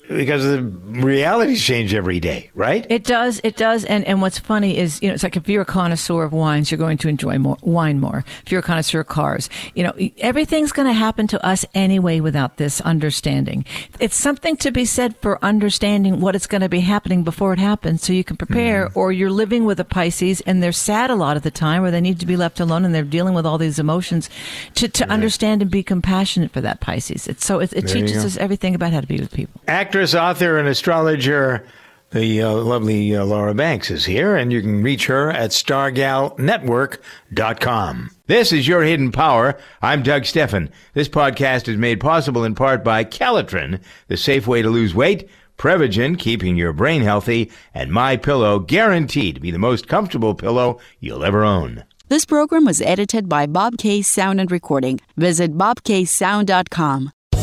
because 0.08 0.42
the 0.42 0.62
realities 0.62 1.62
change 1.62 1.92
every 1.92 2.18
day, 2.18 2.50
right? 2.54 2.86
It 2.88 3.04
does. 3.04 3.40
It 3.44 3.56
does. 3.56 3.84
And 3.84 4.04
and 4.06 4.22
what's 4.22 4.38
funny 4.38 4.78
is, 4.78 5.00
you 5.02 5.08
know, 5.08 5.14
it's 5.14 5.22
like 5.22 5.36
if 5.36 5.48
you're 5.48 5.62
a 5.62 5.66
connoisseur 5.66 6.24
of 6.24 6.32
wines, 6.32 6.70
you're 6.70 6.78
going 6.78 6.98
to 6.98 7.08
enjoy 7.08 7.38
more 7.38 7.58
wine 7.60 8.00
more. 8.00 8.24
If 8.44 8.52
you're 8.52 8.60
a 8.60 8.64
connoisseur 8.64 9.00
of 9.00 9.08
cars, 9.08 9.50
you 9.74 9.84
know, 9.84 9.92
everything's 10.18 10.72
going 10.72 10.88
to 10.88 10.94
happen 10.94 11.26
to 11.28 11.46
us 11.46 11.64
anyway 11.74 12.20
without 12.20 12.56
this 12.56 12.80
understanding. 12.80 13.64
It's 14.00 14.16
something 14.16 14.56
to 14.58 14.70
be 14.70 14.84
said 14.84 15.16
for 15.18 15.42
understanding 15.44 16.20
what 16.20 16.34
is 16.34 16.46
going 16.46 16.62
to 16.62 16.68
be 16.68 16.80
happening 16.80 17.22
before 17.22 17.52
it 17.52 17.58
happens, 17.58 18.02
so 18.02 18.12
you 18.12 18.24
can 18.24 18.36
prepare. 18.36 18.88
Mm. 18.88 18.96
Or 18.96 19.12
you're 19.12 19.30
living 19.30 19.64
with 19.64 19.78
a 19.78 19.84
Pisces 19.84 20.40
and 20.42 20.62
they're 20.62 20.72
sad 20.72 21.10
a 21.10 21.14
lot 21.14 21.36
of 21.36 21.42
the 21.42 21.50
time, 21.50 21.84
or 21.84 21.90
they 21.90 22.00
need 22.00 22.20
to 22.20 22.26
be 22.26 22.36
left 22.36 22.60
alone 22.60 22.84
and 22.84 22.94
they're 22.94 23.02
dealing 23.02 23.34
with 23.34 23.44
all 23.44 23.58
these 23.58 23.78
emotions. 23.78 24.30
To 24.76 24.88
to 24.88 25.08
understand 25.10 25.62
and 25.62 25.70
be 25.70 25.82
compassionate 25.82 26.52
for 26.52 26.60
that 26.60 26.80
Pisces. 26.80 27.28
It's 27.28 27.44
so 27.44 27.60
it, 27.60 27.72
it 27.72 27.82
teaches 27.82 28.24
us 28.24 28.36
everything 28.36 28.74
about 28.74 28.92
how 28.92 29.00
to 29.00 29.06
be 29.06 29.18
with 29.20 29.32
people. 29.32 29.60
Actress, 29.98 30.14
author, 30.14 30.58
and 30.58 30.68
astrologer, 30.68 31.66
the 32.10 32.40
uh, 32.40 32.52
lovely 32.52 33.16
uh, 33.16 33.24
Laura 33.24 33.52
Banks 33.52 33.90
is 33.90 34.04
here, 34.04 34.36
and 34.36 34.52
you 34.52 34.60
can 34.60 34.80
reach 34.80 35.06
her 35.06 35.28
at 35.28 35.50
stargalnetwork.com. 35.50 38.10
This 38.28 38.52
is 38.52 38.68
Your 38.68 38.84
Hidden 38.84 39.10
Power. 39.10 39.58
I'm 39.82 40.04
Doug 40.04 40.24
Stephan. 40.24 40.70
This 40.94 41.08
podcast 41.08 41.66
is 41.66 41.76
made 41.76 41.98
possible 41.98 42.44
in 42.44 42.54
part 42.54 42.84
by 42.84 43.02
Calotren, 43.02 43.80
the 44.06 44.16
safe 44.16 44.46
way 44.46 44.62
to 44.62 44.70
lose 44.70 44.94
weight, 44.94 45.28
Prevagen, 45.56 46.16
keeping 46.16 46.56
your 46.56 46.72
brain 46.72 47.02
healthy, 47.02 47.50
and 47.74 47.90
My 47.90 48.16
Pillow, 48.16 48.60
guaranteed 48.60 49.34
to 49.34 49.40
be 49.40 49.50
the 49.50 49.58
most 49.58 49.88
comfortable 49.88 50.36
pillow 50.36 50.78
you'll 51.00 51.24
ever 51.24 51.42
own. 51.42 51.82
This 52.06 52.24
program 52.24 52.64
was 52.64 52.80
edited 52.80 53.28
by 53.28 53.46
Bob 53.46 53.78
K 53.78 54.02
Sound 54.02 54.40
and 54.40 54.52
Recording. 54.52 55.00
Visit 55.16 55.58
bobksound.com. 55.58 57.10